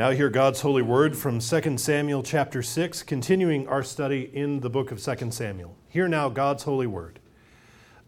Now 0.00 0.12
hear 0.12 0.30
God's 0.30 0.62
holy 0.62 0.80
word 0.80 1.14
from 1.14 1.40
2 1.40 1.76
Samuel 1.76 2.22
chapter 2.22 2.62
6, 2.62 3.02
continuing 3.02 3.68
our 3.68 3.82
study 3.82 4.30
in 4.32 4.60
the 4.60 4.70
book 4.70 4.90
of 4.90 4.98
2 4.98 5.30
Samuel. 5.30 5.76
Hear 5.90 6.08
now 6.08 6.30
God's 6.30 6.62
holy 6.62 6.86
word. 6.86 7.18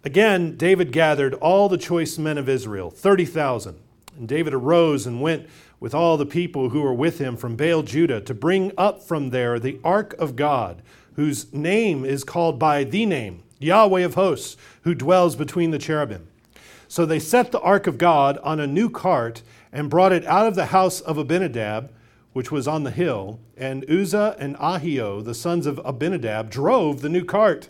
Again, 0.03 0.57
David 0.57 0.91
gathered 0.91 1.35
all 1.35 1.69
the 1.69 1.77
choice 1.77 2.17
men 2.17 2.39
of 2.39 2.49
Israel, 2.49 2.91
30,000. 2.91 3.79
And 4.17 4.27
David 4.27 4.55
arose 4.55 5.07
and 5.07 5.21
went 5.21 5.47
with 5.81 5.95
all 5.95 6.17
the 6.17 6.25
people 6.25 6.71
who 6.71 6.81
were 6.81 6.95
with 6.95 7.19
him 7.19 7.37
from 7.37 7.57
Baal 7.57 7.83
Judah 7.83 8.23
to 8.23 8.33
bring 8.33 8.73
up 8.79 9.03
from 9.03 9.29
there 9.29 9.59
the 9.59 9.79
ark 9.85 10.15
of 10.15 10.35
God, 10.35 10.81
whose 11.17 11.53
name 11.53 12.07
is 12.07 12.25
called 12.25 12.59
by 12.59 12.85
the 12.85 13.05
name, 13.05 13.43
Yahweh 13.59 14.01
of 14.01 14.15
hosts, 14.15 14.57
who 14.85 14.95
dwells 14.95 15.37
between 15.37 15.73
the 15.73 15.79
cherubim. 15.79 16.27
So 16.89 17.05
they 17.05 17.19
set 17.19 17.53
the 17.53 17.61
ark 17.61 17.87
of 17.87 17.99
God 17.99 18.39
on 18.39 18.61
a 18.61 18.67
new 18.67 18.89
cart 18.89 19.43
and 19.73 19.89
brought 19.89 20.13
it 20.13 20.25
out 20.27 20.47
of 20.47 20.55
the 20.55 20.67
house 20.67 21.01
of 21.01 21.17
Abinadab, 21.17 21.91
which 22.33 22.51
was 22.51 22.69
on 22.69 22.85
the 22.85 22.91
hill. 22.91 23.41
And 23.57 23.89
Uzzah 23.91 24.37
and 24.39 24.57
Ahio, 24.57 25.25
the 25.25 25.35
sons 25.35 25.67
of 25.67 25.81
Abinadab, 25.85 26.51
drove 26.51 27.01
the 27.01 27.09
new 27.09 27.25
cart. 27.25 27.69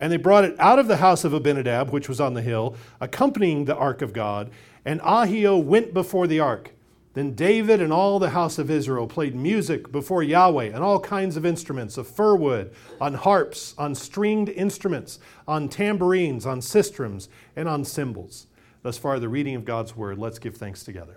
And 0.00 0.10
they 0.10 0.16
brought 0.16 0.44
it 0.44 0.58
out 0.58 0.78
of 0.78 0.88
the 0.88 0.96
house 0.96 1.24
of 1.24 1.34
Abinadab, 1.34 1.90
which 1.90 2.08
was 2.08 2.20
on 2.20 2.34
the 2.34 2.42
hill, 2.42 2.76
accompanying 3.00 3.64
the 3.64 3.76
ark 3.76 4.00
of 4.00 4.12
God. 4.12 4.50
And 4.84 5.00
Ahio 5.00 5.62
went 5.62 5.92
before 5.92 6.26
the 6.26 6.40
ark. 6.40 6.72
Then 7.12 7.34
David 7.34 7.82
and 7.82 7.92
all 7.92 8.18
the 8.18 8.30
house 8.30 8.56
of 8.58 8.70
Israel 8.70 9.08
played 9.08 9.34
music 9.34 9.90
before 9.90 10.22
Yahweh 10.22 10.66
and 10.66 10.78
all 10.78 11.00
kinds 11.00 11.36
of 11.36 11.44
instruments 11.44 11.98
of 11.98 12.06
fir 12.06 12.36
wood, 12.36 12.72
on 13.00 13.14
harps, 13.14 13.74
on 13.76 13.96
stringed 13.96 14.48
instruments, 14.48 15.18
on 15.48 15.68
tambourines, 15.68 16.46
on 16.46 16.60
sistrums, 16.60 17.28
and 17.56 17.68
on 17.68 17.84
cymbals. 17.84 18.46
Thus 18.82 18.96
far, 18.96 19.18
the 19.18 19.28
reading 19.28 19.56
of 19.56 19.64
God's 19.64 19.96
word. 19.96 20.18
Let's 20.18 20.38
give 20.38 20.56
thanks 20.56 20.84
together. 20.84 21.16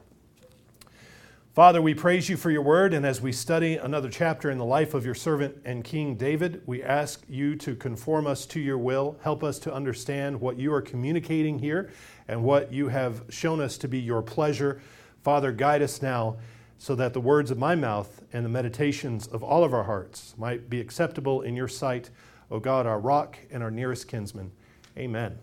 Father, 1.53 1.83
we 1.83 1.93
praise 1.93 2.29
you 2.29 2.35
for 2.35 2.49
your 2.49 2.63
word, 2.63 2.95
and 2.95 3.05
as 3.05 3.21
we 3.21 3.31
study 3.31 3.75
another 3.75 4.09
chapter 4.09 4.49
in 4.49 4.57
the 4.57 4.65
life 4.65 4.95
of 4.95 5.05
your 5.05 5.13
servant 5.13 5.55
and 5.63 5.83
King 5.83 6.15
David, 6.15 6.63
we 6.65 6.81
ask 6.81 7.23
you 7.29 7.55
to 7.57 7.75
conform 7.75 8.25
us 8.25 8.47
to 8.47 8.59
your 8.59 8.79
will. 8.79 9.19
Help 9.21 9.43
us 9.43 9.59
to 9.59 9.71
understand 9.71 10.41
what 10.41 10.57
you 10.57 10.73
are 10.73 10.81
communicating 10.81 11.59
here 11.59 11.91
and 12.27 12.43
what 12.43 12.73
you 12.73 12.87
have 12.87 13.21
shown 13.29 13.61
us 13.61 13.77
to 13.77 13.87
be 13.87 13.99
your 13.99 14.23
pleasure. 14.23 14.81
Father, 15.21 15.51
guide 15.51 15.83
us 15.83 16.01
now 16.01 16.37
so 16.79 16.95
that 16.95 17.13
the 17.13 17.21
words 17.21 17.51
of 17.51 17.59
my 17.59 17.75
mouth 17.75 18.23
and 18.33 18.43
the 18.43 18.49
meditations 18.49 19.27
of 19.27 19.43
all 19.43 19.63
of 19.63 19.75
our 19.75 19.83
hearts 19.83 20.33
might 20.39 20.71
be 20.71 20.81
acceptable 20.81 21.43
in 21.43 21.55
your 21.55 21.67
sight, 21.67 22.09
O 22.49 22.59
God, 22.59 22.87
our 22.87 22.99
rock 22.99 23.37
and 23.51 23.61
our 23.61 23.69
nearest 23.69 24.07
kinsman. 24.07 24.51
Amen. 24.97 25.37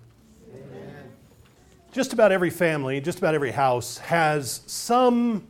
Amen. 0.53 1.12
Just 1.93 2.12
about 2.12 2.33
every 2.33 2.51
family, 2.51 3.01
just 3.01 3.19
about 3.19 3.37
every 3.37 3.53
house 3.53 3.99
has 3.99 4.62
some 4.67 5.47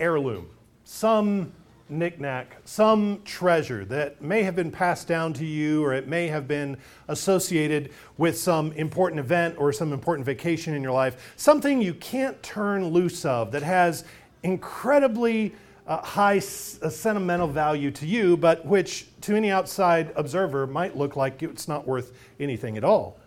heirloom, 0.00 0.48
some 0.84 1.52
knickknack, 1.90 2.56
some 2.64 3.20
treasure 3.24 3.84
that 3.84 4.22
may 4.22 4.42
have 4.42 4.54
been 4.54 4.70
passed 4.70 5.08
down 5.08 5.32
to 5.34 5.44
you 5.44 5.84
or 5.84 5.92
it 5.92 6.08
may 6.08 6.28
have 6.28 6.46
been 6.46 6.76
associated 7.08 7.92
with 8.16 8.38
some 8.38 8.72
important 8.72 9.18
event 9.18 9.56
or 9.58 9.72
some 9.72 9.92
important 9.92 10.24
vacation 10.24 10.74
in 10.74 10.82
your 10.82 10.92
life, 10.92 11.34
something 11.36 11.82
you 11.82 11.94
can't 11.94 12.40
turn 12.42 12.88
loose 12.88 13.24
of 13.24 13.52
that 13.52 13.62
has 13.62 14.04
incredibly 14.42 15.52
uh, 15.86 16.00
high 16.02 16.36
uh, 16.36 16.40
sentimental 16.40 17.48
value 17.48 17.90
to 17.90 18.06
you, 18.06 18.36
but 18.36 18.64
which 18.64 19.06
to 19.20 19.34
any 19.34 19.50
outside 19.50 20.12
observer 20.14 20.66
might 20.66 20.96
look 20.96 21.16
like 21.16 21.42
it's 21.42 21.66
not 21.66 21.86
worth 21.86 22.12
anything 22.38 22.76
at 22.76 22.84
all. 22.84 23.19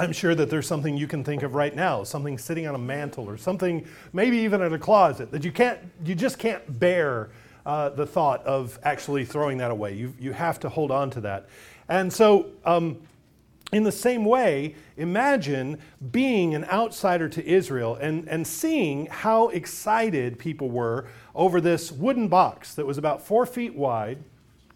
I'm 0.00 0.12
sure 0.12 0.36
that 0.36 0.48
there's 0.48 0.68
something 0.68 0.96
you 0.96 1.08
can 1.08 1.24
think 1.24 1.42
of 1.42 1.56
right 1.56 1.74
now, 1.74 2.04
something 2.04 2.38
sitting 2.38 2.68
on 2.68 2.76
a 2.76 2.78
mantle 2.78 3.28
or 3.28 3.36
something 3.36 3.84
maybe 4.12 4.36
even 4.38 4.62
in 4.62 4.72
a 4.72 4.78
closet 4.78 5.32
that 5.32 5.42
you 5.42 5.50
can't, 5.50 5.80
you 6.04 6.14
just 6.14 6.38
can't 6.38 6.78
bear 6.78 7.30
uh, 7.66 7.88
the 7.88 8.06
thought 8.06 8.44
of 8.44 8.78
actually 8.84 9.24
throwing 9.24 9.58
that 9.58 9.72
away. 9.72 9.94
You, 9.94 10.14
you 10.20 10.32
have 10.32 10.60
to 10.60 10.68
hold 10.68 10.92
on 10.92 11.10
to 11.10 11.20
that. 11.22 11.48
And 11.88 12.12
so, 12.12 12.46
um, 12.64 12.98
in 13.72 13.82
the 13.82 13.92
same 13.92 14.24
way, 14.24 14.76
imagine 14.96 15.78
being 16.12 16.54
an 16.54 16.64
outsider 16.66 17.28
to 17.30 17.44
Israel 17.44 17.96
and, 17.96 18.26
and 18.28 18.46
seeing 18.46 19.06
how 19.06 19.48
excited 19.48 20.38
people 20.38 20.70
were 20.70 21.08
over 21.34 21.60
this 21.60 21.90
wooden 21.90 22.28
box 22.28 22.74
that 22.76 22.86
was 22.86 22.98
about 22.98 23.20
four 23.20 23.44
feet 23.44 23.74
wide, 23.74 24.18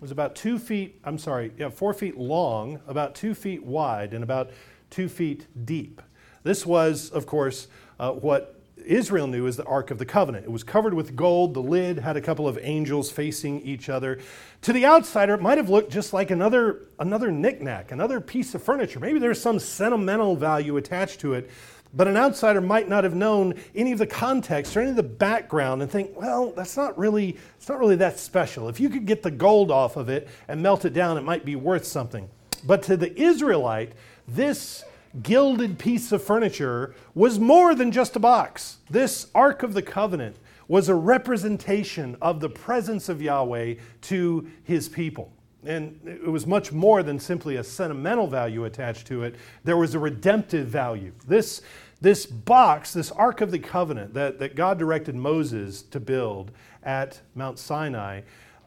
was 0.01 0.11
about 0.11 0.35
two 0.35 0.59
feet, 0.59 0.99
I'm 1.05 1.17
sorry, 1.17 1.53
yeah, 1.57 1.71
four 1.71 1.95
feet 1.95 2.19
long, 2.19 2.81
about 2.89 3.15
two 3.15 3.35
feet 3.35 3.63
wide, 3.63 4.13
and 4.15 4.25
about 4.25 4.51
two 4.93 5.09
feet 5.09 5.47
deep. 5.65 6.01
This 6.45 6.65
was, 6.65 7.11
of 7.11 7.27
course, 7.27 7.67
uh, 7.99 8.13
what 8.13 8.61
Israel 8.85 9.27
knew 9.27 9.47
as 9.47 9.57
the 9.57 9.65
Ark 9.65 9.91
of 9.91 9.99
the 9.99 10.05
Covenant. 10.05 10.45
It 10.45 10.51
was 10.51 10.65
covered 10.65 10.95
with 10.95 11.17
gold. 11.17 11.55
The 11.55 11.63
lid 11.63 11.99
had 11.99 12.17
a 12.17 12.21
couple 12.21 12.47
of 12.47 12.59
angels 12.63 13.11
facing 13.11 13.61
each 13.63 13.89
other. 13.89 14.19
To 14.63 14.73
the 14.73 14.85
outsider, 14.87 15.35
it 15.35 15.41
might 15.41 15.59
have 15.59 15.69
looked 15.69 15.93
just 15.93 16.13
like 16.13 16.31
another, 16.31 16.83
another 16.99 17.31
knickknack, 17.31 17.93
another 17.93 18.21
piece 18.21 18.55
of 18.55 18.63
furniture. 18.63 19.01
Maybe 19.01 19.19
there's 19.19 19.41
some 19.41 19.59
sentimental 19.59 20.37
value 20.37 20.77
attached 20.77 21.21
to 21.21 21.35
it, 21.35 21.51
but 21.95 22.09
an 22.09 22.17
outsider 22.17 22.61
might 22.61 22.89
not 22.89 23.05
have 23.05 23.15
known 23.15 23.55
any 23.75 23.93
of 23.93 23.99
the 23.99 24.07
context 24.07 24.77
or 24.77 24.81
any 24.81 24.91
of 24.91 24.97
the 24.97 25.03
background 25.03 25.83
and 25.83 25.91
think, 25.91 26.11
well, 26.17 26.53
that's 26.53 26.77
not 26.77 26.99
really, 26.99 27.37
it's 27.57 27.69
not 27.69 27.79
really 27.79 27.97
that 27.97 28.19
special. 28.19 28.69
If 28.69 28.81
you 28.81 28.89
could 28.89 29.07
get 29.07 29.23
the 29.23 29.31
gold 29.31 29.71
off 29.71 29.97
of 29.97 30.09
it 30.09 30.29
and 30.49 30.63
melt 30.63 30.85
it 30.85 30.93
down, 30.93 31.19
it 31.19 31.23
might 31.23 31.45
be 31.45 31.55
worth 31.55 31.85
something. 31.85 32.29
But 32.65 32.83
to 32.85 32.97
the 32.97 33.21
Israelite, 33.21 33.93
this 34.27 34.85
gilded 35.23 35.79
piece 35.79 36.13
of 36.13 36.23
furniture 36.23 36.95
was 37.15 37.39
more 37.39 37.75
than 37.75 37.93
just 37.93 38.17
a 38.17 38.21
box. 38.21 38.79
This 38.89 39.27
Ark 39.35 39.63
of 39.63 39.75
the 39.75 39.83
Covenant 39.83 40.37
was 40.69 40.89
a 40.89 40.95
representation 40.95 42.17
of 42.23 42.41
the 42.41 42.49
presence 42.49 43.09
of 43.09 43.21
Yahweh 43.21 43.75
to 44.03 44.49
his 44.65 44.89
people. 44.89 45.31
And 45.65 46.01
it 46.05 46.31
was 46.31 46.47
much 46.47 46.73
more 46.73 47.03
than 47.03 47.21
simply 47.21 47.57
a 47.57 47.65
sentimental 47.65 48.27
value 48.27 48.65
attached 48.65 49.07
to 49.09 49.23
it. 49.23 49.37
There 49.65 49.77
was 49.77 49.95
a 49.95 49.99
redemptive 49.99 50.67
value. 50.67 51.13
This, 51.27 51.63
this 52.01 52.27
box, 52.27 52.93
this 52.93 53.11
Ark 53.13 53.43
of 53.43 53.51
the 53.51 53.59
Covenant 53.59 54.15
that, 54.15 54.39
that 54.39 54.57
God 54.57 54.79
directed 54.79 55.15
Moses 55.15 55.83
to 55.83 56.01
build 56.01 56.51
at 56.83 57.21
Mount 57.35 57.59
Sinai, 57.59 58.23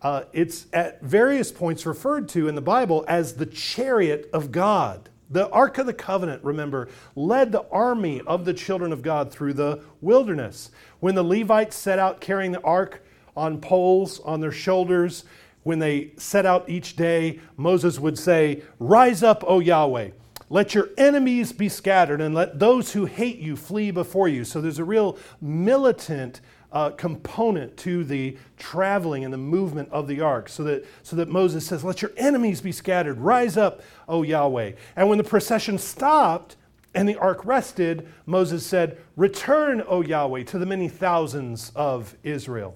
uh, 0.06 0.24
it's 0.34 0.68
at 0.72 1.02
various 1.02 1.52
points 1.52 1.84
referred 1.84 2.30
to 2.30 2.48
in 2.48 2.54
the 2.54 2.62
Bible 2.62 3.04
as 3.08 3.34
the 3.34 3.46
chariot 3.48 4.30
of 4.34 4.52
God. 4.52 5.10
The 5.32 5.50
Ark 5.50 5.80
of 5.80 5.88
the 5.88 5.96
Covenant, 5.96 6.44
remember, 6.44 6.90
led 7.16 7.52
the 7.52 7.66
army 7.72 8.22
of 8.22 8.46
the 8.46 8.54
children 8.54 8.94
of 8.94 9.02
God 9.02 9.32
through 9.32 9.54
the 9.54 9.82
wilderness. 10.02 10.70
When 11.00 11.16
the 11.16 11.24
Levites 11.24 11.76
set 11.76 11.98
out 11.98 12.22
carrying 12.22 12.52
the 12.52 12.62
ark 12.62 13.04
on 13.36 13.60
poles 13.60 14.20
on 14.20 14.42
their 14.42 14.52
shoulders, 14.52 15.24
when 15.64 15.80
they 15.80 16.12
set 16.18 16.46
out 16.46 16.70
each 16.70 16.96
day, 16.96 17.40
Moses 17.58 17.98
would 17.98 18.20
say, 18.20 18.62
Rise 18.78 19.24
up, 19.24 19.44
O 19.48 19.58
Yahweh. 19.58 20.12
Let 20.52 20.76
your 20.76 20.90
enemies 21.00 21.52
be 21.52 21.68
scattered 21.68 22.22
and 22.22 22.36
let 22.36 22.60
those 22.60 22.94
who 22.94 23.06
hate 23.06 23.40
you 23.40 23.56
flee 23.56 23.90
before 23.90 24.28
you. 24.28 24.46
So 24.46 24.62
there's 24.62 24.78
a 24.78 24.84
real 24.84 25.18
militant 25.42 26.42
uh, 26.72 26.90
component 26.92 27.78
to 27.78 28.04
the 28.04 28.38
traveling 28.58 29.24
and 29.24 29.34
the 29.34 29.38
movement 29.38 29.90
of 29.92 30.08
the 30.08 30.22
ark 30.22 30.50
so 30.50 30.64
that, 30.64 30.86
so 31.04 31.16
that 31.16 31.30
Moses 31.30 31.66
says, 31.66 31.84
Let 31.84 32.02
your 32.02 32.12
enemies 32.18 32.62
be 32.62 32.72
scattered. 32.72 33.20
Rise 33.20 33.58
up, 33.58 33.82
O 34.08 34.24
Yahweh. 34.24 34.74
And 34.96 35.10
when 35.10 35.18
the 35.18 35.24
procession 35.24 35.78
stopped 35.78 36.56
and 36.94 37.08
the 37.08 37.18
ark 37.18 37.46
rested, 37.46 38.08
Moses 38.26 38.66
said, 38.66 38.98
Return, 39.16 39.84
O 39.88 40.02
Yahweh, 40.02 40.44
to 40.44 40.60
the 40.60 40.66
many 40.66 40.88
thousands 40.88 41.72
of 41.76 42.16
Israel. 42.24 42.76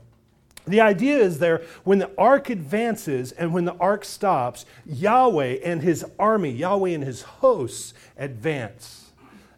The 0.67 0.81
idea 0.81 1.17
is 1.17 1.39
there 1.39 1.63
when 1.83 1.99
the 1.99 2.11
ark 2.17 2.49
advances 2.49 3.31
and 3.31 3.53
when 3.53 3.65
the 3.65 3.75
ark 3.75 4.05
stops, 4.05 4.65
Yahweh 4.85 5.57
and 5.63 5.81
his 5.81 6.05
army, 6.19 6.51
Yahweh 6.51 6.91
and 6.91 7.03
his 7.03 7.23
hosts 7.23 7.93
advance 8.17 9.11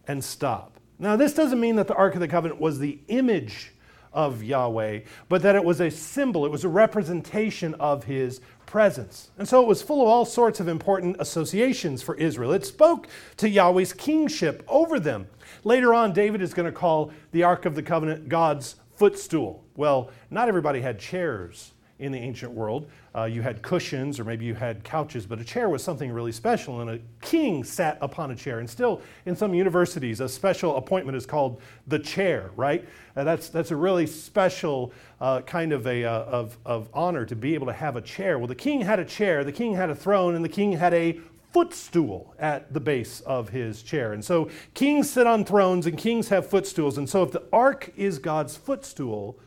and 0.07 0.23
stop. 0.23 0.79
Now, 0.99 1.15
this 1.15 1.33
doesn't 1.33 1.59
mean 1.59 1.77
that 1.77 1.87
the 1.87 1.95
Ark 1.95 2.13
of 2.13 2.19
the 2.19 2.27
Covenant 2.27 2.61
was 2.61 2.77
the 2.77 2.99
image 3.07 3.71
of 4.13 4.43
Yahweh, 4.43 5.01
but 5.29 5.41
that 5.41 5.55
it 5.55 5.63
was 5.63 5.79
a 5.79 5.89
symbol, 5.89 6.45
it 6.45 6.51
was 6.51 6.63
a 6.63 6.69
representation 6.69 7.73
of 7.75 8.03
his 8.03 8.41
presence. 8.65 9.31
And 9.37 9.47
so 9.47 9.61
it 9.61 9.67
was 9.67 9.81
full 9.81 10.01
of 10.01 10.07
all 10.07 10.25
sorts 10.25 10.59
of 10.59 10.67
important 10.67 11.17
associations 11.19 12.01
for 12.01 12.15
Israel. 12.15 12.53
It 12.53 12.65
spoke 12.65 13.07
to 13.37 13.49
Yahweh's 13.49 13.93
kingship 13.93 14.63
over 14.67 14.99
them. 14.99 15.27
Later 15.63 15.93
on, 15.93 16.13
David 16.13 16.41
is 16.41 16.53
going 16.53 16.65
to 16.65 16.71
call 16.71 17.11
the 17.31 17.43
Ark 17.43 17.65
of 17.65 17.75
the 17.75 17.83
Covenant 17.83 18.29
God's 18.29 18.75
footstool. 18.95 19.63
Well, 19.75 20.09
not 20.29 20.47
everybody 20.47 20.81
had 20.81 20.99
chairs 20.99 21.73
in 22.01 22.11
the 22.11 22.17
ancient 22.17 22.51
world. 22.51 22.89
Uh, 23.15 23.23
you 23.23 23.41
had 23.41 23.61
cushions 23.61 24.19
or 24.19 24.23
maybe 24.23 24.43
you 24.43 24.55
had 24.55 24.83
couches, 24.83 25.25
but 25.25 25.39
a 25.39 25.43
chair 25.43 25.69
was 25.69 25.83
something 25.83 26.11
really 26.11 26.31
special, 26.31 26.81
and 26.81 26.89
a 26.89 26.99
king 27.21 27.63
sat 27.63 27.97
upon 28.01 28.31
a 28.31 28.35
chair. 28.35 28.59
And 28.59 28.69
still, 28.69 29.01
in 29.25 29.35
some 29.35 29.53
universities, 29.53 30.19
a 30.19 30.27
special 30.27 30.77
appointment 30.77 31.15
is 31.15 31.25
called 31.25 31.61
the 31.87 31.99
chair, 31.99 32.51
right? 32.55 32.87
Uh, 33.15 33.23
that's, 33.23 33.49
that's 33.49 33.71
a 33.71 33.75
really 33.75 34.07
special 34.07 34.91
uh, 35.21 35.41
kind 35.41 35.71
of, 35.71 35.85
a, 35.85 36.03
uh, 36.03 36.23
of, 36.23 36.57
of 36.65 36.89
honor 36.93 37.25
to 37.25 37.35
be 37.35 37.53
able 37.53 37.67
to 37.67 37.73
have 37.73 37.95
a 37.95 38.01
chair. 38.01 38.39
Well, 38.39 38.47
the 38.47 38.55
king 38.55 38.81
had 38.81 38.99
a 38.99 39.05
chair, 39.05 39.43
the 39.43 39.51
king 39.51 39.75
had 39.75 39.89
a 39.89 39.95
throne, 39.95 40.35
and 40.35 40.43
the 40.43 40.49
king 40.49 40.73
had 40.73 40.93
a 40.93 41.19
footstool 41.53 42.33
at 42.39 42.73
the 42.73 42.79
base 42.79 43.19
of 43.21 43.49
his 43.49 43.83
chair. 43.83 44.13
And 44.13 44.23
so 44.23 44.49
kings 44.73 45.09
sit 45.09 45.27
on 45.27 45.43
thrones 45.45 45.85
and 45.85 45.97
kings 45.97 46.29
have 46.29 46.49
footstools. 46.49 46.97
And 46.97 47.09
so 47.09 47.23
if 47.23 47.31
the 47.31 47.43
ark 47.51 47.91
is 47.97 48.19
God's 48.19 48.55
footstool, 48.55 49.37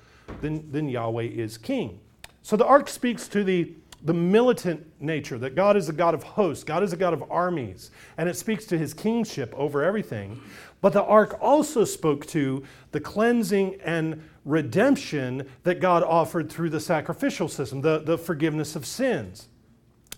then, 0.41 0.69
then 0.71 0.89
Yahweh 0.89 1.25
is 1.25 1.57
king. 1.59 2.01
So 2.45 2.59
the 2.59 2.67
ark 2.67 2.91
speaks 2.91 3.27
to 3.29 3.43
the, 3.43 3.73
the 4.03 4.13
militant 4.13 4.87
nature, 5.01 5.39
that 5.39 5.55
God 5.55 5.79
is 5.79 5.89
a 5.89 5.95
God 5.95 6.13
of 6.13 6.23
hosts, 6.23 6.63
God 6.63 6.83
is 6.83 6.93
a 6.93 6.97
God 6.97 7.15
of 7.15 7.25
armies, 7.31 7.91
and 8.19 8.29
it 8.29 8.37
speaks 8.37 8.67
to 8.67 8.77
his 8.77 8.93
kingship 8.93 9.55
over 9.57 9.83
everything. 9.83 10.43
But 10.83 10.93
the 10.93 11.03
ark 11.03 11.39
also 11.41 11.87
spoke 11.87 12.27
to 12.27 12.63
the 12.93 13.01
cleansing 13.01 13.81
and 13.83 14.23
redemption 14.45 15.49
that 15.63 15.81
God 15.81 16.03
offered 16.03 16.53
through 16.53 16.69
the 16.69 16.81
sacrificial 16.81 17.49
system, 17.49 17.81
the, 17.81 18.01
the 18.01 18.19
forgiveness 18.19 18.77
of 18.77 18.85
sins. 18.85 19.49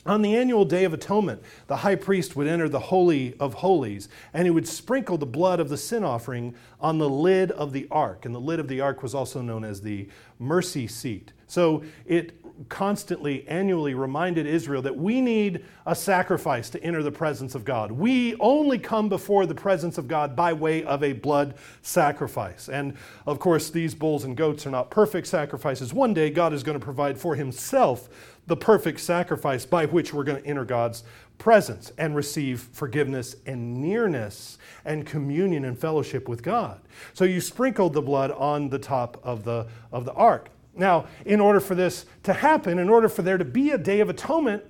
On 0.04 0.20
the 0.20 0.34
annual 0.34 0.64
Day 0.64 0.82
of 0.82 0.92
Atonement, 0.92 1.40
the 1.68 1.76
high 1.76 1.94
priest 1.94 2.34
would 2.34 2.48
enter 2.48 2.68
the 2.68 2.80
Holy 2.80 3.36
of 3.38 3.54
Holies 3.54 4.08
and 4.34 4.46
he 4.46 4.50
would 4.50 4.66
sprinkle 4.66 5.16
the 5.16 5.26
blood 5.26 5.60
of 5.60 5.68
the 5.68 5.76
sin 5.76 6.02
offering 6.02 6.56
on 6.80 6.98
the 6.98 7.08
lid 7.08 7.52
of 7.52 7.72
the 7.72 7.86
ark. 7.88 8.24
And 8.24 8.34
the 8.34 8.40
lid 8.40 8.58
of 8.58 8.66
the 8.66 8.80
ark 8.80 9.04
was 9.04 9.14
also 9.14 9.40
known 9.42 9.62
as 9.62 9.80
the 9.80 10.08
mercy 10.40 10.88
seat. 10.88 11.32
So 11.46 11.82
it 12.06 12.40
constantly, 12.68 13.46
annually 13.48 13.94
reminded 13.94 14.46
Israel 14.46 14.80
that 14.82 14.96
we 14.96 15.20
need 15.20 15.64
a 15.84 15.94
sacrifice 15.94 16.70
to 16.70 16.82
enter 16.82 17.02
the 17.02 17.12
presence 17.12 17.54
of 17.54 17.64
God. 17.64 17.92
We 17.92 18.34
only 18.36 18.78
come 18.78 19.08
before 19.08 19.44
the 19.44 19.54
presence 19.54 19.98
of 19.98 20.08
God 20.08 20.34
by 20.34 20.52
way 20.52 20.82
of 20.82 21.02
a 21.02 21.12
blood 21.12 21.54
sacrifice. 21.82 22.68
And 22.68 22.94
of 23.26 23.38
course, 23.38 23.68
these 23.68 23.94
bulls 23.94 24.24
and 24.24 24.36
goats 24.36 24.66
are 24.66 24.70
not 24.70 24.90
perfect 24.90 25.26
sacrifices. 25.26 25.92
One 25.92 26.14
day, 26.14 26.30
God 26.30 26.52
is 26.54 26.62
going 26.62 26.78
to 26.78 26.84
provide 26.84 27.18
for 27.18 27.34
himself 27.34 28.08
the 28.46 28.56
perfect 28.56 29.00
sacrifice 29.00 29.66
by 29.66 29.86
which 29.86 30.14
we're 30.14 30.24
going 30.24 30.42
to 30.42 30.48
enter 30.48 30.64
God's 30.64 31.02
presence 31.36 31.92
and 31.98 32.16
receive 32.16 32.60
forgiveness 32.72 33.36
and 33.44 33.74
nearness 33.82 34.56
and 34.84 35.04
communion 35.04 35.64
and 35.64 35.78
fellowship 35.78 36.28
with 36.28 36.42
God. 36.42 36.80
So 37.12 37.24
you 37.24 37.40
sprinkled 37.40 37.92
the 37.92 38.02
blood 38.02 38.30
on 38.30 38.70
the 38.70 38.78
top 38.78 39.20
of 39.22 39.44
the, 39.44 39.66
of 39.92 40.04
the 40.04 40.12
ark. 40.12 40.48
Now, 40.76 41.06
in 41.24 41.40
order 41.40 41.60
for 41.60 41.74
this 41.74 42.06
to 42.24 42.32
happen, 42.32 42.78
in 42.78 42.88
order 42.88 43.08
for 43.08 43.22
there 43.22 43.38
to 43.38 43.44
be 43.44 43.70
a 43.70 43.78
day 43.78 44.00
of 44.00 44.08
atonement, 44.08 44.62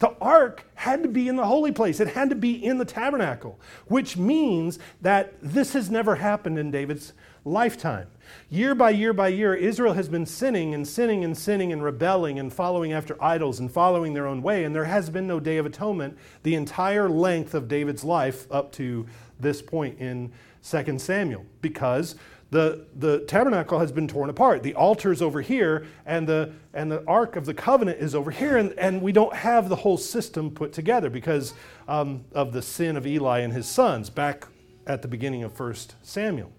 the 0.00 0.14
ark 0.18 0.64
had 0.74 1.02
to 1.02 1.08
be 1.08 1.28
in 1.28 1.36
the 1.36 1.44
holy 1.44 1.72
place. 1.72 2.00
It 2.00 2.08
had 2.08 2.30
to 2.30 2.36
be 2.36 2.52
in 2.52 2.78
the 2.78 2.86
tabernacle, 2.86 3.60
which 3.86 4.16
means 4.16 4.78
that 5.02 5.34
this 5.42 5.74
has 5.74 5.90
never 5.90 6.16
happened 6.16 6.58
in 6.58 6.70
David's 6.70 7.12
lifetime. 7.44 8.06
Year 8.48 8.74
by 8.74 8.90
year 8.90 9.12
by 9.12 9.28
year, 9.28 9.54
Israel 9.54 9.92
has 9.92 10.08
been 10.08 10.24
sinning 10.24 10.74
and 10.74 10.88
sinning 10.88 11.22
and 11.22 11.36
sinning 11.36 11.70
and 11.72 11.82
rebelling 11.82 12.38
and 12.38 12.50
following 12.50 12.92
after 12.92 13.22
idols 13.22 13.60
and 13.60 13.70
following 13.70 14.14
their 14.14 14.26
own 14.26 14.40
way, 14.40 14.64
and 14.64 14.74
there 14.74 14.84
has 14.84 15.10
been 15.10 15.26
no 15.26 15.38
day 15.38 15.58
of 15.58 15.66
atonement 15.66 16.16
the 16.44 16.54
entire 16.54 17.08
length 17.08 17.54
of 17.54 17.68
David's 17.68 18.04
life 18.04 18.50
up 18.50 18.72
to 18.72 19.06
this 19.38 19.60
point 19.60 19.98
in 19.98 20.32
2 20.62 20.98
Samuel 20.98 21.44
because 21.60 22.14
the, 22.50 22.84
the 22.96 23.20
tabernacle 23.20 23.78
has 23.78 23.92
been 23.92 24.08
torn 24.08 24.28
apart. 24.28 24.62
The 24.62 24.74
altar 24.74 25.12
is 25.12 25.22
over 25.22 25.40
here, 25.40 25.86
and 26.04 26.26
the, 26.26 26.52
and 26.74 26.90
the 26.90 27.04
Ark 27.06 27.36
of 27.36 27.46
the 27.46 27.54
Covenant 27.54 28.00
is 28.00 28.14
over 28.14 28.30
here, 28.30 28.56
and, 28.56 28.72
and 28.72 29.00
we 29.00 29.12
don't 29.12 29.34
have 29.34 29.68
the 29.68 29.76
whole 29.76 29.96
system 29.96 30.50
put 30.50 30.72
together 30.72 31.10
because 31.10 31.54
um, 31.86 32.24
of 32.32 32.52
the 32.52 32.62
sin 32.62 32.96
of 32.96 33.06
Eli 33.06 33.40
and 33.40 33.52
his 33.52 33.68
sons 33.68 34.10
back 34.10 34.46
at 34.86 35.02
the 35.02 35.08
beginning 35.08 35.44
of 35.44 35.58
1 35.58 35.74
Samuel. 36.02 36.50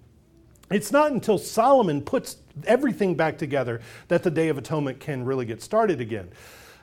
It's 0.70 0.92
not 0.94 1.12
until 1.12 1.38
Solomon 1.38 2.02
puts 2.02 2.38
everything 2.66 3.16
back 3.16 3.38
together 3.38 3.82
that 4.08 4.24
the 4.24 4.32
Day 4.32 4.48
of 4.48 4.58
Atonement 4.58 5.02
can 5.02 5.26
really 5.26 5.46
get 5.46 5.62
started 5.62 6.00
again. 6.00 6.30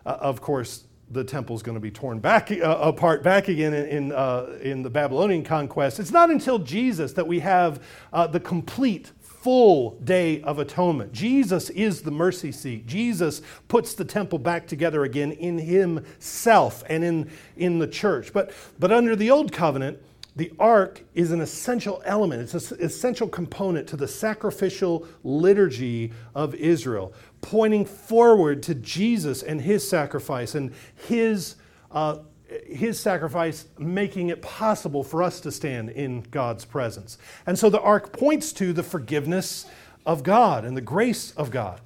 Uh, 0.05 0.19
of 0.21 0.43
course, 0.43 0.85
the 1.11 1.25
temple 1.25 1.57
is 1.57 1.63
going 1.63 1.75
to 1.75 1.81
be 1.81 1.91
torn 1.91 2.19
back 2.19 2.51
uh, 2.53 2.79
apart 2.81 3.23
back 3.23 3.49
again 3.49 3.75
in, 3.75 3.87
in, 3.87 4.13
uh, 4.13 4.59
in, 4.63 4.83
the 4.83 4.91
Babylonian 4.91 5.45
conquest. 5.45 5.99
It's 6.01 6.11
not 6.11 6.31
until 6.31 6.59
Jesus 6.59 7.13
that 7.15 7.27
we 7.27 7.41
have 7.41 7.83
uh, 8.13 8.27
the 8.27 8.41
complete, 8.41 9.13
full 9.21 9.93
day 10.03 10.43
of 10.43 10.59
atonement. 10.59 11.13
Jesus 11.13 11.71
is 11.71 12.03
the 12.03 12.11
mercy 12.11 12.51
seat. 12.51 12.87
Jesus 12.87 13.41
puts 13.69 13.95
the 13.95 14.05
temple 14.05 14.39
back 14.39 14.67
together 14.67 15.05
again 15.05 15.33
in 15.33 15.59
himself 15.59 16.83
and 16.89 17.05
in, 17.05 17.31
in 17.57 17.79
the 17.79 17.87
church. 17.87 18.33
But, 18.33 18.53
but 18.79 18.91
under 18.91 19.15
the 19.15 19.31
old 19.31 19.53
covenant, 19.53 20.03
the 20.39 20.53
ark 20.61 21.03
is 21.17 21.33
an 21.33 21.41
essential 21.41 22.01
element, 22.05 22.55
it's 22.55 22.71
an 22.71 22.81
essential 22.81 23.27
component 23.27 23.89
to 23.89 23.97
the 23.97 24.07
sacrificial 24.07 25.05
liturgy 25.25 26.13
of 26.33 26.55
Israel, 26.55 27.13
pointing 27.41 27.85
forward 27.85 28.63
to 28.63 28.77
Jesus 28.77 29.43
and 29.43 29.61
his 29.61 29.87
sacrifice 29.87 30.55
and 30.55 30.73
his, 31.09 31.57
uh, 31.91 32.19
his 32.67 33.01
sacrifice 33.01 33.65
making 33.79 34.29
it 34.29 34.41
possible 34.41 35.03
for 35.03 35.25
us 35.25 35.41
to 35.41 35.51
stand 35.51 35.91
in 35.91 36.23
God's 36.31 36.65
presence. 36.65 37.19
And 37.45 37.59
so 37.59 37.69
the 37.69 37.81
ark 37.81 38.13
points 38.13 38.53
to 38.55 38.73
the 38.73 38.85
forgiveness 38.85 39.67
of 40.07 40.23
God 40.23 40.65
and 40.65 40.77
the 40.77 40.81
grace 40.81 41.33
of 41.33 41.51
God. 41.51 41.81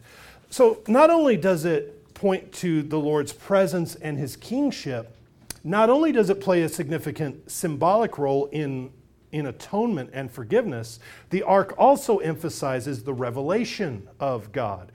So 0.50 0.82
not 0.86 1.08
only 1.08 1.38
does 1.38 1.64
it 1.64 2.12
point 2.12 2.52
to 2.52 2.82
the 2.82 2.98
Lord's 2.98 3.32
presence 3.32 3.94
and 3.94 4.18
his 4.18 4.36
kingship, 4.36 5.16
not 5.64 5.90
only 5.90 6.12
does 6.12 6.30
it 6.30 6.40
play 6.40 6.62
a 6.62 6.68
significant 6.68 7.50
symbolic 7.50 8.18
role 8.18 8.46
in, 8.46 8.90
in 9.30 9.46
atonement 9.46 10.10
and 10.12 10.30
forgiveness, 10.30 10.98
the 11.30 11.42
ark 11.42 11.74
also 11.78 12.18
emphasizes 12.18 13.04
the 13.04 13.14
revelation 13.14 14.08
of 14.18 14.52
God. 14.52 14.92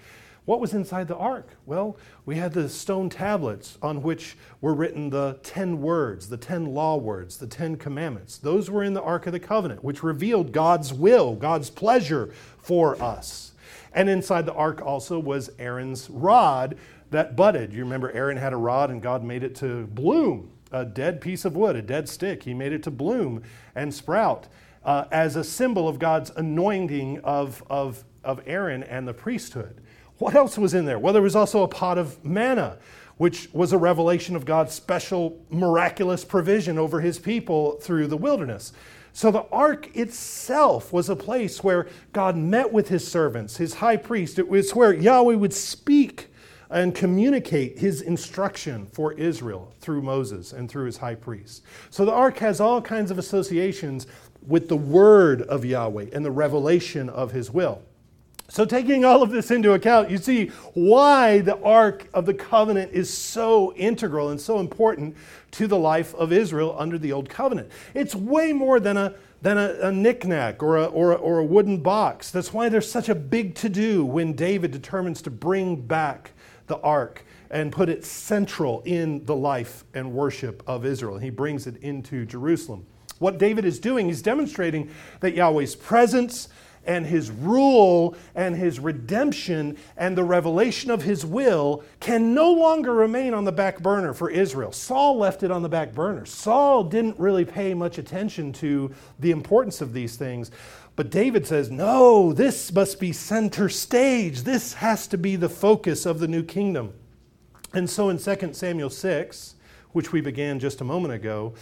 What 0.47 0.61
was 0.61 0.73
inside 0.73 1.09
the 1.09 1.17
ark? 1.17 1.49
Well, 1.65 1.97
we 2.25 2.37
had 2.37 2.53
the 2.53 2.69
stone 2.69 3.09
tablets 3.09 3.77
on 3.81 4.01
which 4.01 4.37
were 4.61 4.73
written 4.73 5.09
the 5.09 5.39
10 5.43 5.81
words, 5.81 6.29
the 6.29 6.37
10 6.37 6.67
law 6.67 6.95
words, 6.95 7.37
the 7.37 7.47
10 7.47 7.75
commandments. 7.75 8.37
Those 8.37 8.69
were 8.69 8.81
in 8.81 8.93
the 8.93 9.01
Ark 9.01 9.27
of 9.27 9.33
the 9.33 9.41
Covenant, 9.41 9.83
which 9.83 10.03
revealed 10.03 10.53
God's 10.53 10.93
will, 10.93 11.35
God's 11.35 11.69
pleasure 11.69 12.31
for 12.59 12.95
us. 13.01 13.51
And 13.91 14.09
inside 14.09 14.45
the 14.45 14.53
ark 14.53 14.81
also 14.81 15.19
was 15.19 15.49
Aaron's 15.59 16.09
rod 16.09 16.77
that 17.09 17.35
budded. 17.35 17.73
You 17.73 17.83
remember 17.83 18.11
Aaron 18.11 18.37
had 18.37 18.53
a 18.53 18.57
rod 18.57 18.89
and 18.89 19.01
God 19.01 19.25
made 19.25 19.43
it 19.43 19.55
to 19.55 19.85
bloom 19.87 20.51
a 20.71 20.85
dead 20.85 21.21
piece 21.21 21.45
of 21.45 21.55
wood, 21.55 21.75
a 21.75 21.81
dead 21.81 22.09
stick. 22.09 22.43
He 22.43 22.53
made 22.53 22.73
it 22.73 22.83
to 22.83 22.91
bloom 22.91 23.43
and 23.75 23.93
sprout 23.93 24.47
uh, 24.83 25.05
as 25.11 25.35
a 25.35 25.43
symbol 25.43 25.87
of 25.87 25.99
God's 25.99 26.31
anointing 26.35 27.19
of, 27.19 27.63
of, 27.69 28.03
of 28.23 28.41
Aaron 28.45 28.83
and 28.83 29.07
the 29.07 29.13
priesthood. 29.13 29.81
What 30.17 30.35
else 30.35 30.57
was 30.57 30.73
in 30.73 30.85
there? 30.85 30.97
Well, 30.97 31.13
there 31.13 31.21
was 31.21 31.35
also 31.35 31.63
a 31.63 31.67
pot 31.67 31.97
of 31.97 32.23
manna, 32.23 32.77
which 33.17 33.49
was 33.53 33.73
a 33.73 33.77
revelation 33.77 34.35
of 34.35 34.45
God's 34.45 34.73
special 34.73 35.43
miraculous 35.49 36.23
provision 36.25 36.77
over 36.77 37.01
his 37.01 37.19
people 37.19 37.73
through 37.81 38.07
the 38.07 38.17
wilderness. 38.17 38.73
So 39.13 39.31
the 39.31 39.45
ark 39.51 39.95
itself 39.95 40.93
was 40.93 41.09
a 41.09 41.15
place 41.15 41.63
where 41.63 41.87
God 42.13 42.37
met 42.37 42.71
with 42.71 42.89
his 42.89 43.07
servants, 43.07 43.57
his 43.57 43.75
high 43.75 43.97
priest. 43.97 44.37
It 44.37 44.47
was 44.47 44.75
where 44.75 44.93
Yahweh 44.93 45.35
would 45.35 45.53
speak 45.53 46.26
and 46.69 46.93
communicate 46.93 47.79
his 47.79 48.01
instruction 48.01 48.85
for 48.87 49.13
Israel 49.13 49.73
through 49.79 50.01
Moses 50.01 50.53
and 50.53 50.69
through 50.69 50.85
his 50.85 50.97
high 50.97 51.15
priest. 51.15 51.63
So 51.89 52.05
the 52.05 52.13
ark 52.13 52.37
has 52.39 52.59
all 52.59 52.81
kinds 52.81 53.11
of 53.11 53.17
associations 53.17 54.07
with 54.45 54.69
the 54.69 54.77
word 54.77 55.41
of 55.43 55.65
Yahweh 55.65 56.07
and 56.13 56.23
the 56.23 56.31
revelation 56.31 57.09
of 57.09 57.31
his 57.31 57.51
will. 57.51 57.81
So, 58.49 58.63
taking 58.63 59.03
all 59.03 59.21
of 59.21 59.29
this 59.29 59.51
into 59.51 59.73
account, 59.73 60.09
you 60.09 60.17
see 60.17 60.47
why 60.73 61.39
the 61.39 61.59
Ark 61.61 62.07
of 62.13 62.25
the 62.25 62.33
Covenant 62.33 62.93
is 62.93 63.15
so 63.15 63.73
integral 63.73 64.29
and 64.29 64.39
so 64.39 64.59
important 64.59 65.17
to 65.51 65.67
the 65.67 65.77
life 65.77 66.15
of 66.15 66.31
Israel 66.31 66.73
under 66.79 66.97
the 66.97 67.11
Old 67.11 67.27
Covenant. 67.27 67.69
It's 67.93 68.15
way 68.15 68.53
more 68.53 68.79
than 68.79 68.95
a, 68.95 69.15
than 69.41 69.57
a, 69.57 69.73
a 69.81 69.91
knickknack 69.91 70.63
or 70.63 70.77
a, 70.77 70.85
or, 70.85 71.11
a, 71.11 71.15
or 71.15 71.39
a 71.39 71.45
wooden 71.45 71.81
box. 71.81 72.31
That's 72.31 72.53
why 72.53 72.69
there's 72.69 72.89
such 72.89 73.09
a 73.09 73.15
big 73.15 73.53
to 73.55 73.67
do 73.67 74.05
when 74.05 74.31
David 74.31 74.71
determines 74.71 75.21
to 75.23 75.29
bring 75.29 75.81
back 75.81 76.31
the 76.67 76.79
ark 76.81 77.25
and 77.49 77.71
put 77.71 77.89
it 77.89 78.05
central 78.05 78.81
in 78.85 79.25
the 79.25 79.35
life 79.35 79.83
and 79.93 80.11
worship 80.13 80.61
of 80.67 80.85
Israel. 80.85 81.17
He 81.17 81.29
brings 81.29 81.65
it 81.65 81.77
into 81.77 82.25
Jerusalem. 82.25 82.85
What 83.19 83.39
David 83.39 83.65
is 83.65 83.79
doing, 83.79 84.07
he's 84.07 84.21
demonstrating 84.21 84.91
that 85.21 85.33
Yahweh's 85.33 85.75
presence 85.75 86.49
and 86.87 87.05
his 87.05 87.29
rule 87.29 88.15
and 88.33 88.55
his 88.55 88.79
redemption 88.79 89.77
and 89.97 90.17
the 90.17 90.23
revelation 90.23 90.89
of 90.89 91.03
his 91.03 91.25
will 91.25 91.83
can 91.99 92.33
no 92.33 92.51
longer 92.51 92.93
remain 92.93 93.33
on 93.33 93.43
the 93.43 93.51
back 93.51 93.81
burner 93.81 94.13
for 94.13 94.29
Israel. 94.29 94.71
Saul 94.71 95.17
left 95.17 95.43
it 95.43 95.51
on 95.51 95.61
the 95.61 95.69
back 95.69 95.93
burner. 95.93 96.25
Saul 96.25 96.85
didn't 96.85 97.19
really 97.19 97.43
pay 97.43 97.73
much 97.73 97.97
attention 97.97 98.53
to 98.53 98.89
the 99.19 99.31
importance 99.31 99.81
of 99.81 99.93
these 99.93 100.15
things. 100.15 100.49
But 100.97 101.11
David 101.11 101.45
says, 101.45 101.69
no, 101.69 102.33
this 102.33 102.73
must 102.73 102.99
be 102.99 103.13
center 103.13 103.69
stage. 103.69 104.41
This 104.41 104.73
has 104.73 105.05
to 105.09 105.17
be 105.17 105.35
the 105.35 105.47
focus 105.47 106.07
of 106.07 106.17
the 106.17 106.27
new 106.27 106.41
kingdom. 106.41 106.91
And 107.71 107.87
so 107.87 108.09
in 108.09 108.17
2 108.17 108.53
Samuel 108.53 108.89
6, 108.89 109.55
which 109.91 110.11
we 110.11 110.21
began 110.21 110.59
just 110.59 110.81
a 110.81 110.83
moment 110.83 111.13
ago, 111.13 111.53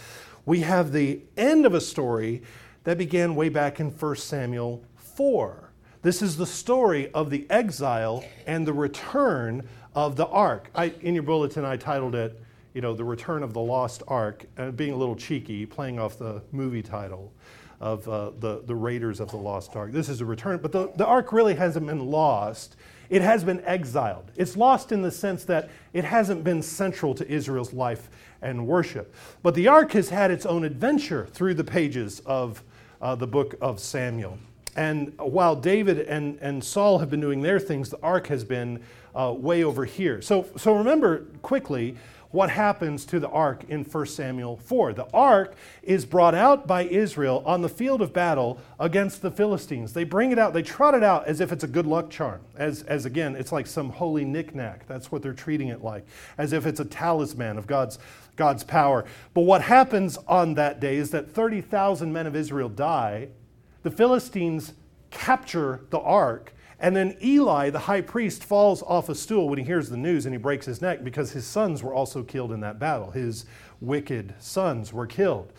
we 0.46 0.60
have 0.60 0.90
the 0.90 1.20
end 1.36 1.66
of 1.66 1.74
a 1.74 1.82
story 1.82 2.42
that 2.84 2.96
began 2.96 3.34
way 3.34 3.50
back 3.50 3.78
in 3.78 3.90
1 3.90 4.16
Samuel 4.16 4.82
4. 4.96 5.70
This 6.00 6.22
is 6.22 6.38
the 6.38 6.46
story 6.46 7.12
of 7.12 7.28
the 7.28 7.46
exile 7.50 8.24
and 8.46 8.66
the 8.66 8.72
return 8.72 9.68
of 9.94 10.16
the 10.16 10.28
ark. 10.28 10.70
I, 10.74 10.94
in 11.02 11.12
your 11.12 11.24
bulletin, 11.24 11.62
I 11.62 11.76
titled 11.76 12.14
it, 12.14 12.40
you 12.72 12.80
know, 12.80 12.94
The 12.94 13.04
Return 13.04 13.42
of 13.42 13.52
the 13.52 13.60
Lost 13.60 14.02
Ark, 14.08 14.46
uh, 14.56 14.70
being 14.70 14.92
a 14.92 14.96
little 14.96 15.16
cheeky, 15.16 15.66
playing 15.66 15.98
off 15.98 16.18
the 16.18 16.42
movie 16.52 16.82
title. 16.82 17.34
Of 17.80 18.08
uh, 18.08 18.30
the, 18.38 18.62
the 18.64 18.74
raiders 18.74 19.20
of 19.20 19.30
the 19.30 19.36
lost 19.36 19.76
ark. 19.76 19.92
This 19.92 20.08
is 20.08 20.20
a 20.20 20.24
return, 20.24 20.58
but 20.58 20.72
the, 20.72 20.90
the 20.96 21.06
ark 21.06 21.32
really 21.32 21.54
hasn't 21.54 21.86
been 21.86 22.06
lost. 22.06 22.76
It 23.10 23.22
has 23.22 23.44
been 23.44 23.62
exiled. 23.64 24.30
It's 24.36 24.56
lost 24.56 24.92
in 24.92 25.02
the 25.02 25.10
sense 25.10 25.44
that 25.44 25.70
it 25.92 26.04
hasn't 26.04 26.42
been 26.42 26.62
central 26.62 27.14
to 27.14 27.28
Israel's 27.28 27.72
life 27.72 28.08
and 28.42 28.66
worship. 28.66 29.14
But 29.42 29.54
the 29.54 29.68
ark 29.68 29.92
has 29.92 30.08
had 30.08 30.30
its 30.30 30.46
own 30.46 30.64
adventure 30.64 31.26
through 31.26 31.54
the 31.54 31.64
pages 31.64 32.20
of 32.20 32.62
uh, 33.00 33.14
the 33.14 33.26
book 33.26 33.54
of 33.60 33.78
Samuel. 33.80 34.38
And 34.74 35.16
while 35.18 35.56
David 35.56 36.00
and, 36.00 36.38
and 36.40 36.62
Saul 36.62 36.98
have 36.98 37.08
been 37.08 37.20
doing 37.20 37.40
their 37.40 37.58
things, 37.58 37.88
the 37.88 38.00
ark 38.02 38.26
has 38.26 38.44
been 38.44 38.82
uh, 39.14 39.32
way 39.32 39.64
over 39.64 39.84
here. 39.86 40.20
So, 40.20 40.46
so 40.56 40.76
remember 40.76 41.24
quickly 41.40 41.96
what 42.30 42.50
happens 42.50 43.04
to 43.06 43.20
the 43.20 43.28
ark 43.28 43.64
in 43.68 43.84
1 43.84 44.06
Samuel 44.06 44.56
4. 44.56 44.92
The 44.92 45.08
ark 45.14 45.54
is 45.82 46.04
brought 46.04 46.34
out 46.34 46.66
by 46.66 46.84
Israel 46.84 47.42
on 47.46 47.62
the 47.62 47.68
field 47.68 48.02
of 48.02 48.12
battle 48.12 48.60
against 48.78 49.22
the 49.22 49.30
Philistines. 49.30 49.92
They 49.92 50.04
bring 50.04 50.32
it 50.32 50.38
out, 50.38 50.52
they 50.52 50.62
trot 50.62 50.94
it 50.94 51.02
out 51.02 51.26
as 51.26 51.40
if 51.40 51.52
it's 51.52 51.64
a 51.64 51.68
good 51.68 51.86
luck 51.86 52.10
charm, 52.10 52.40
as, 52.56 52.82
as 52.82 53.06
again, 53.06 53.36
it's 53.36 53.52
like 53.52 53.66
some 53.66 53.90
holy 53.90 54.24
knickknack. 54.24 54.86
That's 54.86 55.10
what 55.12 55.22
they're 55.22 55.32
treating 55.32 55.68
it 55.68 55.82
like, 55.82 56.04
as 56.38 56.52
if 56.52 56.66
it's 56.66 56.80
a 56.80 56.84
talisman 56.84 57.58
of 57.58 57.66
God's, 57.66 57.98
God's 58.36 58.64
power. 58.64 59.04
But 59.34 59.42
what 59.42 59.62
happens 59.62 60.18
on 60.28 60.54
that 60.54 60.80
day 60.80 60.96
is 60.96 61.10
that 61.10 61.30
30,000 61.30 62.12
men 62.12 62.26
of 62.26 62.36
Israel 62.36 62.68
die. 62.68 63.28
The 63.82 63.90
Philistines 63.90 64.74
capture 65.10 65.80
the 65.90 66.00
ark 66.00 66.52
and 66.78 66.94
then 66.94 67.16
Eli, 67.22 67.70
the 67.70 67.80
high 67.80 68.02
priest, 68.02 68.44
falls 68.44 68.82
off 68.82 69.08
a 69.08 69.14
stool 69.14 69.48
when 69.48 69.58
he 69.58 69.64
hears 69.64 69.88
the 69.88 69.96
news 69.96 70.26
and 70.26 70.34
he 70.34 70.38
breaks 70.38 70.66
his 70.66 70.82
neck 70.82 71.02
because 71.02 71.32
his 71.32 71.46
sons 71.46 71.82
were 71.82 71.94
also 71.94 72.22
killed 72.22 72.52
in 72.52 72.60
that 72.60 72.78
battle. 72.78 73.10
His 73.10 73.46
wicked 73.80 74.34
sons 74.38 74.92
were 74.92 75.06
killed. 75.06 75.52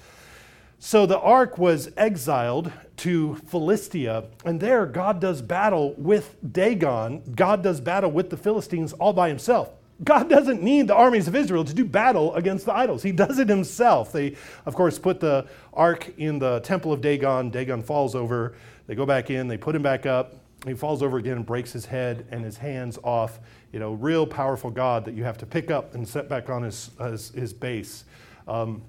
So 0.80 1.08
the 1.08 1.20
ark 1.20 1.58
was 1.58 1.90
exiled 1.98 2.72
to 2.98 3.36
Philistia, 3.48 4.26
and 4.46 4.60
there 4.60 4.86
God 4.86 5.20
does 5.20 5.42
battle 5.42 5.96
with 5.98 6.36
Dagon. 6.54 7.24
God 7.36 7.64
does 7.64 7.82
battle 7.82 8.12
with 8.12 8.30
the 8.30 8.38
Philistines 8.38 8.94
all 8.94 9.14
by 9.14 9.28
himself. 9.28 9.72
God 10.04 10.30
doesn't 10.30 10.62
need 10.62 10.88
the 10.88 10.94
armies 10.94 11.28
of 11.28 11.36
Israel 11.36 11.66
to 11.66 11.74
do 11.74 11.84
battle 11.84 12.36
against 12.36 12.68
the 12.68 12.74
idols. 12.76 13.02
He 13.02 13.12
does 13.12 13.40
it 13.40 13.50
himself. 13.50 14.12
They, 14.12 14.36
of 14.68 14.76
course, 14.76 15.00
put 15.00 15.20
the 15.20 15.48
ark 15.74 16.14
in 16.20 16.38
the 16.38 16.60
temple 16.60 16.94
of 16.94 17.02
Dagon. 17.02 17.50
Dagon 17.50 17.82
falls 17.82 18.14
over. 18.14 18.54
They 18.86 18.94
go 18.94 19.08
back 19.08 19.32
in, 19.32 19.48
they 19.48 19.58
put 19.58 19.76
him 19.76 19.82
back 19.82 20.06
up 20.06 20.36
he 20.66 20.74
falls 20.74 21.04
over 21.04 21.18
again 21.18 21.38
and 21.38 21.46
breaks 21.46 21.72
his 21.72 21.86
head 21.86 22.26
and 22.32 22.44
his 22.44 22.58
hands 22.58 22.98
off. 23.04 23.40
You 23.72 23.80
know, 23.80 23.94
real 23.94 24.26
powerful 24.26 24.72
God 24.72 25.06
that 25.06 25.14
you 25.14 25.24
have 25.24 25.38
to 25.40 25.46
pick 25.46 25.70
up 25.70 25.94
and 25.94 26.08
set 26.08 26.30
back 26.30 26.50
on 26.50 26.64
his, 26.64 26.92
his, 27.00 27.30
his 27.30 27.54
base. 27.54 28.06
Um, 28.48 28.82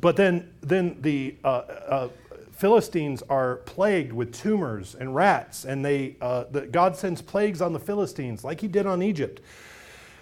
but 0.00 0.16
then, 0.16 0.52
then 0.60 0.98
the 1.00 1.36
uh, 1.44 1.48
uh, 1.48 2.08
Philistines 2.52 3.22
are 3.30 3.56
plagued 3.58 4.12
with 4.12 4.34
tumors 4.34 4.96
and 4.96 5.14
rats, 5.14 5.64
and 5.64 5.84
they, 5.84 6.16
uh, 6.20 6.44
the, 6.50 6.62
God 6.62 6.96
sends 6.96 7.22
plagues 7.22 7.62
on 7.62 7.72
the 7.72 7.78
Philistines 7.78 8.44
like 8.44 8.60
he 8.60 8.68
did 8.68 8.84
on 8.86 9.00
Egypt. 9.00 9.40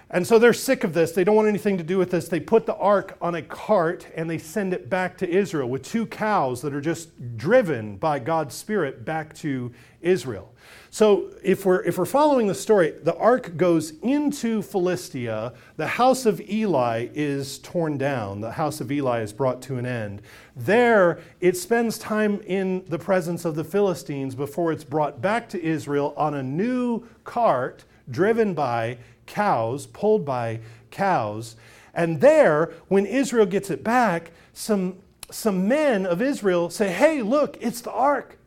And 0.09 0.25
so 0.25 0.39
they're 0.39 0.53
sick 0.53 0.85
of 0.85 0.95
this. 0.95 1.11
They 1.11 1.25
don't 1.25 1.35
want 1.35 1.49
anything 1.49 1.77
to 1.79 1.85
do 1.85 1.99
with 1.99 2.13
this. 2.13 2.29
They 2.29 2.39
put 2.39 2.65
the 2.65 2.77
ark 2.77 3.17
on 3.21 3.35
a 3.35 3.43
cart 3.43 4.07
and 4.15 4.31
they 4.31 4.39
send 4.39 4.73
it 4.73 4.89
back 4.89 5.19
to 5.19 5.29
Israel 5.29 5.69
with 5.69 5.83
two 5.83 6.07
cows 6.07 6.63
that 6.63 6.73
are 6.73 6.81
just 6.81 7.37
driven 7.37 7.97
by 7.97 8.21
God's 8.21 8.55
Spirit 8.55 9.05
back 9.05 9.35
to 9.39 9.73
Israel. 10.01 10.55
So 10.91 11.31
if 11.43 11.67
we're, 11.67 11.83
if 11.83 11.99
we're 11.99 12.05
following 12.05 12.47
the 12.47 12.55
story, 12.55 12.95
the 13.03 13.17
ark 13.17 13.57
goes 13.57 13.99
into 14.03 14.63
Philistia. 14.63 15.55
The 15.77 15.89
house 15.89 16.25
of 16.25 16.41
Eli 16.41 17.09
is 17.13 17.59
torn 17.59 17.99
down. 17.99 18.41
The 18.41 18.53
house 18.53 18.81
of 18.81 18.93
Eli 18.93 19.23
is 19.23 19.33
brought 19.33 19.61
to 19.63 19.77
an 19.77 19.87
end. 19.87 20.23
There, 20.55 21.19
it 21.41 21.57
spends 21.57 21.99
time 21.99 22.41
in 22.47 22.85
the 22.87 22.99
presence 22.99 23.45
of 23.45 23.57
the 23.57 23.65
Philistines 23.65 24.37
before 24.37 24.71
it's 24.71 24.85
brought 24.85 25.21
back 25.21 25.49
to 25.49 25.61
Israel 25.61 26.15
on 26.17 26.35
a 26.35 26.45
new 26.45 27.05
cart 27.25 27.85
driven 28.09 28.55
by 28.55 28.99
cows, 29.27 29.87
pulled 29.87 30.25
by 30.25 30.61
cows. 30.91 31.57
And 31.95 32.21
there, 32.21 32.73
when 32.89 33.07
Israel 33.07 33.47
gets 33.47 33.71
it 33.71 33.83
back, 33.83 34.33
some, 34.53 34.97
some 35.31 35.67
men 35.69 36.07
of 36.07 36.23
Israel 36.23 36.71
say, 36.71 36.93
Hey, 36.93 37.23
look, 37.23 37.57
it's 37.61 37.81
the 37.81 37.93
ark. 37.93 38.39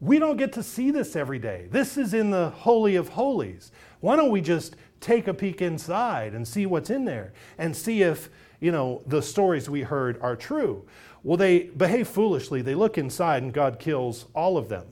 We 0.00 0.18
don't 0.18 0.36
get 0.36 0.52
to 0.52 0.62
see 0.62 0.90
this 0.90 1.16
every 1.16 1.38
day. 1.38 1.66
This 1.70 1.96
is 1.96 2.14
in 2.14 2.30
the 2.30 2.50
Holy 2.50 2.94
of 2.94 3.10
Holies. 3.10 3.72
Why 4.00 4.14
don't 4.14 4.30
we 4.30 4.40
just 4.40 4.76
take 5.00 5.26
a 5.26 5.34
peek 5.34 5.60
inside 5.60 6.34
and 6.34 6.46
see 6.46 6.66
what's 6.66 6.90
in 6.90 7.04
there 7.04 7.32
and 7.56 7.76
see 7.76 8.02
if, 8.02 8.28
you 8.60 8.70
know, 8.70 9.02
the 9.06 9.22
stories 9.22 9.68
we 9.68 9.82
heard 9.82 10.20
are 10.20 10.36
true? 10.36 10.84
Well, 11.24 11.36
they 11.36 11.64
behave 11.64 12.06
foolishly. 12.06 12.62
They 12.62 12.76
look 12.76 12.96
inside 12.96 13.42
and 13.42 13.52
God 13.52 13.80
kills 13.80 14.26
all 14.34 14.56
of 14.56 14.68
them. 14.68 14.86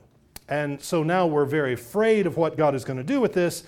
And 0.49 0.81
so 0.81 1.03
now 1.03 1.25
we're 1.27 1.45
very 1.45 1.73
afraid 1.73 2.25
of 2.27 2.37
what 2.37 2.57
God 2.57 2.75
is 2.75 2.85
going 2.85 2.97
to 2.97 3.03
do 3.03 3.19
with 3.21 3.33
this. 3.33 3.63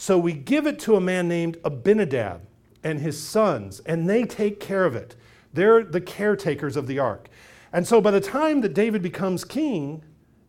So 0.00 0.16
we 0.16 0.32
give 0.32 0.64
it 0.64 0.78
to 0.80 0.94
a 0.94 1.00
man 1.00 1.26
named 1.26 1.56
Abinadab 1.64 2.42
and 2.84 3.00
his 3.00 3.20
sons, 3.20 3.80
and 3.80 4.08
they 4.08 4.22
take 4.22 4.60
care 4.60 4.84
of 4.84 4.94
it. 4.94 5.16
They're 5.52 5.82
the 5.82 6.00
caretakers 6.00 6.76
of 6.76 6.86
the 6.86 7.00
ark. 7.00 7.28
And 7.72 7.84
so 7.84 8.00
by 8.00 8.12
the 8.12 8.20
time 8.20 8.60
that 8.60 8.74
David 8.74 9.02
becomes 9.02 9.44
king, 9.44 10.04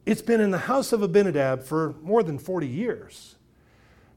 it's 0.05 0.21
been 0.21 0.39
in 0.39 0.51
the 0.51 0.59
house 0.59 0.93
of 0.93 1.01
Abinadab 1.01 1.63
for 1.63 1.95
more 2.03 2.21
than 2.21 2.37
40 2.37 2.67
years. 2.67 3.37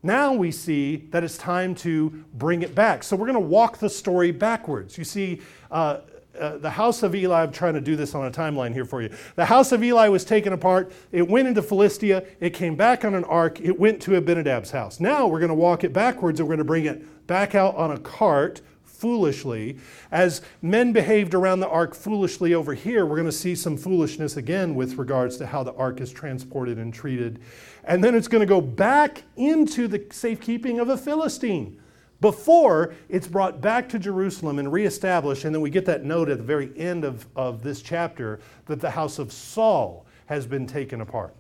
Now 0.03 0.35
we 0.35 0.51
see 0.51 1.09
that 1.13 1.25
it's 1.25 1.39
time 1.39 1.75
to 1.77 2.11
bring 2.35 2.61
it 2.61 2.75
back. 2.75 3.03
So 3.03 3.17
we're 3.17 3.27
going 3.27 3.43
to 3.43 3.49
walk 3.49 3.79
the 3.79 3.89
story 3.89 4.33
backwards. 4.33 4.99
You 4.99 5.05
see, 5.05 5.41
uh, 5.71 6.01
uh, 6.39 6.59
the 6.59 6.71
house 6.71 7.03
of 7.03 7.15
Eli, 7.15 7.43
I'm 7.43 7.53
trying 7.53 7.75
to 7.75 7.81
do 7.81 7.97
this 7.97 8.15
on 8.15 8.27
a 8.27 8.31
timeline 8.31 8.73
here 8.73 8.85
for 8.85 9.03
you. 9.03 9.11
The 9.37 9.45
house 9.45 9.73
of 9.73 9.83
Eli 9.85 10.09
was 10.09 10.25
taken 10.25 10.53
apart. 10.53 10.93
It 11.11 11.29
went 11.29 11.49
into 11.49 11.63
Philistia. 11.63 12.25
It 12.41 12.51
came 12.51 12.75
back 12.75 13.05
on 13.05 13.15
an 13.15 13.25
ark. 13.25 13.61
It 13.61 13.79
went 13.79 14.01
to 14.03 14.13
Abinadab's 14.13 14.71
house. 14.71 14.99
Now 14.99 15.27
we're 15.27 15.41
going 15.41 15.51
to 15.51 15.55
walk 15.55 15.85
it 15.85 15.93
backwards 15.93 16.41
and 16.41 16.49
we're 16.49 16.57
going 16.57 16.65
to 16.65 16.69
bring 16.69 16.87
it 16.87 17.27
back 17.27 17.55
out 17.55 17.75
on 17.77 17.91
a 17.91 17.99
cart 17.99 18.63
foolishly. 18.85 19.77
As 20.11 20.43
men 20.63 20.93
behaved 20.93 21.35
around 21.35 21.61
the 21.61 21.69
ark 21.69 21.95
foolishly 21.95 22.55
over 22.55 22.73
here, 22.73 23.05
we're 23.05 23.17
going 23.17 23.27
to 23.27 23.33
see 23.33 23.55
some 23.55 23.77
foolishness 23.77 24.37
again 24.37 24.75
with 24.75 24.95
regards 24.95 25.37
to 25.39 25.47
how 25.47 25.63
the 25.65 25.75
ark 25.75 26.01
is 26.01 26.13
transported 26.13 26.79
and 26.79 26.95
treated. 26.95 27.41
And 27.85 28.03
then 28.03 28.15
it's 28.15 28.29
going 28.29 28.41
to 28.41 28.47
go 28.47 28.61
back 28.61 29.25
into 29.37 29.89
the 29.89 30.07
safekeeping 30.11 30.79
of 30.79 30.89
a 30.89 30.97
Philistine 30.97 31.82
before 32.23 32.95
it's 33.11 33.27
brought 33.27 33.61
back 33.61 33.89
to 33.91 33.99
Jerusalem 33.99 34.59
and 34.59 34.73
reestablished. 34.73 35.45
And 35.45 35.55
then 35.55 35.61
we 35.61 35.69
get 35.69 35.85
that 35.87 36.05
note 36.05 36.31
at 36.31 36.39
the 36.39 36.45
very 36.45 36.71
end 36.79 37.05
of, 37.05 37.27
of 37.37 37.63
this 37.63 37.83
chapter 37.83 38.41
that 38.67 38.81
the 38.81 38.91
house 38.91 39.19
of 39.19 39.31
Saul 39.31 40.07
has 40.27 40.47
been 40.47 40.67
taken 40.67 41.03
apart. 41.03 41.35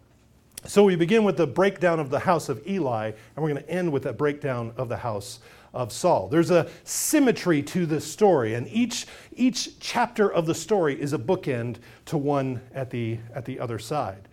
So 0.64 0.84
we 0.84 0.96
begin 0.96 1.24
with 1.24 1.36
the 1.36 1.46
breakdown 1.46 1.98
of 1.98 2.10
the 2.10 2.18
house 2.18 2.48
of 2.48 2.64
Eli, 2.68 3.06
and 3.06 3.16
we're 3.36 3.48
going 3.48 3.62
to 3.62 3.70
end 3.70 3.90
with 3.90 4.06
a 4.06 4.12
breakdown 4.12 4.72
of 4.76 4.88
the 4.88 4.96
house 4.96 5.38
of 5.72 5.92
Saul. 5.92 6.28
There's 6.28 6.50
a 6.50 6.68
symmetry 6.84 7.62
to 7.62 7.86
this 7.86 8.04
story, 8.04 8.54
and 8.54 8.68
each, 8.68 9.06
each 9.34 9.78
chapter 9.80 10.30
of 10.30 10.46
the 10.46 10.54
story 10.54 11.00
is 11.00 11.12
a 11.12 11.18
bookend 11.18 11.76
to 12.06 12.18
one 12.18 12.60
at 12.74 12.90
the, 12.90 13.18
at 13.34 13.44
the 13.44 13.58
other 13.58 13.78
side. 13.78 14.28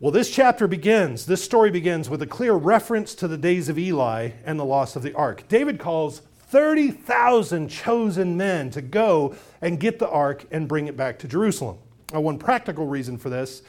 Well, 0.00 0.12
this 0.12 0.30
chapter 0.30 0.68
begins, 0.68 1.26
this 1.26 1.42
story 1.42 1.72
begins 1.72 2.08
with 2.08 2.22
a 2.22 2.26
clear 2.26 2.52
reference 2.52 3.16
to 3.16 3.26
the 3.26 3.36
days 3.36 3.68
of 3.68 3.76
Eli 3.76 4.30
and 4.44 4.56
the 4.56 4.64
loss 4.64 4.94
of 4.94 5.02
the 5.02 5.12
ark. 5.14 5.48
David 5.48 5.80
calls 5.80 6.22
30,000 6.36 7.68
chosen 7.68 8.36
men 8.36 8.70
to 8.70 8.80
go 8.80 9.34
and 9.60 9.80
get 9.80 9.98
the 9.98 10.08
ark 10.08 10.46
and 10.52 10.68
bring 10.68 10.86
it 10.86 10.96
back 10.96 11.18
to 11.18 11.26
Jerusalem. 11.26 11.78
Now, 12.12 12.20
one 12.20 12.38
practical 12.38 12.86
reason 12.86 13.18
for 13.18 13.28
this 13.28 13.62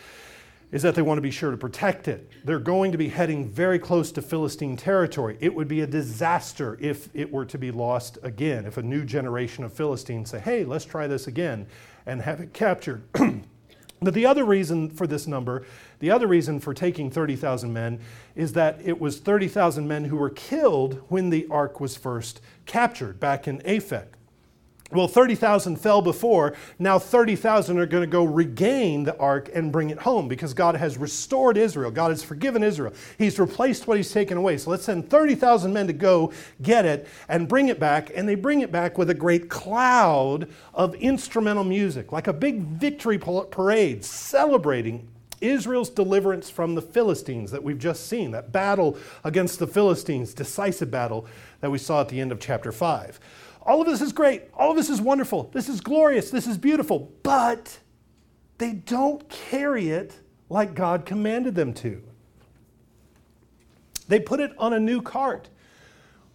is 0.72 0.84
that 0.84 0.94
they 0.94 1.02
want 1.02 1.18
to 1.18 1.24
be 1.24 1.32
sure 1.32 1.50
to 1.50 1.58
protect 1.58 2.08
it. 2.08 2.30
They're 2.46 2.60
going 2.60 2.92
to 2.92 2.98
be 3.00 3.10
heading 3.10 3.48
very 3.48 3.80
close 3.80 4.12
to 4.12 4.22
Philistine 4.22 4.78
territory. 4.78 5.36
It 5.40 5.56
would 5.56 5.68
be 5.68 5.82
a 5.82 5.88
disaster 5.88 6.78
if 6.80 7.10
it 7.16 7.32
were 7.32 7.46
to 7.46 7.58
be 7.58 7.72
lost 7.72 8.20
again, 8.22 8.68
if 8.68 8.78
a 8.78 8.84
new 8.84 9.04
generation 9.04 9.64
of 9.64 9.74
Philistines 9.74 10.30
say, 10.30 10.40
hey, 10.40 10.64
let's 10.64 10.86
try 10.86 11.08
this 11.08 11.26
again 11.26 11.66
and 12.06 12.22
have 12.22 12.40
it 12.40 12.54
captured. 12.54 13.02
but 14.02 14.14
the 14.14 14.26
other 14.26 14.46
reason 14.46 14.90
for 14.90 15.08
this 15.08 15.28
number, 15.28 15.66
the 16.00 16.12
other 16.12 16.28
reason 16.28 16.60
for 16.60 16.74
taking 16.74 17.12
30,000 17.12 17.72
men, 17.74 18.00
is 18.36 18.54
that 18.54 18.80
it 18.84 19.00
was 19.00 19.20
30,000 19.20 19.88
men 19.88 20.06
who 20.06 20.16
were 20.16 20.30
killed 20.30 21.02
when 21.10 21.30
the 21.30 21.48
ark 21.50 21.80
was 21.80 21.98
first 21.98 22.42
captured 22.66 23.20
back 23.20 23.48
in 23.48 23.60
Aphek. 23.60 24.19
Well, 24.92 25.08
30,000 25.08 25.76
fell 25.76 26.02
before. 26.02 26.56
Now 26.80 26.98
30,000 26.98 27.78
are 27.78 27.86
going 27.86 28.02
to 28.02 28.08
go 28.08 28.24
regain 28.24 29.04
the 29.04 29.16
ark 29.18 29.50
and 29.54 29.72
bring 29.72 29.92
it 29.92 30.00
home 30.00 30.28
because 30.28 30.56
God 30.56 30.76
has 30.76 30.98
restored 30.98 31.58
Israel. 31.58 31.92
God 31.92 32.10
has 32.10 32.24
forgiven 32.24 32.64
Israel. 32.64 32.94
He's 33.20 33.38
replaced 33.38 33.86
what 33.86 33.98
he's 33.98 34.12
taken 34.12 34.36
away. 34.36 34.58
So 34.58 34.72
let's 34.72 34.86
send 34.86 35.08
30,000 35.08 35.72
men 35.72 35.86
to 35.88 35.94
go 35.94 36.34
get 36.64 36.86
it 36.86 37.08
and 37.28 37.48
bring 37.48 37.68
it 37.68 37.80
back. 37.80 38.12
And 38.16 38.28
they 38.28 38.34
bring 38.34 38.62
it 38.62 38.72
back 38.72 38.98
with 38.98 39.12
a 39.12 39.14
great 39.14 39.48
cloud 39.48 40.50
of 40.74 40.96
instrumental 40.96 41.64
music, 41.64 42.12
like 42.12 42.26
a 42.26 42.34
big 42.34 42.62
victory 42.62 43.20
parade 43.20 44.04
celebrating 44.04 45.08
Israel's 45.40 45.90
deliverance 45.90 46.50
from 46.50 46.76
the 46.76 46.82
Philistines 46.82 47.52
that 47.52 47.64
we've 47.64 47.80
just 47.80 48.08
seen, 48.08 48.32
that 48.32 48.52
battle 48.52 48.98
against 49.24 49.60
the 49.60 49.68
Philistines, 49.68 50.34
decisive 50.34 50.92
battle 50.92 51.28
that 51.62 51.70
we 51.70 51.78
saw 51.78 52.02
at 52.02 52.10
the 52.10 52.20
end 52.20 52.32
of 52.32 52.40
chapter 52.40 52.72
5. 52.72 53.20
All 53.70 53.82
of 53.82 53.88
this 53.88 54.02
is 54.02 54.12
great. 54.12 54.46
All 54.56 54.72
of 54.72 54.78
this 54.78 54.90
is 54.90 55.00
wonderful. 55.00 55.52
This 55.54 55.70
is 55.70 55.80
glorious. 55.80 56.32
This 56.32 56.48
is 56.48 56.58
beautiful. 56.58 57.12
But 57.22 57.78
they 58.58 58.74
don't 58.74 59.30
carry 59.30 59.92
it 59.92 60.16
like 60.50 60.74
God 60.74 61.06
commanded 61.06 61.54
them 61.54 61.76
to. 61.76 62.02
They 64.08 64.20
put 64.20 64.40
it 64.40 64.54
on 64.58 64.74
a 64.74 64.80
new 64.80 65.04
cart. 65.04 65.50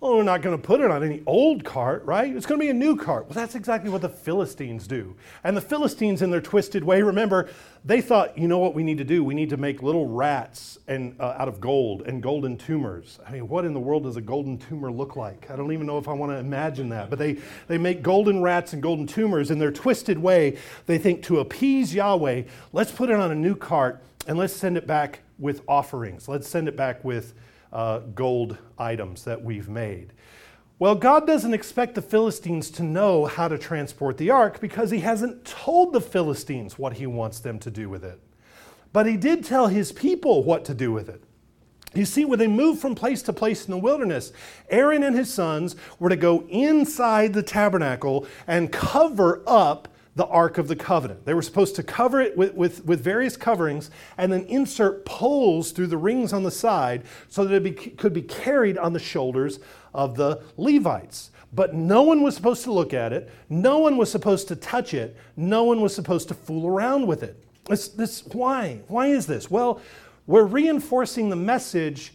Well, 0.04 0.18
we're 0.18 0.23
not 0.23 0.42
going 0.42 0.54
to 0.54 0.62
put 0.62 0.82
it 0.82 0.90
on 0.90 1.02
any 1.02 1.23
old 1.25 1.64
cart, 1.64 2.04
right? 2.04 2.37
It's 2.37 2.44
going 2.44 2.61
to 2.61 2.62
be 2.62 2.68
a 2.68 2.75
new 2.75 2.94
cart. 2.94 3.25
Well, 3.25 3.32
that's 3.32 3.54
exactly 3.54 3.88
what 3.88 4.02
the 4.02 4.08
Philistines 4.11 4.87
do. 4.87 5.16
And 5.44 5.56
the 5.56 5.62
Philistines, 5.62 6.20
in 6.20 6.30
their 6.30 6.42
twisted 6.42 6.84
way, 6.84 7.00
remember, 7.00 7.49
they 7.87 8.02
thought, 8.02 8.37
you 8.37 8.46
know 8.46 8.58
what 8.58 8.75
we 8.75 8.82
need 8.82 8.99
to 8.99 9.04
do? 9.04 9.25
We 9.25 9.34
need 9.34 9.49
to 9.49 9.56
make 9.56 9.82
little 9.82 10.06
rats 10.06 10.76
and, 10.88 11.18
uh, 11.18 11.37
out 11.38 11.49
of 11.49 11.58
gold 11.58 12.02
and 12.02 12.23
golden 12.23 12.58
tumors. 12.58 13.18
I 13.26 13.32
mean, 13.32 13.49
what 13.49 13.64
in 13.64 13.73
the 13.73 13.80
world 13.80 14.02
does 14.02 14.18
a 14.18 14.20
golden 14.20 14.58
tumor 14.58 14.92
look 14.92 15.16
like? 15.16 15.50
I 15.50 15.56
don't 15.56 15.73
even 15.73 15.87
know 15.87 15.96
if 15.96 16.06
I 16.06 16.12
want 16.12 16.32
to 16.32 16.37
imagine 16.37 16.90
that. 16.90 17.08
But 17.08 17.18
they, 17.18 17.38
they 17.66 17.78
make 17.78 18.02
golden 18.02 18.42
rats 18.42 18.75
and 18.75 18.82
golden 18.82 19.06
tumors. 19.06 19.50
In 19.50 19.58
their 19.58 19.73
twisted 19.73 20.18
way, 20.18 20.58
they 20.84 20.99
think 20.99 21.23
to 21.23 21.40
appease 21.40 21.94
Yahweh, 21.94 22.42
let's 22.75 22.92
put 22.92 23.08
it 23.08 23.16
on 23.16 23.32
a 23.32 23.34
new 23.34 23.56
cart 23.56 24.02
and 24.26 24.37
let's 24.37 24.52
send 24.52 24.76
it 24.76 24.87
back 24.87 25.20
with 25.38 25.62
offerings. 25.66 26.28
Let's 26.28 26.46
send 26.46 26.68
it 26.68 26.76
back 26.76 27.02
with 27.02 27.32
uh, 27.74 27.98
gold 28.14 28.56
items 28.78 29.24
that 29.24 29.42
we've 29.42 29.68
made. 29.68 30.12
Well, 30.78 30.94
God 30.94 31.26
doesn't 31.26 31.54
expect 31.54 31.94
the 31.94 32.02
Philistines 32.02 32.70
to 32.72 32.82
know 32.82 33.26
how 33.26 33.48
to 33.48 33.58
transport 33.58 34.16
the 34.16 34.30
ark 34.30 34.60
because 34.60 34.90
he 34.90 35.00
hasn't 35.00 35.44
told 35.44 35.92
the 35.92 36.00
Philistines 36.00 36.78
what 36.78 36.94
he 36.94 37.06
wants 37.06 37.40
them 37.40 37.58
to 37.60 37.70
do 37.70 37.88
with 37.88 38.04
it. 38.04 38.20
But 38.92 39.06
he 39.06 39.16
did 39.16 39.44
tell 39.44 39.68
his 39.68 39.92
people 39.92 40.42
what 40.42 40.64
to 40.66 40.74
do 40.74 40.92
with 40.92 41.08
it. 41.08 41.22
You 41.94 42.04
see, 42.04 42.24
when 42.24 42.40
they 42.40 42.48
moved 42.48 42.80
from 42.80 42.96
place 42.96 43.22
to 43.22 43.32
place 43.32 43.64
in 43.64 43.70
the 43.70 43.78
wilderness, 43.78 44.32
Aaron 44.68 45.04
and 45.04 45.16
his 45.16 45.32
sons 45.32 45.76
were 46.00 46.08
to 46.08 46.16
go 46.16 46.44
inside 46.48 47.32
the 47.32 47.42
tabernacle 47.42 48.26
and 48.48 48.72
cover 48.72 49.42
up 49.46 49.88
the 50.16 50.26
Ark 50.26 50.59
of 50.59 50.68
the 50.68 50.76
Covenant. 50.76 51.25
They 51.25 51.35
were 51.35 51.42
supposed 51.42 51.75
to 51.76 51.83
cover 51.83 52.21
it 52.21 52.37
with, 52.37 52.54
with, 52.54 52.85
with 52.85 53.00
various 53.00 53.37
coverings 53.37 53.90
and 54.16 54.33
then 54.33 54.44
insert 54.44 55.04
poles 55.04 55.73
through 55.73 55.88
the 55.88 55.97
rings 55.97 56.33
on 56.33 56.44
the 56.44 56.50
side 56.50 57.02
so 57.28 57.44
that 57.44 57.54
it 57.54 57.62
be, 57.62 57.73
could 57.73 58.12
be 58.12 58.23
carried 58.23 58.78
on 58.78 58.92
the 58.92 59.00
shoulders 59.00 59.59
of 59.92 60.16
the 60.16 60.42
Levites. 60.56 61.30
But 61.52 61.75
no 61.75 62.02
one 62.02 62.23
was 62.23 62.35
supposed 62.35 62.64
to 62.64 62.73
look 62.73 62.94
at 62.94 63.12
it, 63.12 63.30
no 63.49 63.78
one 63.78 63.97
was 63.97 64.11
supposed 64.11 64.49
to 64.49 64.56
touch 64.56 64.94
it, 64.94 65.16
no 65.37 65.64
one 65.64 65.80
was 65.80 65.94
supposed 65.94 66.28
to 66.28 66.35
fool 66.35 66.66
around 66.66 67.06
with 67.06 67.23
it. 67.23 67.42
This, 67.66 67.88
this, 67.88 68.25
why? 68.26 68.80
Why 68.88 69.09
is 69.09 69.26
this? 69.26 69.50
Well, 69.50 69.80
we're 70.26 70.44
reinforcing 70.44 71.28
the 71.30 71.37
message 71.37 72.12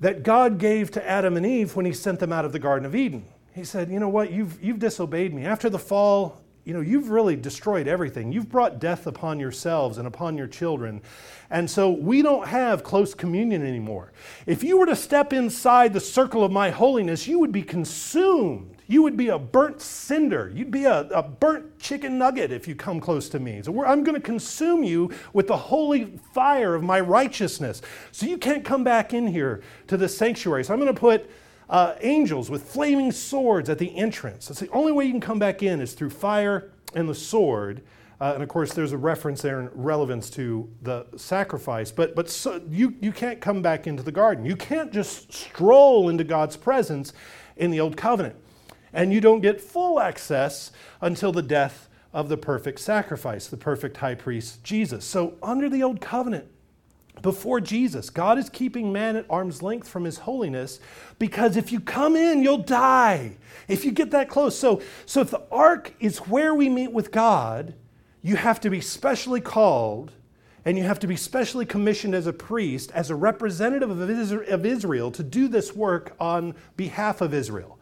that 0.00 0.22
God 0.22 0.58
gave 0.58 0.90
to 0.92 1.08
Adam 1.08 1.36
and 1.36 1.46
Eve 1.46 1.76
when 1.76 1.86
he 1.86 1.92
sent 1.92 2.20
them 2.20 2.32
out 2.32 2.44
of 2.44 2.52
the 2.52 2.58
Garden 2.58 2.84
of 2.84 2.94
Eden. 2.94 3.24
He 3.54 3.64
said, 3.64 3.90
You 3.90 4.00
know 4.00 4.08
what? 4.08 4.32
You've, 4.32 4.62
you've 4.62 4.78
disobeyed 4.78 5.32
me. 5.32 5.46
After 5.46 5.70
the 5.70 5.78
fall, 5.78 6.43
you 6.64 6.72
know, 6.72 6.80
you've 6.80 7.10
really 7.10 7.36
destroyed 7.36 7.86
everything. 7.86 8.32
You've 8.32 8.48
brought 8.48 8.78
death 8.78 9.06
upon 9.06 9.38
yourselves 9.38 9.98
and 9.98 10.06
upon 10.06 10.38
your 10.38 10.46
children. 10.46 11.02
And 11.50 11.70
so 11.70 11.90
we 11.90 12.22
don't 12.22 12.48
have 12.48 12.82
close 12.82 13.14
communion 13.14 13.66
anymore. 13.66 14.12
If 14.46 14.64
you 14.64 14.78
were 14.78 14.86
to 14.86 14.96
step 14.96 15.34
inside 15.34 15.92
the 15.92 16.00
circle 16.00 16.42
of 16.42 16.50
my 16.50 16.70
holiness, 16.70 17.28
you 17.28 17.38
would 17.38 17.52
be 17.52 17.62
consumed. 17.62 18.76
You 18.86 19.02
would 19.02 19.16
be 19.16 19.28
a 19.28 19.38
burnt 19.38 19.80
cinder. 19.82 20.50
You'd 20.54 20.70
be 20.70 20.84
a, 20.84 21.00
a 21.08 21.22
burnt 21.22 21.78
chicken 21.78 22.16
nugget 22.16 22.50
if 22.50 22.66
you 22.66 22.74
come 22.74 22.98
close 22.98 23.28
to 23.30 23.38
me. 23.38 23.60
So 23.62 23.84
I'm 23.84 24.02
going 24.02 24.14
to 24.14 24.20
consume 24.20 24.84
you 24.84 25.10
with 25.34 25.48
the 25.48 25.56
holy 25.56 26.18
fire 26.32 26.74
of 26.74 26.82
my 26.82 27.00
righteousness. 27.00 27.82
So 28.10 28.24
you 28.24 28.38
can't 28.38 28.64
come 28.64 28.84
back 28.84 29.12
in 29.12 29.26
here 29.26 29.62
to 29.88 29.98
the 29.98 30.08
sanctuary. 30.08 30.64
So 30.64 30.72
I'm 30.72 30.80
going 30.80 30.94
to 30.94 30.98
put 30.98 31.30
uh, 31.68 31.94
angels 32.00 32.50
with 32.50 32.62
flaming 32.62 33.12
swords 33.12 33.68
at 33.68 33.78
the 33.78 33.96
entrance. 33.96 34.48
That's 34.48 34.60
the 34.60 34.70
only 34.70 34.92
way 34.92 35.04
you 35.04 35.10
can 35.10 35.20
come 35.20 35.38
back 35.38 35.62
in 35.62 35.80
is 35.80 35.94
through 35.94 36.10
fire 36.10 36.70
and 36.94 37.08
the 37.08 37.14
sword. 37.14 37.82
Uh, 38.20 38.32
and 38.34 38.42
of 38.42 38.48
course, 38.48 38.72
there's 38.72 38.92
a 38.92 38.98
reference 38.98 39.42
there 39.42 39.60
in 39.60 39.70
relevance 39.74 40.30
to 40.30 40.68
the 40.82 41.06
sacrifice. 41.16 41.90
But, 41.90 42.14
but 42.14 42.30
so 42.30 42.62
you, 42.68 42.94
you 43.00 43.12
can't 43.12 43.40
come 43.40 43.60
back 43.60 43.86
into 43.86 44.02
the 44.02 44.12
garden. 44.12 44.44
You 44.44 44.56
can't 44.56 44.92
just 44.92 45.32
stroll 45.32 46.08
into 46.08 46.24
God's 46.24 46.56
presence 46.56 47.12
in 47.56 47.70
the 47.70 47.80
Old 47.80 47.96
Covenant. 47.96 48.36
And 48.92 49.12
you 49.12 49.20
don't 49.20 49.40
get 49.40 49.60
full 49.60 49.98
access 49.98 50.70
until 51.00 51.32
the 51.32 51.42
death 51.42 51.88
of 52.12 52.28
the 52.28 52.36
perfect 52.36 52.78
sacrifice, 52.78 53.48
the 53.48 53.56
perfect 53.56 53.96
high 53.96 54.14
priest, 54.14 54.62
Jesus. 54.62 55.04
So, 55.04 55.34
under 55.42 55.68
the 55.68 55.82
Old 55.82 56.00
Covenant, 56.00 56.46
before 57.24 57.58
Jesus. 57.58 58.10
God 58.10 58.36
is 58.36 58.50
keeping 58.50 58.92
man 58.92 59.16
at 59.16 59.24
arm's 59.30 59.62
length 59.62 59.88
from 59.88 60.04
his 60.04 60.18
holiness 60.18 60.78
because 61.18 61.56
if 61.56 61.72
you 61.72 61.80
come 61.80 62.16
in, 62.16 62.42
you'll 62.42 62.58
die. 62.58 63.38
If 63.66 63.86
you 63.86 63.92
get 63.92 64.10
that 64.10 64.28
close. 64.28 64.56
So, 64.58 64.82
so 65.06 65.22
if 65.22 65.30
the 65.30 65.40
ark 65.50 65.94
is 65.98 66.18
where 66.18 66.54
we 66.54 66.68
meet 66.68 66.92
with 66.92 67.10
God, 67.10 67.72
you 68.20 68.36
have 68.36 68.60
to 68.60 68.68
be 68.68 68.82
specially 68.82 69.40
called 69.40 70.12
and 70.66 70.76
you 70.76 70.84
have 70.84 70.98
to 70.98 71.06
be 71.06 71.16
specially 71.16 71.64
commissioned 71.64 72.14
as 72.14 72.26
a 72.26 72.32
priest, 72.32 72.90
as 72.92 73.08
a 73.08 73.14
representative 73.14 73.90
of 73.90 74.66
Israel, 74.66 75.10
to 75.10 75.22
do 75.22 75.48
this 75.48 75.74
work 75.74 76.14
on 76.20 76.54
behalf 76.76 77.22
of 77.22 77.32
Israel. 77.32 77.78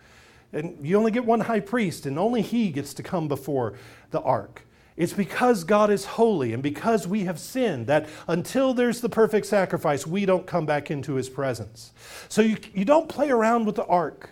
And 0.52 0.78
you 0.86 0.96
only 0.96 1.10
get 1.10 1.24
one 1.24 1.40
high 1.40 1.60
priest, 1.60 2.06
and 2.06 2.18
only 2.18 2.42
he 2.42 2.70
gets 2.70 2.94
to 2.94 3.02
come 3.02 3.26
before 3.26 3.74
the 4.10 4.20
ark. 4.20 4.62
It's 4.96 5.12
because 5.12 5.64
God 5.64 5.90
is 5.90 6.04
holy 6.04 6.52
and 6.52 6.62
because 6.62 7.06
we 7.06 7.24
have 7.24 7.38
sinned 7.38 7.86
that 7.86 8.08
until 8.28 8.74
there's 8.74 9.00
the 9.00 9.08
perfect 9.08 9.46
sacrifice, 9.46 10.06
we 10.06 10.26
don't 10.26 10.46
come 10.46 10.66
back 10.66 10.90
into 10.90 11.14
his 11.14 11.30
presence. 11.30 11.92
So 12.28 12.42
you, 12.42 12.56
you 12.74 12.84
don't 12.84 13.08
play 13.08 13.30
around 13.30 13.64
with 13.64 13.76
the 13.76 13.86
ark. 13.86 14.30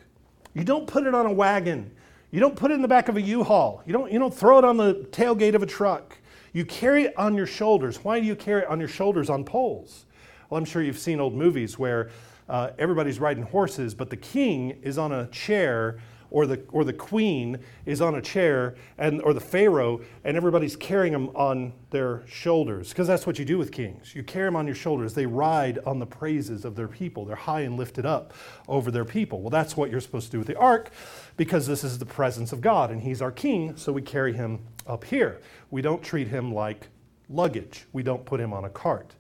You 0.52 0.64
don't 0.64 0.86
put 0.86 1.06
it 1.06 1.14
on 1.14 1.26
a 1.26 1.32
wagon. 1.32 1.90
You 2.30 2.40
don't 2.40 2.56
put 2.56 2.70
it 2.70 2.74
in 2.74 2.82
the 2.82 2.88
back 2.88 3.08
of 3.08 3.16
a 3.16 3.22
U-Haul. 3.22 3.82
You 3.86 3.92
don't, 3.92 4.12
you 4.12 4.18
don't 4.18 4.34
throw 4.34 4.58
it 4.58 4.64
on 4.64 4.76
the 4.76 4.94
tailgate 5.10 5.54
of 5.54 5.62
a 5.62 5.66
truck. 5.66 6.18
You 6.52 6.64
carry 6.64 7.04
it 7.04 7.14
on 7.16 7.34
your 7.34 7.46
shoulders. 7.46 8.04
Why 8.04 8.20
do 8.20 8.26
you 8.26 8.36
carry 8.36 8.62
it 8.62 8.68
on 8.68 8.78
your 8.80 8.88
shoulders 8.88 9.30
on 9.30 9.44
poles? 9.44 10.04
Well, 10.48 10.58
I'm 10.58 10.64
sure 10.64 10.82
you've 10.82 10.98
seen 10.98 11.20
old 11.20 11.34
movies 11.34 11.78
where 11.78 12.10
uh, 12.48 12.70
everybody's 12.78 13.20
riding 13.20 13.44
horses, 13.44 13.94
but 13.94 14.10
the 14.10 14.16
king 14.16 14.78
is 14.82 14.98
on 14.98 15.12
a 15.12 15.28
chair 15.28 16.00
or 16.30 16.46
the, 16.46 16.62
or 16.70 16.84
the 16.84 16.92
queen 16.92 17.58
is 17.86 18.00
on 18.00 18.14
a 18.14 18.22
chair, 18.22 18.76
and, 18.98 19.20
or 19.22 19.34
the 19.34 19.40
pharaoh, 19.40 20.00
and 20.24 20.36
everybody's 20.36 20.76
carrying 20.76 21.12
them 21.12 21.30
on 21.34 21.72
their 21.90 22.22
shoulders. 22.26 22.90
Because 22.90 23.06
that's 23.06 23.26
what 23.26 23.38
you 23.38 23.44
do 23.44 23.58
with 23.58 23.72
kings. 23.72 24.14
You 24.14 24.22
carry 24.22 24.46
them 24.46 24.56
on 24.56 24.66
your 24.66 24.76
shoulders. 24.76 25.14
They 25.14 25.26
ride 25.26 25.78
on 25.86 25.98
the 25.98 26.06
praises 26.06 26.64
of 26.64 26.76
their 26.76 26.88
people. 26.88 27.24
They're 27.24 27.36
high 27.36 27.62
and 27.62 27.76
lifted 27.76 28.06
up 28.06 28.32
over 28.68 28.90
their 28.90 29.04
people. 29.04 29.40
Well, 29.40 29.50
that's 29.50 29.76
what 29.76 29.90
you're 29.90 30.00
supposed 30.00 30.26
to 30.26 30.32
do 30.32 30.38
with 30.38 30.48
the 30.48 30.58
ark, 30.58 30.90
because 31.36 31.66
this 31.66 31.84
is 31.84 31.98
the 31.98 32.06
presence 32.06 32.52
of 32.52 32.60
God, 32.60 32.90
and 32.90 33.02
he's 33.02 33.20
our 33.20 33.32
king, 33.32 33.76
so 33.76 33.92
we 33.92 34.02
carry 34.02 34.32
him 34.32 34.60
up 34.86 35.04
here. 35.04 35.40
We 35.70 35.82
don't 35.82 36.02
treat 36.02 36.28
him 36.28 36.52
like 36.54 36.88
luggage, 37.28 37.86
we 37.92 38.02
don't 38.02 38.24
put 38.24 38.40
him 38.40 38.52
on 38.52 38.64
a 38.64 38.70
cart. 38.70 39.14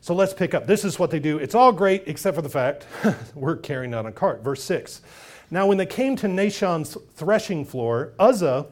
So 0.00 0.14
let's 0.14 0.34
pick 0.34 0.52
up. 0.52 0.66
This 0.66 0.84
is 0.84 0.98
what 0.98 1.10
they 1.10 1.18
do. 1.18 1.38
It's 1.38 1.54
all 1.54 1.72
great 1.72 2.02
except 2.06 2.34
for 2.34 2.42
the 2.42 2.48
fact 2.50 2.86
we're 3.34 3.56
carrying 3.56 3.94
on 3.94 4.04
a 4.04 4.12
cart. 4.12 4.44
Verse 4.44 4.62
6. 4.62 5.00
Now, 5.50 5.66
when 5.66 5.78
they 5.78 5.86
came 5.86 6.16
to 6.16 6.28
Nashon's 6.28 6.96
threshing 7.14 7.64
floor, 7.64 8.12
Uzzah, 8.18 8.66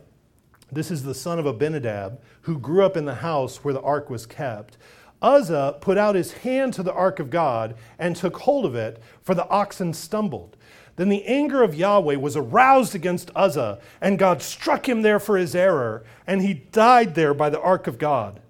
this 0.71 0.91
is 0.91 1.03
the 1.03 1.15
son 1.15 1.39
of 1.39 1.47
Abinadab, 1.47 2.21
who 2.43 2.59
grew 2.59 2.85
up 2.85 2.97
in 2.97 3.05
the 3.05 3.17
house 3.17 3.63
where 3.63 3.75
the 3.75 3.83
ark 3.83 4.09
was 4.09 4.27
kept, 4.27 4.79
Uzzah 5.21 5.79
put 5.81 5.97
out 5.97 6.15
his 6.15 6.33
hand 6.33 6.75
to 6.75 6.83
the 6.83 6.93
ark 6.93 7.21
of 7.21 7.31
God 7.31 7.77
and 7.99 8.17
took 8.17 8.39
hold 8.39 8.65
of 8.65 8.75
it, 8.75 9.01
for 9.23 9.35
the 9.35 9.49
oxen 9.49 9.93
stumbled. 9.93 10.57
Then 10.97 11.09
the 11.09 11.25
anger 11.25 11.63
of 11.63 11.75
Yahweh 11.75 12.17
was 12.17 12.37
aroused 12.37 12.95
against 12.95 13.31
Uzzah, 13.35 13.79
and 14.01 14.19
God 14.19 14.43
struck 14.43 14.89
him 14.89 15.03
there 15.03 15.21
for 15.21 15.37
his 15.37 15.55
error, 15.55 16.05
and 16.27 16.43
he 16.43 16.55
died 16.55 17.15
there 17.15 17.35
by 17.35 17.51
the 17.51 17.61
ark 17.61 17.87
of 17.87 17.99
God. 17.99 18.41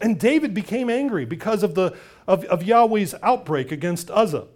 And 0.00 0.18
David 0.18 0.54
became 0.54 0.88
angry 0.88 1.24
because 1.24 1.62
of, 1.62 1.74
the, 1.74 1.96
of, 2.26 2.44
of 2.44 2.62
Yahweh's 2.62 3.14
outbreak 3.22 3.72
against 3.72 4.10
Uzzah. 4.10 4.46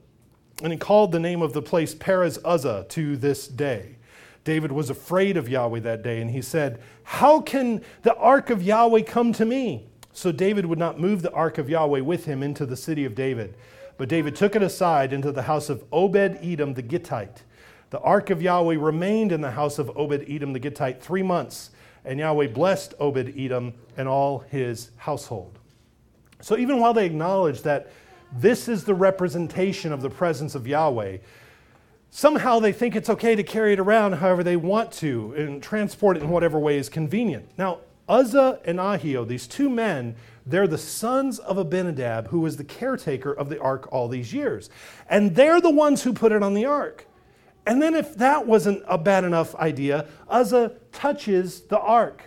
And 0.63 0.73
he 0.73 0.79
called 0.79 1.13
the 1.13 1.21
name 1.21 1.43
of 1.43 1.53
the 1.53 1.63
place 1.63 1.95
Perez 1.95 2.39
Uzzah 2.45 2.87
to 2.89 3.17
this 3.17 3.47
day. 3.47 3.97
David 4.45 4.73
was 4.73 4.91
afraid 4.91 5.37
of 5.37 5.49
Yahweh 5.49 5.81
that 5.81 6.03
day, 6.03 6.21
and 6.21 6.31
he 6.31 6.43
said, 6.43 6.81
How 7.03 7.41
can 7.41 7.83
the 8.03 8.15
ark 8.17 8.51
of 8.51 8.63
Yahweh 8.63 9.03
come 9.03 9.33
to 9.35 9.45
me? 9.45 9.87
So 10.13 10.33
David 10.33 10.67
would 10.67 10.79
not 10.79 10.99
move 10.99 11.23
the 11.23 11.33
ark 11.33 11.59
of 11.59 11.69
Yahweh 11.69 12.01
with 12.01 12.25
him 12.25 12.43
into 12.43 12.67
the 12.67 12.77
city 12.77 13.05
of 13.05 13.15
David. 13.15 13.55
But 13.99 14.09
David 14.09 14.35
took 14.35 14.57
it 14.57 14.63
aside 14.63 15.13
into 15.13 15.33
the 15.33 15.43
house 15.43 15.69
of 15.69 15.85
Obed 15.93 16.39
Edom 16.43 16.75
the 16.75 16.83
Gittite. 16.83 17.43
The 17.91 18.01
ark 18.01 18.31
of 18.31 18.43
Yahweh 18.43 18.77
remained 18.79 19.33
in 19.33 19.41
the 19.41 19.51
house 19.51 19.79
of 19.79 19.97
Obed 19.97 20.25
Edom 20.29 20.53
the 20.53 20.59
Gittite 20.59 21.03
three 21.03 21.23
months, 21.23 21.71
and 22.05 22.19
Yahweh 22.19 22.49
blessed 22.49 22.95
Obed 22.99 23.35
Edom 23.39 23.75
and 23.97 24.09
all 24.09 24.41
his 24.41 24.91
household. 24.97 25.59
So 26.41 26.57
even 26.57 26.81
while 26.81 26.95
they 26.95 27.07
acknowledged 27.07 27.65
that 27.65 27.91
this 28.33 28.69
is 28.69 28.85
the 28.85 28.95
representation 28.95 29.93
of 29.93 30.03
the 30.03 30.11
presence 30.11 30.55
of 30.55 30.67
Yahweh. 30.67 31.19
Somehow 32.11 32.59
they 32.59 32.73
think 32.73 32.97
it's 32.97 33.11
okay 33.11 33.35
to 33.35 33.43
carry 33.43 33.75
it 33.75 33.79
around 33.79 34.15
however 34.15 34.43
they 34.43 34.57
want 34.57 34.93
to 34.93 35.35
and 35.35 35.63
transport 35.63 36.17
it 36.17 36.23
in 36.23 36.31
whatever 36.31 36.59
way 36.59 36.79
is 36.79 36.89
convenient. 36.89 37.51
Now, 37.59 37.81
Uzzah 38.09 38.61
and 38.65 38.79
Ahio, 38.79 39.27
these 39.27 39.47
two 39.47 39.69
men, 39.69 40.17
they're 40.47 40.67
the 40.67 40.79
sons 40.79 41.39
of 41.39 41.59
Abinadab, 41.59 42.29
who 42.29 42.41
was 42.41 42.57
the 42.57 42.65
caretaker 42.65 43.33
of 43.33 43.51
the 43.51 43.61
ark 43.61 43.89
all 43.93 44.09
these 44.09 44.33
years. 44.33 44.71
And 45.11 45.35
they're 45.35 45.61
the 45.61 45.71
ones 45.71 46.03
who 46.03 46.15
put 46.15 46.33
it 46.33 46.43
on 46.43 46.55
the 46.55 46.65
ark. 46.65 47.07
And 47.67 47.83
then, 47.83 47.95
if 47.95 48.15
that 48.15 48.47
wasn't 48.47 48.83
a 48.89 48.97
bad 48.97 49.25
enough 49.25 49.55
idea, 49.57 50.07
Uzzah 50.27 50.73
touches 50.91 51.61
the 51.61 51.79
ark. 51.79 52.23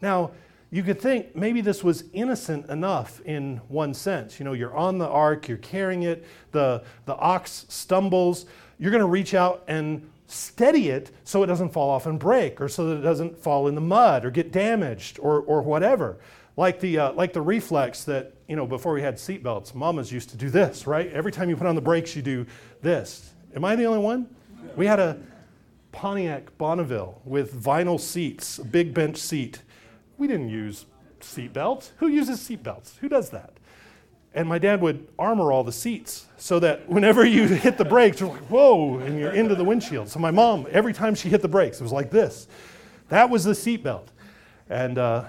Now, 0.00 0.30
you 0.76 0.82
could 0.82 1.00
think 1.00 1.34
maybe 1.34 1.62
this 1.62 1.82
was 1.82 2.04
innocent 2.12 2.68
enough 2.68 3.22
in 3.24 3.56
one 3.68 3.94
sense. 3.94 4.38
You 4.38 4.44
know, 4.44 4.52
you're 4.52 4.76
on 4.76 4.98
the 4.98 5.08
ark, 5.08 5.48
you're 5.48 5.56
carrying 5.56 6.02
it, 6.02 6.26
the, 6.52 6.84
the 7.06 7.16
ox 7.16 7.64
stumbles, 7.70 8.44
you're 8.78 8.90
going 8.90 9.00
to 9.00 9.06
reach 9.08 9.32
out 9.32 9.64
and 9.68 10.06
steady 10.26 10.90
it 10.90 11.12
so 11.24 11.42
it 11.42 11.46
doesn't 11.46 11.70
fall 11.70 11.88
off 11.88 12.04
and 12.04 12.18
break, 12.18 12.60
or 12.60 12.68
so 12.68 12.90
that 12.90 12.96
it 12.96 13.00
doesn't 13.00 13.38
fall 13.38 13.68
in 13.68 13.74
the 13.74 13.80
mud 13.80 14.26
or 14.26 14.30
get 14.30 14.52
damaged 14.52 15.18
or, 15.18 15.40
or 15.40 15.62
whatever. 15.62 16.18
Like 16.58 16.78
the, 16.80 16.98
uh, 16.98 17.12
like 17.14 17.32
the 17.32 17.40
reflex 17.40 18.04
that, 18.04 18.34
you 18.46 18.54
know, 18.54 18.66
before 18.66 18.92
we 18.92 19.00
had 19.00 19.14
seatbelts, 19.14 19.74
mamas 19.74 20.12
used 20.12 20.28
to 20.28 20.36
do 20.36 20.50
this, 20.50 20.86
right? 20.86 21.10
Every 21.10 21.32
time 21.32 21.48
you 21.48 21.56
put 21.56 21.66
on 21.66 21.74
the 21.74 21.80
brakes, 21.80 22.14
you 22.14 22.20
do 22.20 22.44
this. 22.82 23.32
Am 23.54 23.64
I 23.64 23.76
the 23.76 23.86
only 23.86 24.00
one? 24.00 24.28
We 24.76 24.84
had 24.84 25.00
a 25.00 25.16
Pontiac 25.92 26.58
Bonneville 26.58 27.22
with 27.24 27.64
vinyl 27.64 27.98
seats, 27.98 28.58
a 28.58 28.64
big 28.64 28.92
bench 28.92 29.16
seat 29.16 29.62
we 30.18 30.26
didn't 30.26 30.48
use 30.48 30.86
seat 31.20 31.52
belts. 31.52 31.92
Who 31.98 32.08
uses 32.08 32.40
seat 32.40 32.62
belts? 32.62 32.96
Who 33.00 33.08
does 33.08 33.30
that? 33.30 33.54
And 34.34 34.46
my 34.48 34.58
dad 34.58 34.82
would 34.82 35.08
armor 35.18 35.50
all 35.50 35.64
the 35.64 35.72
seats 35.72 36.26
so 36.36 36.58
that 36.60 36.88
whenever 36.88 37.24
you 37.24 37.46
hit 37.46 37.78
the 37.78 37.84
brakes, 37.84 38.20
you're 38.20 38.28
like, 38.28 38.42
whoa, 38.42 38.98
and 38.98 39.18
you're 39.18 39.32
into 39.32 39.54
the 39.54 39.64
windshield. 39.64 40.08
So 40.08 40.20
my 40.20 40.30
mom, 40.30 40.66
every 40.70 40.92
time 40.92 41.14
she 41.14 41.28
hit 41.28 41.40
the 41.40 41.48
brakes, 41.48 41.80
it 41.80 41.82
was 41.82 41.92
like 41.92 42.10
this. 42.10 42.46
That 43.08 43.30
was 43.30 43.44
the 43.44 43.54
seat 43.54 43.82
belt. 43.82 44.10
And 44.68 44.98
uh, 44.98 45.24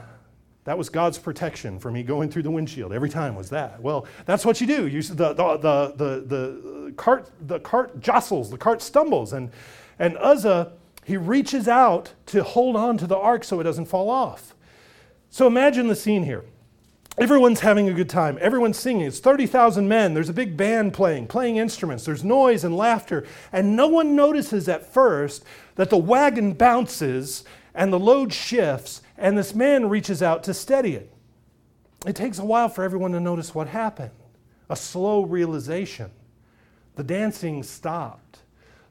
that 0.66 0.78
was 0.78 0.90
God's 0.90 1.18
protection 1.18 1.80
for 1.80 1.90
me 1.90 2.04
going 2.04 2.30
through 2.30 2.44
the 2.44 2.52
windshield. 2.52 2.92
Every 2.92 3.10
time 3.10 3.36
was 3.36 3.50
that. 3.52 3.82
Well, 3.82 4.06
that's 4.26 4.46
what 4.46 4.60
you 4.60 4.68
do. 4.68 4.88
You, 4.88 5.02
the, 5.02 5.34
the, 5.34 5.58
the, 5.58 5.94
the, 5.96 6.26
the, 6.26 6.94
cart, 6.98 7.30
the 7.40 7.62
cart 7.62 8.02
jostles, 8.02 8.50
the 8.50 8.58
cart 8.58 8.82
stumbles. 8.82 9.32
And, 9.32 9.52
and 10.00 10.18
Uzzah, 10.18 10.74
he 11.06 11.16
reaches 11.16 11.70
out 11.70 12.14
to 12.26 12.44
hold 12.44 12.76
on 12.76 12.98
to 12.98 13.08
the 13.08 13.16
ark 13.16 13.46
so 13.46 13.62
it 13.62 13.64
doesn't 13.64 13.86
fall 13.86 14.10
off. 14.10 14.54
So 15.30 15.48
imagine 15.48 15.88
the 15.88 15.96
scene 15.96 16.24
here. 16.24 16.46
Everyone's 17.18 17.62
having 17.62 17.90
a 17.90 17.94
good 17.94 18.10
time. 18.10 18.38
Everyone's 18.40 18.78
singing. 18.78 19.08
It's 19.08 19.20
30,000 19.20 19.88
men. 19.88 20.14
There's 20.14 20.30
a 20.30 20.34
big 20.34 20.56
band 20.56 20.94
playing, 20.94 21.28
playing 21.28 21.58
instruments. 21.58 22.06
There's 22.06 22.24
noise 22.24 22.64
and 22.64 22.78
laughter. 22.78 23.26
And 23.52 23.76
no 23.76 23.88
one 23.88 24.16
notices 24.16 24.70
at 24.70 24.94
first 24.94 25.44
that 25.76 25.90
the 25.90 25.98
wagon 25.98 26.54
bounces 26.54 27.44
and 27.74 27.92
the 27.92 28.00
load 28.00 28.34
shifts, 28.34 29.02
and 29.18 29.38
this 29.38 29.56
man 29.56 29.90
reaches 29.90 30.22
out 30.22 30.44
to 30.44 30.54
steady 30.54 30.96
it. 30.96 31.12
It 32.06 32.16
takes 32.16 32.38
a 32.38 32.46
while 32.46 32.70
for 32.70 32.84
everyone 32.84 33.12
to 33.14 33.20
notice 33.20 33.56
what 33.56 33.68
happened 33.68 34.12
a 34.70 34.76
slow 34.76 35.24
realization. 35.24 36.12
The 36.96 37.04
dancing 37.04 37.64
stopped, 37.64 38.40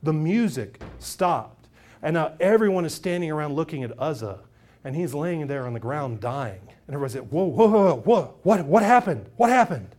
the 0.03 0.13
music 0.13 0.81
stopped, 0.99 1.69
and 2.01 2.15
now 2.15 2.33
everyone 2.41 2.87
is 2.87 2.95
standing 2.95 3.31
around 3.31 3.55
looking 3.55 3.85
at 3.85 3.93
Uzzah 4.01 4.41
and 4.87 4.95
he's 4.95 5.15
laying 5.15 5.49
there 5.49 5.67
on 5.67 5.73
the 5.73 5.81
ground 5.81 6.21
dying. 6.21 6.61
And 6.87 6.95
everybody 6.95 7.15
said, 7.15 7.33
Whoa, 7.33 7.47
whoa, 7.47 7.69
whoa, 7.69 7.97
whoa, 7.97 8.35
what, 8.45 8.65
what 8.67 8.85
happened? 8.85 9.27
What 9.37 9.51
happened? 9.51 9.97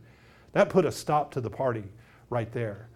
That 0.52 0.70
put 0.70 0.86
a 0.86 0.90
stop 0.90 1.30
to 1.32 1.42
the 1.42 1.50
party 1.50 1.84
right 2.30 2.50
there. 2.52 2.88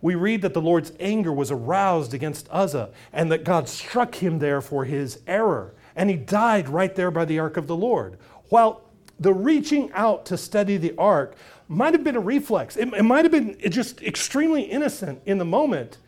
We 0.00 0.16
read 0.16 0.42
that 0.42 0.52
the 0.52 0.60
Lord's 0.60 0.92
anger 0.98 1.32
was 1.32 1.52
aroused 1.52 2.12
against 2.12 2.48
Uzzah 2.50 2.90
and 3.12 3.30
that 3.30 3.44
God 3.44 3.68
struck 3.68 4.16
him 4.16 4.40
there 4.40 4.60
for 4.60 4.84
his 4.84 5.20
error. 5.28 5.74
And 5.94 6.10
he 6.10 6.16
died 6.16 6.68
right 6.68 6.92
there 6.92 7.12
by 7.12 7.24
the 7.24 7.38
ark 7.38 7.56
of 7.56 7.68
the 7.68 7.76
Lord. 7.76 8.18
While 8.48 8.82
the 9.20 9.32
reaching 9.32 9.92
out 9.92 10.26
to 10.26 10.36
steady 10.36 10.76
the 10.76 10.96
ark 10.98 11.36
might 11.68 11.94
have 11.94 12.02
been 12.02 12.16
a 12.16 12.20
reflex, 12.20 12.76
it, 12.76 12.92
it 12.92 13.04
might 13.04 13.24
have 13.24 13.30
been 13.30 13.56
just 13.70 14.02
extremely 14.02 14.62
innocent 14.62 15.22
in 15.24 15.38
the 15.38 15.44
moment 15.44 15.98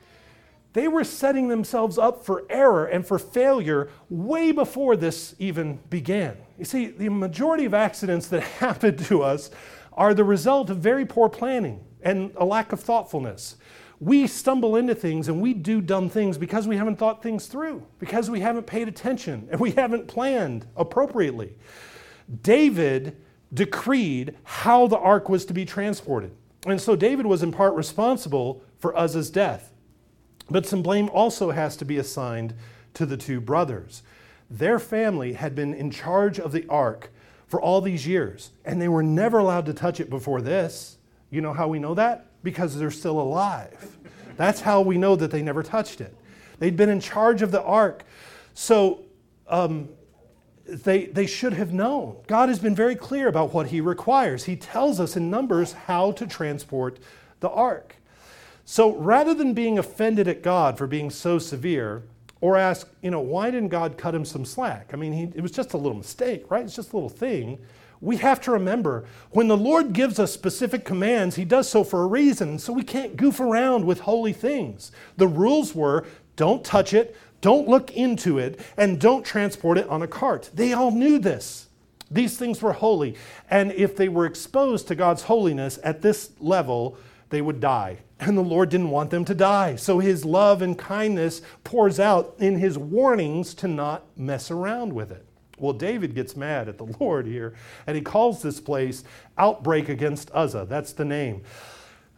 they 0.72 0.86
were 0.86 1.04
setting 1.04 1.48
themselves 1.48 1.98
up 1.98 2.24
for 2.24 2.44
error 2.48 2.86
and 2.86 3.04
for 3.06 3.18
failure 3.18 3.90
way 4.08 4.52
before 4.52 4.96
this 4.96 5.34
even 5.38 5.80
began. 5.90 6.36
You 6.58 6.64
see, 6.64 6.86
the 6.86 7.08
majority 7.08 7.64
of 7.64 7.74
accidents 7.74 8.28
that 8.28 8.42
happen 8.60 8.96
to 8.96 9.22
us 9.22 9.50
are 9.92 10.14
the 10.14 10.24
result 10.24 10.70
of 10.70 10.78
very 10.78 11.04
poor 11.04 11.28
planning 11.28 11.84
and 12.02 12.32
a 12.36 12.44
lack 12.44 12.72
of 12.72 12.80
thoughtfulness. 12.80 13.56
We 13.98 14.26
stumble 14.26 14.76
into 14.76 14.94
things 14.94 15.28
and 15.28 15.42
we 15.42 15.52
do 15.52 15.80
dumb 15.80 16.08
things 16.08 16.38
because 16.38 16.66
we 16.66 16.76
haven't 16.76 16.96
thought 16.96 17.22
things 17.22 17.46
through, 17.46 17.86
because 17.98 18.30
we 18.30 18.40
haven't 18.40 18.66
paid 18.66 18.88
attention 18.88 19.48
and 19.50 19.60
we 19.60 19.72
haven't 19.72 20.08
planned 20.08 20.66
appropriately. 20.76 21.54
David 22.42 23.16
decreed 23.52 24.36
how 24.44 24.86
the 24.86 24.96
ark 24.96 25.28
was 25.28 25.44
to 25.46 25.52
be 25.52 25.64
transported. 25.64 26.30
And 26.66 26.80
so 26.80 26.94
David 26.94 27.26
was 27.26 27.42
in 27.42 27.52
part 27.52 27.74
responsible 27.74 28.62
for 28.78 28.96
Uzzah's 28.96 29.30
death. 29.30 29.72
But 30.50 30.66
some 30.66 30.82
blame 30.82 31.08
also 31.10 31.52
has 31.52 31.76
to 31.76 31.84
be 31.84 31.96
assigned 31.96 32.54
to 32.94 33.06
the 33.06 33.16
two 33.16 33.40
brothers. 33.40 34.02
Their 34.50 34.78
family 34.78 35.34
had 35.34 35.54
been 35.54 35.72
in 35.72 35.90
charge 35.90 36.40
of 36.40 36.50
the 36.52 36.66
ark 36.68 37.10
for 37.46 37.60
all 37.60 37.80
these 37.80 38.06
years, 38.06 38.50
and 38.64 38.80
they 38.80 38.88
were 38.88 39.02
never 39.02 39.38
allowed 39.38 39.66
to 39.66 39.74
touch 39.74 40.00
it 40.00 40.10
before 40.10 40.40
this. 40.40 40.98
You 41.30 41.40
know 41.40 41.52
how 41.52 41.68
we 41.68 41.78
know 41.78 41.94
that? 41.94 42.26
Because 42.42 42.76
they're 42.76 42.90
still 42.90 43.20
alive. 43.20 43.96
That's 44.36 44.60
how 44.60 44.80
we 44.80 44.98
know 44.98 45.16
that 45.16 45.30
they 45.30 45.42
never 45.42 45.62
touched 45.62 46.00
it. 46.00 46.14
They'd 46.58 46.76
been 46.76 46.88
in 46.88 47.00
charge 47.00 47.42
of 47.42 47.52
the 47.52 47.62
ark. 47.62 48.04
So 48.54 49.04
um, 49.48 49.88
they, 50.66 51.06
they 51.06 51.26
should 51.26 51.52
have 51.54 51.72
known. 51.72 52.16
God 52.26 52.48
has 52.48 52.58
been 52.58 52.74
very 52.74 52.96
clear 52.96 53.28
about 53.28 53.52
what 53.52 53.68
He 53.68 53.80
requires. 53.80 54.44
He 54.44 54.56
tells 54.56 54.98
us 54.98 55.16
in 55.16 55.30
Numbers 55.30 55.72
how 55.72 56.12
to 56.12 56.26
transport 56.26 56.98
the 57.40 57.50
ark. 57.50 57.96
So 58.70 58.94
rather 58.94 59.34
than 59.34 59.52
being 59.52 59.80
offended 59.80 60.28
at 60.28 60.44
God 60.44 60.78
for 60.78 60.86
being 60.86 61.10
so 61.10 61.40
severe, 61.40 62.04
or 62.40 62.56
ask, 62.56 62.88
you 63.02 63.10
know, 63.10 63.18
why 63.18 63.50
didn't 63.50 63.70
God 63.70 63.98
cut 63.98 64.14
him 64.14 64.24
some 64.24 64.44
slack? 64.44 64.90
I 64.92 64.96
mean, 64.96 65.12
he, 65.12 65.24
it 65.34 65.40
was 65.40 65.50
just 65.50 65.72
a 65.72 65.76
little 65.76 65.98
mistake, 65.98 66.48
right? 66.48 66.64
It's 66.64 66.76
just 66.76 66.92
a 66.92 66.96
little 66.96 67.08
thing. 67.08 67.58
We 68.00 68.18
have 68.18 68.40
to 68.42 68.52
remember 68.52 69.06
when 69.32 69.48
the 69.48 69.56
Lord 69.56 69.92
gives 69.92 70.20
us 70.20 70.32
specific 70.32 70.84
commands, 70.84 71.34
He 71.34 71.44
does 71.44 71.68
so 71.68 71.82
for 71.82 72.04
a 72.04 72.06
reason. 72.06 72.60
So 72.60 72.72
we 72.72 72.84
can't 72.84 73.16
goof 73.16 73.40
around 73.40 73.86
with 73.86 73.98
holy 73.98 74.32
things. 74.32 74.92
The 75.16 75.26
rules 75.26 75.74
were 75.74 76.06
don't 76.36 76.64
touch 76.64 76.94
it, 76.94 77.16
don't 77.40 77.66
look 77.66 77.90
into 77.96 78.38
it, 78.38 78.60
and 78.76 79.00
don't 79.00 79.26
transport 79.26 79.78
it 79.78 79.88
on 79.88 80.02
a 80.02 80.06
cart. 80.06 80.48
They 80.54 80.74
all 80.74 80.92
knew 80.92 81.18
this. 81.18 81.66
These 82.08 82.38
things 82.38 82.62
were 82.62 82.74
holy. 82.74 83.16
And 83.50 83.72
if 83.72 83.96
they 83.96 84.08
were 84.08 84.26
exposed 84.26 84.86
to 84.88 84.94
God's 84.94 85.24
holiness 85.24 85.80
at 85.82 86.02
this 86.02 86.30
level, 86.38 86.96
they 87.30 87.40
would 87.40 87.60
die. 87.60 87.98
And 88.18 88.36
the 88.36 88.42
Lord 88.42 88.68
didn't 88.68 88.90
want 88.90 89.10
them 89.10 89.24
to 89.24 89.34
die. 89.34 89.76
So 89.76 89.98
his 89.98 90.24
love 90.24 90.60
and 90.60 90.78
kindness 90.78 91.40
pours 91.64 91.98
out 91.98 92.34
in 92.38 92.58
his 92.58 92.76
warnings 92.76 93.54
to 93.54 93.68
not 93.68 94.04
mess 94.16 94.50
around 94.50 94.92
with 94.92 95.10
it. 95.10 95.24
Well, 95.58 95.72
David 95.72 96.14
gets 96.14 96.36
mad 96.36 96.68
at 96.68 96.78
the 96.78 96.84
Lord 97.00 97.26
here, 97.26 97.54
and 97.86 97.96
he 97.96 98.02
calls 98.02 98.42
this 98.42 98.60
place 98.60 99.04
outbreak 99.38 99.88
against 99.88 100.30
Uzzah. 100.32 100.66
That's 100.68 100.92
the 100.92 101.04
name. 101.04 101.42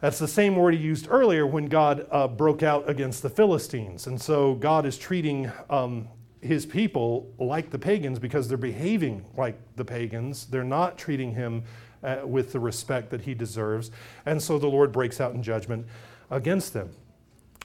That's 0.01 0.19
the 0.19 0.27
same 0.27 0.57
word 0.57 0.73
he 0.73 0.81
used 0.81 1.07
earlier 1.09 1.47
when 1.47 1.67
God 1.67 2.05
uh, 2.11 2.27
broke 2.27 2.61
out 2.61 2.89
against 2.89 3.21
the 3.21 3.29
Philistines. 3.29 4.07
And 4.07 4.19
so 4.19 4.55
God 4.55 4.85
is 4.85 4.97
treating 4.97 5.49
um, 5.69 6.09
his 6.41 6.65
people 6.65 7.31
like 7.39 7.69
the 7.69 7.79
pagans 7.79 8.19
because 8.19 8.49
they're 8.49 8.57
behaving 8.57 9.25
like 9.37 9.57
the 9.77 9.85
pagans. 9.85 10.45
They're 10.47 10.65
not 10.65 10.97
treating 10.97 11.33
him 11.33 11.63
uh, 12.03 12.17
with 12.25 12.51
the 12.51 12.59
respect 12.59 13.09
that 13.11 13.21
he 13.21 13.33
deserves. 13.33 13.91
And 14.25 14.41
so 14.41 14.59
the 14.59 14.67
Lord 14.67 14.91
breaks 14.91 15.21
out 15.21 15.33
in 15.33 15.41
judgment 15.41 15.85
against 16.29 16.73
them. 16.73 16.89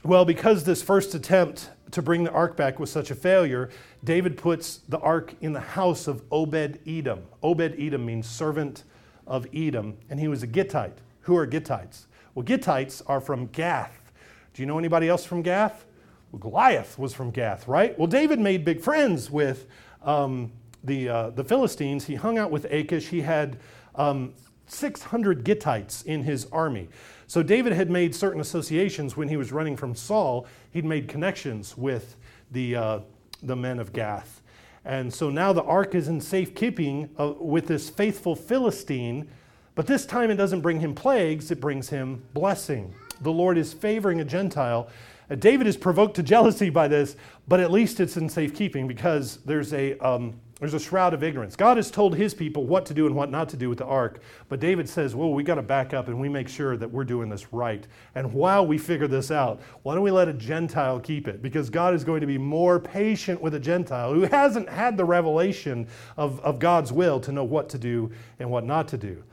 Well, 0.03 0.23
because 0.23 0.63
this 0.63 0.81
first 0.81 1.13
attempt 1.13 1.71
to 1.91 2.01
bring 2.01 2.23
the 2.23 2.31
ark 2.31 2.55
back 2.55 2.79
was 2.79 2.91
such 2.91 3.11
a 3.11 3.15
failure, 3.15 3.69
David 4.03 4.37
puts 4.37 4.77
the 4.87 4.99
ark 4.99 5.33
in 5.41 5.51
the 5.53 5.59
house 5.59 6.07
of 6.07 6.23
Obed 6.31 6.79
Edom. 6.87 7.23
Obed 7.43 7.75
Edom 7.77 8.05
means 8.05 8.27
servant 8.27 8.83
of 9.27 9.45
Edom, 9.53 9.97
and 10.09 10.19
he 10.19 10.27
was 10.27 10.41
a 10.41 10.47
Gittite. 10.47 10.99
Who 11.21 11.35
are 11.35 11.45
Gittites? 11.45 12.05
Well, 12.33 12.45
Gittites 12.45 13.01
are 13.07 13.19
from 13.19 13.47
Gath. 13.47 14.11
Do 14.53 14.61
you 14.61 14.65
know 14.65 14.79
anybody 14.79 15.09
else 15.09 15.25
from 15.25 15.41
Gath? 15.41 15.85
Well, 16.31 16.39
Goliath 16.39 16.97
was 16.97 17.13
from 17.13 17.31
Gath, 17.31 17.67
right? 17.67 17.97
Well, 17.97 18.07
David 18.07 18.39
made 18.39 18.63
big 18.63 18.81
friends 18.81 19.29
with 19.29 19.65
um, 20.01 20.51
the, 20.83 21.09
uh, 21.09 21.29
the 21.31 21.43
Philistines. 21.43 22.05
He 22.05 22.15
hung 22.15 22.37
out 22.37 22.51
with 22.51 22.65
Achish. 22.65 23.07
He 23.07 23.21
had 23.21 23.57
um, 23.99 24.33
600 24.65 25.43
Gittites 25.43 26.03
in 26.05 26.23
his 26.23 26.47
army. 26.51 26.89
So 27.27 27.43
David 27.43 27.73
had 27.73 27.91
made 27.91 28.15
certain 28.15 28.41
associations 28.41 29.15
when 29.15 29.27
he 29.27 29.37
was 29.37 29.51
running 29.51 29.77
from 29.77 29.93
Saul. 29.93 30.47
He'd 30.71 30.85
made 30.85 31.07
connections 31.07 31.77
with 31.77 32.15
the, 32.51 32.75
uh, 32.75 32.99
the 33.43 33.55
men 33.55 33.79
of 33.79 33.93
Gath. 33.93 34.41
And 34.85 35.13
so 35.13 35.29
now 35.29 35.53
the 35.53 35.63
ark 35.63 35.93
is 35.93 36.07
in 36.07 36.21
safekeeping 36.21 37.09
uh, 37.19 37.33
with 37.37 37.67
this 37.67 37.89
faithful 37.89 38.35
Philistine, 38.35 39.29
but 39.75 39.85
this 39.85 40.05
time 40.05 40.31
it 40.31 40.35
doesn't 40.35 40.61
bring 40.61 40.79
him 40.79 40.95
plagues, 40.95 41.51
it 41.51 41.59
brings 41.59 41.89
him 41.89 42.23
blessing. 42.33 42.93
The 43.21 43.31
Lord 43.31 43.57
is 43.57 43.73
favoring 43.73 44.21
a 44.21 44.25
Gentile. 44.25 44.89
Uh, 45.29 45.35
David 45.35 45.67
is 45.67 45.77
provoked 45.77 46.15
to 46.15 46.23
jealousy 46.23 46.69
by 46.69 46.87
this, 46.87 47.15
but 47.47 47.59
at 47.59 47.71
least 47.71 47.99
it's 47.99 48.17
in 48.17 48.29
safekeeping 48.29 48.87
because 48.87 49.37
there's 49.45 49.73
a, 49.73 49.97
um, 49.99 50.39
There's 50.59 50.73
a 50.73 50.79
shroud 50.79 51.13
of 51.13 51.23
ignorance. 51.23 51.55
God 51.55 51.77
has 51.77 51.89
told 51.89 52.15
his 52.15 52.33
people 52.33 52.65
what 52.65 52.85
to 52.87 52.93
do 52.93 53.05
and 53.05 53.15
what 53.15 53.31
not 53.31 53.47
to 53.49 53.57
do 53.57 53.69
with 53.69 53.77
the 53.77 53.85
ark, 53.85 54.21
but 54.49 54.59
David 54.59 54.89
says, 54.89 55.15
well, 55.15 55.31
we 55.31 55.41
got 55.41 55.55
to 55.55 55.61
back 55.61 55.93
up 55.93 56.09
and 56.09 56.19
we 56.19 56.27
make 56.27 56.49
sure 56.49 56.75
that 56.75 56.91
we're 56.91 57.05
doing 57.05 57.29
this 57.29 57.53
right. 57.53 57.87
And 58.13 58.33
while 58.33 58.67
we 58.67 58.77
figure 58.77 59.07
this 59.07 59.31
out, 59.31 59.61
why 59.83 59.93
don't 59.93 60.03
we 60.03 60.11
let 60.11 60.27
a 60.27 60.33
Gentile 60.33 60.99
keep 60.99 61.29
it? 61.29 61.41
Because 61.41 61.69
God 61.69 61.93
is 61.93 62.03
going 62.03 62.19
to 62.19 62.27
be 62.27 62.37
more 62.37 62.77
patient 62.77 63.41
with 63.41 63.53
a 63.53 63.59
Gentile 63.59 64.13
who 64.13 64.23
hasn't 64.23 64.67
had 64.67 64.97
the 64.97 65.05
revelation 65.05 65.87
of, 66.17 66.41
of 66.41 66.59
God's 66.59 66.91
will 66.91 67.21
to 67.21 67.31
know 67.31 67.45
what 67.45 67.69
to 67.69 67.77
do 67.77 68.11
and 68.37 68.51
what 68.51 68.65
not 68.65 68.89
to 68.89 68.97
do. 68.97 69.23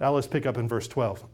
Now 0.00 0.12
let's 0.12 0.26
pick 0.26 0.46
up 0.46 0.58
in 0.58 0.66
verse 0.66 0.88
12. 0.88 1.24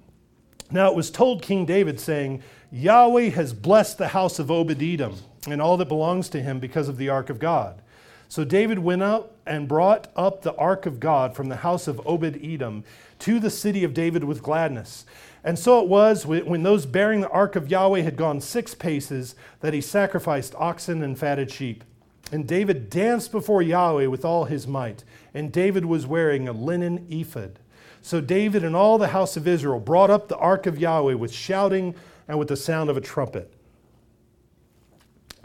Now 0.71 0.91
it 0.91 0.95
was 0.95 1.11
told 1.11 1.41
King 1.41 1.65
David, 1.65 1.99
saying, 1.99 2.43
Yahweh 2.71 3.31
has 3.31 3.55
blessed 3.55 3.97
the 3.97 4.09
house 4.09 4.39
of 4.39 4.51
Obed 4.51 4.83
Edom 4.83 5.17
and 5.49 5.63
all 5.63 5.79
that 5.79 5.89
belongs 5.89 6.29
to 6.29 6.43
him 6.43 6.59
because 6.59 6.89
of 6.89 6.99
the 6.99 7.09
ark 7.09 7.31
of 7.31 7.39
God. 7.39 7.81
So 8.29 8.45
David 8.45 8.79
went 8.79 9.03
out 9.03 9.33
and 9.47 9.67
brought 9.67 10.09
up 10.15 10.43
the 10.43 10.55
ark 10.57 10.85
of 10.85 11.01
God 11.01 11.35
from 11.35 11.49
the 11.49 11.57
house 11.57 11.89
of 11.89 12.07
Obed 12.07 12.39
Edom 12.45 12.85
to 13.21 13.41
the 13.41 13.51
city 13.51 13.85
of 13.85 13.95
David 13.95 14.23
with 14.23 14.43
gladness. 14.43 15.07
And 15.43 15.59
so 15.59 15.81
it 15.81 15.89
was 15.89 16.27
when 16.27 16.63
those 16.63 16.85
bearing 16.85 17.23
the 17.23 17.31
ark 17.31 17.57
of 17.57 17.71
Yahweh 17.71 18.03
had 18.03 18.17
gone 18.17 18.41
six 18.41 18.75
paces 18.75 19.35
that 19.61 19.73
he 19.73 19.81
sacrificed 19.81 20.55
oxen 20.57 21.03
and 21.03 21.19
fatted 21.19 21.51
sheep. 21.51 21.85
And 22.31 22.47
David 22.47 22.91
danced 22.91 23.33
before 23.33 23.63
Yahweh 23.63 24.07
with 24.07 24.25
all 24.25 24.45
his 24.45 24.67
might. 24.67 25.05
And 25.33 25.51
David 25.51 25.87
was 25.87 26.07
wearing 26.07 26.49
a 26.49 26.53
linen 26.53 27.07
ephod. 27.09 27.59
So 28.03 28.21
David 28.21 28.63
and 28.63 28.77
all 28.77 28.99
the 28.99 29.09
house 29.09 29.37
of 29.37 29.49
Israel 29.49 29.81
brought 29.81 30.11
up 30.11 30.29
the 30.29 30.37
ark 30.37 30.67
of 30.67 30.79
Yahweh 30.79 31.15
with 31.15 31.33
shouting 31.33 31.95
and 32.27 32.39
with 32.39 32.49
the 32.49 32.57
sound 32.57 32.91
of 32.91 32.97
a 32.97 33.01
trumpet. 33.01 33.51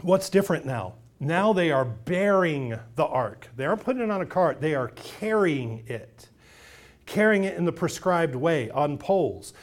What's 0.02 0.28
different 0.28 0.66
now? 0.66 0.94
Now 1.24 1.54
they 1.54 1.70
are 1.70 1.84
bearing 1.84 2.78
the 2.96 3.06
ark. 3.06 3.48
They 3.56 3.64
aren't 3.64 3.82
putting 3.82 4.02
it 4.02 4.10
on 4.10 4.20
a 4.20 4.26
cart, 4.26 4.60
they 4.60 4.74
are 4.74 4.88
carrying 4.88 5.84
it, 5.86 6.28
carrying 7.06 7.44
it 7.44 7.56
in 7.56 7.64
the 7.64 7.72
prescribed 7.72 8.34
way 8.34 8.70
on 8.70 8.98
poles. 8.98 9.54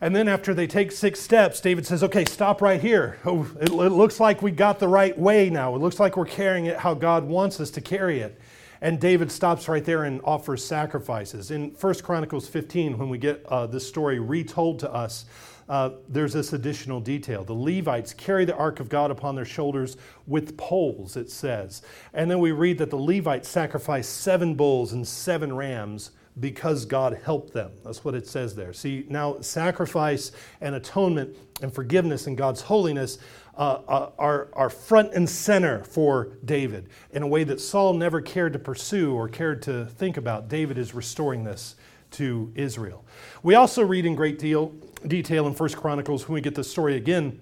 And 0.00 0.16
then 0.16 0.26
after 0.26 0.52
they 0.52 0.66
take 0.66 0.90
six 0.90 1.20
steps, 1.20 1.60
David 1.60 1.86
says, 1.86 2.02
Okay, 2.02 2.24
stop 2.24 2.60
right 2.60 2.80
here. 2.80 3.18
Oh, 3.24 3.48
it, 3.60 3.68
it, 3.68 3.72
looks 3.72 4.18
like 4.18 4.42
we 4.42 4.50
got 4.50 4.80
the 4.80 4.88
right 4.88 5.16
way 5.16 5.48
now. 5.48 5.74
It 5.76 5.78
looks 5.78 6.00
like 6.00 6.16
we're 6.16 6.24
carrying 6.24 6.66
it 6.66 6.76
how 6.78 6.94
God 6.94 7.24
wants 7.24 7.60
us 7.60 7.70
to 7.72 7.80
carry 7.80 8.20
it. 8.20 8.40
And 8.80 9.00
David 9.00 9.30
stops 9.30 9.68
right 9.68 9.84
there 9.84 10.02
and 10.02 10.20
offers 10.24 10.64
sacrifices. 10.64 11.52
In 11.52 11.70
1 11.80 11.94
Chronicles 12.02 12.48
15, 12.48 12.98
when 12.98 13.08
we 13.08 13.18
get 13.18 13.46
uh, 13.46 13.68
this 13.68 13.86
story 13.86 14.18
retold 14.18 14.80
to 14.80 14.92
us, 14.92 15.24
uh, 15.68 15.90
there's 16.08 16.32
this 16.32 16.52
additional 16.52 17.00
detail. 17.00 17.44
The 17.44 17.52
Levites 17.52 18.14
carry 18.14 18.44
the 18.44 18.56
ark 18.56 18.80
of 18.80 18.88
God 18.88 19.10
upon 19.10 19.34
their 19.34 19.44
shoulders 19.44 19.96
with 20.26 20.56
poles, 20.56 21.16
it 21.16 21.30
says. 21.30 21.82
And 22.12 22.30
then 22.30 22.40
we 22.40 22.52
read 22.52 22.78
that 22.78 22.90
the 22.90 22.96
Levites 22.96 23.48
sacrificed 23.48 24.20
seven 24.20 24.54
bulls 24.54 24.92
and 24.92 25.06
seven 25.06 25.54
rams 25.54 26.10
because 26.40 26.84
God 26.86 27.20
helped 27.24 27.52
them. 27.52 27.72
That's 27.84 28.04
what 28.04 28.14
it 28.14 28.26
says 28.26 28.54
there. 28.54 28.72
See, 28.72 29.04
now 29.08 29.40
sacrifice 29.40 30.32
and 30.60 30.74
atonement 30.74 31.36
and 31.60 31.72
forgiveness 31.72 32.26
and 32.26 32.36
God's 32.36 32.62
holiness 32.62 33.18
uh, 33.56 33.80
uh, 33.86 34.10
are, 34.18 34.48
are 34.54 34.70
front 34.70 35.12
and 35.12 35.28
center 35.28 35.84
for 35.84 36.38
David 36.44 36.88
in 37.10 37.22
a 37.22 37.26
way 37.26 37.44
that 37.44 37.60
Saul 37.60 37.92
never 37.92 38.22
cared 38.22 38.54
to 38.54 38.58
pursue 38.58 39.14
or 39.14 39.28
cared 39.28 39.60
to 39.62 39.84
think 39.84 40.16
about. 40.16 40.48
David 40.48 40.78
is 40.78 40.94
restoring 40.94 41.44
this 41.44 41.76
to 42.12 42.52
Israel. 42.54 43.04
We 43.42 43.54
also 43.54 43.82
read 43.82 44.06
in 44.06 44.14
great 44.14 44.38
deal, 44.38 44.72
detail 45.06 45.46
in 45.46 45.54
First 45.54 45.76
Chronicles 45.76 46.28
when 46.28 46.34
we 46.34 46.40
get 46.40 46.54
the 46.54 46.64
story 46.64 46.96
again 46.96 47.40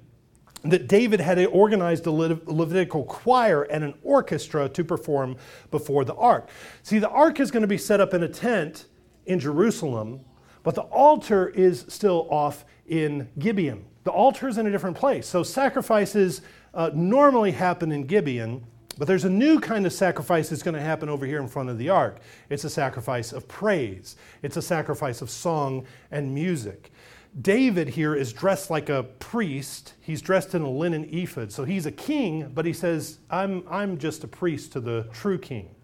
that 0.63 0.89
David 0.89 1.21
had 1.21 1.45
organized 1.47 2.07
a 2.07 2.11
Levitical 2.11 3.05
choir 3.05 3.63
and 3.63 3.83
an 3.83 3.95
orchestra 4.03 4.69
to 4.69 4.85
perform 4.85 5.37
before 5.71 6.05
the 6.05 6.15
ark. 6.15 6.49
See, 6.83 6.99
the 6.99 7.09
ark 7.09 7.41
is 7.41 7.51
going 7.51 7.63
to 7.63 7.67
be 7.67 7.79
set 7.79 8.01
up 8.01 8.13
in 8.13 8.23
a 8.23 8.29
tent 8.29 8.87
in 9.27 9.39
Jerusalem, 9.39 10.21
but 10.63 10.75
the 10.75 10.83
altar 10.83 11.49
is 11.49 11.87
still 11.89 12.29
off 12.31 12.65
in 12.87 13.29
Gibeon. 13.39 13.85
The 14.05 14.11
altar 14.11 14.49
is 14.49 14.59
in 14.59 14.67
a 14.67 14.71
different 14.71 14.97
place. 14.97 15.27
So 15.27 15.43
sacrifices 15.43 16.43
uh, 16.75 16.91
normally 16.95 17.53
happen 17.53 17.91
in 17.93 18.05
Gibeon, 18.05 18.65
but 19.01 19.09
there's 19.09 19.25
a 19.25 19.31
new 19.31 19.59
kind 19.59 19.87
of 19.87 19.95
sacrifice 19.95 20.51
that's 20.51 20.63
going 20.63 20.75
to 20.75 20.81
happen 20.81 21.09
over 21.09 21.25
here 21.25 21.41
in 21.41 21.49
front 21.49 21.71
of 21.71 21.79
the 21.79 21.89
ark. 21.89 22.19
It's 22.51 22.65
a 22.65 22.69
sacrifice 22.71 23.33
of 23.33 23.49
praise, 23.49 24.15
it's 24.43 24.59
a 24.59 24.63
sacrifice 24.63 25.23
of 25.23 25.31
song 25.31 25.87
and 26.11 26.35
music. 26.35 26.93
David 27.41 27.89
here 27.89 28.15
is 28.15 28.31
dressed 28.35 28.69
like 28.69 28.91
a 28.91 29.05
priest. 29.05 29.95
He's 30.03 30.21
dressed 30.21 30.55
in 30.55 30.61
a 30.61 30.69
linen 30.69 31.09
ephod. 31.11 31.51
So 31.51 31.65
he's 31.65 31.87
a 31.87 31.91
king, 31.91 32.51
but 32.55 32.67
he 32.67 32.75
says, 32.75 33.21
I'm, 33.31 33.65
I'm 33.71 33.97
just 33.97 34.23
a 34.23 34.29
priest 34.29 34.73
to 34.73 34.81
the 34.81 35.09
true 35.15 35.39
king. 35.39 35.75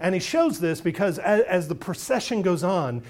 And 0.00 0.12
he 0.12 0.20
shows 0.20 0.58
this 0.58 0.80
because 0.80 1.20
as, 1.20 1.42
as 1.42 1.68
the 1.68 1.76
procession 1.76 2.42
goes 2.42 2.64
on, 2.64 3.04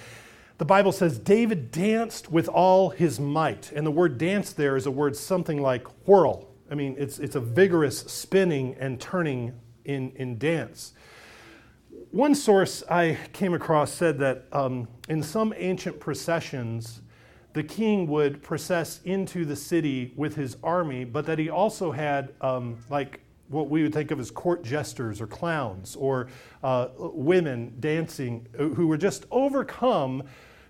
the 0.59 0.67
Bible 0.67 0.93
says 0.93 1.19
David 1.19 1.71
danced 1.71 2.31
with 2.31 2.49
all 2.49 2.91
his 2.91 3.19
might. 3.19 3.73
And 3.73 3.87
the 3.87 3.91
word 3.91 4.19
dance 4.19 4.53
there 4.53 4.77
is 4.77 4.85
a 4.85 4.91
word 4.91 5.17
something 5.17 5.63
like 5.63 5.87
whirl. 6.07 6.47
I 6.71 6.75
mean, 6.75 6.97
it's, 6.99 7.19
it's 7.19 7.37
a 7.37 7.41
vigorous 7.41 7.99
spinning 8.01 8.77
and 8.81 9.01
turning 9.01 9.55
in, 9.85 10.13
in 10.17 10.39
dance. 10.39 10.93
One 12.11 12.35
source 12.35 12.83
I 12.91 13.19
came 13.33 13.55
across 13.55 13.93
said 13.93 14.19
that 14.19 14.47
um, 14.53 14.89
in 15.09 15.23
some 15.23 15.55
ancient 15.57 16.01
processions, 16.01 17.03
the 17.53 17.63
king 17.63 18.07
would 18.09 18.43
process 18.43 19.01
into 19.05 19.45
the 19.45 19.57
city 19.57 20.13
with 20.17 20.35
his 20.35 20.57
army, 20.63 21.05
but 21.05 21.25
that 21.27 21.39
he 21.39 21.49
also 21.49 21.93
had 21.93 22.35
um, 22.41 22.79
like 22.91 23.21
what 23.49 23.71
we 23.71 23.83
would 23.83 23.95
think 23.95 24.11
of 24.11 24.19
as 24.19 24.31
court 24.31 24.65
jesters 24.65 25.21
or 25.21 25.27
clowns 25.27 25.95
or 25.97 26.29
uh, 26.63 26.89
women 26.99 27.73
dancing 27.81 28.47
who 28.57 28.87
were 28.87 28.97
just 28.97 29.25
overcome, 29.31 30.23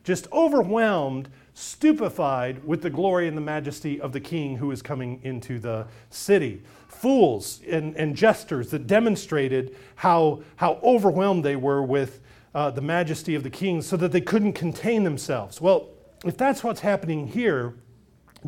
just 0.05 0.31
overwhelmed 0.33 1.29
stupefied 1.59 2.63
with 2.65 2.83
the 2.83 2.91
glory 2.91 3.27
and 3.27 3.35
the 3.35 3.41
majesty 3.41 3.99
of 3.99 4.13
the 4.13 4.21
king 4.21 4.59
who 4.59 4.71
is 4.71 4.83
coming 4.83 5.19
into 5.23 5.59
the 5.59 5.87
city. 6.11 6.63
Fools 6.87 7.63
and, 7.67 7.97
and 7.97 8.15
jesters 8.15 8.69
that 8.71 8.87
demonstrated 8.87 9.75
how, 9.95 10.43
how 10.57 10.79
overwhelmed 10.83 11.43
they 11.43 11.57
were 11.57 11.83
with 11.83 12.21
uh, 12.55 12.71
the 12.71 12.83
majesty 12.83 13.35
of 13.35 13.43
the 13.43 13.49
king 13.49 13.81
so 13.81 13.97
that 13.97 14.13
they 14.13 14.21
couldn't 14.21 14.53
contain 14.53 15.03
themselves. 15.03 15.59
Well, 15.59 15.89
if 16.27 16.37
that's 16.37 16.63
what's 16.63 16.81
happening 16.81 17.27
here, 17.27 17.75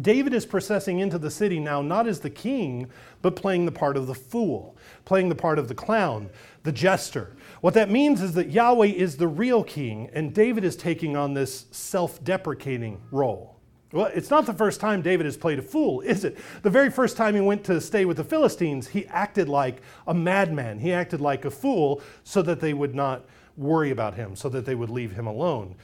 David 0.02 0.34
is 0.34 0.44
processing 0.44 1.00
into 1.00 1.18
the 1.18 1.30
city 1.30 1.58
now 1.58 1.82
not 1.82 2.06
as 2.06 2.20
the 2.20 2.30
king, 2.30 2.90
but 3.22 3.36
playing 3.36 3.64
the 3.66 3.72
part 3.72 3.96
of 3.96 4.06
the 4.06 4.14
fool, 4.14 4.76
playing 5.04 5.28
the 5.28 5.34
part 5.34 5.58
of 5.58 5.68
the 5.68 5.74
clown, 5.74 6.30
the 6.62 6.72
jester. 6.72 7.36
What 7.60 7.74
that 7.74 7.90
means 7.90 8.20
is 8.20 8.34
that 8.34 8.50
Yahweh 8.50 8.86
is 8.86 9.16
the 9.16 9.28
real 9.28 9.64
king, 9.64 10.10
and 10.12 10.34
David 10.34 10.64
is 10.64 10.76
taking 10.76 11.16
on 11.16 11.34
this 11.34 11.66
self 11.70 12.22
deprecating 12.22 13.00
role. 13.10 13.58
Well, 13.90 14.10
it's 14.14 14.28
not 14.28 14.44
the 14.44 14.52
first 14.52 14.80
time 14.80 15.00
David 15.00 15.24
has 15.24 15.38
played 15.38 15.58
a 15.58 15.62
fool, 15.62 16.02
is 16.02 16.24
it? 16.24 16.36
The 16.62 16.68
very 16.68 16.90
first 16.90 17.16
time 17.16 17.34
he 17.34 17.40
went 17.40 17.64
to 17.64 17.80
stay 17.80 18.04
with 18.04 18.18
the 18.18 18.24
Philistines, 18.24 18.88
he 18.88 19.06
acted 19.06 19.48
like 19.48 19.80
a 20.06 20.12
madman. 20.12 20.78
He 20.78 20.92
acted 20.92 21.22
like 21.22 21.46
a 21.46 21.50
fool 21.50 22.02
so 22.22 22.42
that 22.42 22.60
they 22.60 22.74
would 22.74 22.94
not 22.94 23.24
worry 23.56 23.90
about 23.90 24.14
him, 24.14 24.36
so 24.36 24.50
that 24.50 24.66
they 24.66 24.74
would 24.74 24.90
leave 24.90 25.12
him 25.12 25.26
alone. 25.26 25.74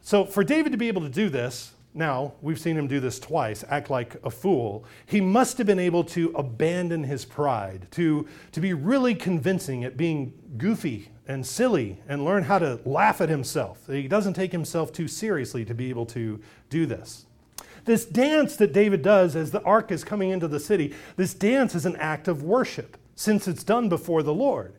So, 0.00 0.24
for 0.24 0.42
David 0.42 0.72
to 0.72 0.78
be 0.78 0.88
able 0.88 1.02
to 1.02 1.08
do 1.08 1.28
this, 1.28 1.71
now, 1.94 2.34
we've 2.40 2.58
seen 2.58 2.78
him 2.78 2.86
do 2.86 3.00
this 3.00 3.18
twice, 3.18 3.64
act 3.68 3.90
like 3.90 4.16
a 4.24 4.30
fool. 4.30 4.86
He 5.04 5.20
must 5.20 5.58
have 5.58 5.66
been 5.66 5.78
able 5.78 6.04
to 6.04 6.32
abandon 6.34 7.04
his 7.04 7.26
pride, 7.26 7.86
to, 7.92 8.26
to 8.52 8.60
be 8.60 8.72
really 8.72 9.14
convincing 9.14 9.84
at 9.84 9.98
being 9.98 10.32
goofy 10.56 11.10
and 11.28 11.46
silly, 11.46 12.00
and 12.08 12.24
learn 12.24 12.44
how 12.44 12.58
to 12.58 12.80
laugh 12.86 13.20
at 13.20 13.28
himself. 13.28 13.86
He 13.86 14.08
doesn't 14.08 14.32
take 14.32 14.52
himself 14.52 14.90
too 14.90 15.06
seriously 15.06 15.66
to 15.66 15.74
be 15.74 15.90
able 15.90 16.06
to 16.06 16.40
do 16.70 16.86
this. 16.86 17.26
This 17.84 18.06
dance 18.06 18.56
that 18.56 18.72
David 18.72 19.02
does 19.02 19.36
as 19.36 19.50
the 19.50 19.62
ark 19.62 19.92
is 19.92 20.02
coming 20.02 20.30
into 20.30 20.48
the 20.48 20.60
city, 20.60 20.94
this 21.16 21.34
dance 21.34 21.74
is 21.74 21.84
an 21.84 21.96
act 21.96 22.26
of 22.26 22.42
worship 22.42 22.96
since 23.16 23.46
it's 23.46 23.64
done 23.64 23.90
before 23.90 24.22
the 24.22 24.34
Lord. 24.34 24.74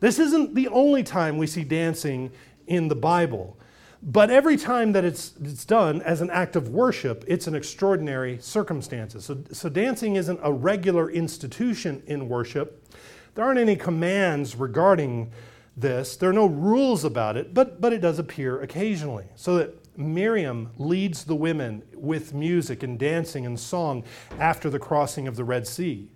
This 0.00 0.18
isn't 0.18 0.54
the 0.54 0.68
only 0.68 1.02
time 1.02 1.38
we 1.38 1.46
see 1.46 1.64
dancing 1.64 2.30
in 2.66 2.88
the 2.88 2.94
Bible. 2.94 3.56
But 4.02 4.30
every 4.30 4.56
time 4.56 4.92
that 4.92 5.04
it's, 5.04 5.34
it's 5.42 5.64
done 5.64 6.02
as 6.02 6.20
an 6.20 6.30
act 6.30 6.54
of 6.54 6.68
worship, 6.68 7.24
it's 7.26 7.46
an 7.46 7.54
extraordinary 7.54 8.38
circumstances. 8.40 9.24
So, 9.24 9.38
so 9.50 9.68
dancing 9.68 10.16
isn't 10.16 10.38
a 10.42 10.52
regular 10.52 11.10
institution 11.10 12.02
in 12.06 12.28
worship. 12.28 12.84
There 13.34 13.44
aren't 13.44 13.58
any 13.58 13.76
commands 13.76 14.54
regarding 14.54 15.32
this. 15.76 16.16
There 16.16 16.30
are 16.30 16.34
no 16.34 16.46
rules 16.46 17.04
about 17.04 17.36
it, 17.36 17.54
but, 17.54 17.80
but 17.80 17.92
it 17.92 18.00
does 18.00 18.18
appear 18.18 18.60
occasionally. 18.62 19.26
So 19.34 19.56
that 19.56 19.98
Miriam 19.98 20.70
leads 20.78 21.24
the 21.24 21.34
women 21.34 21.82
with 21.92 22.32
music 22.32 22.84
and 22.84 22.98
dancing 22.98 23.46
and 23.46 23.58
song 23.58 24.04
after 24.38 24.70
the 24.70 24.78
crossing 24.78 25.26
of 25.26 25.34
the 25.34 25.44
Red 25.44 25.66
Sea. 25.66 26.08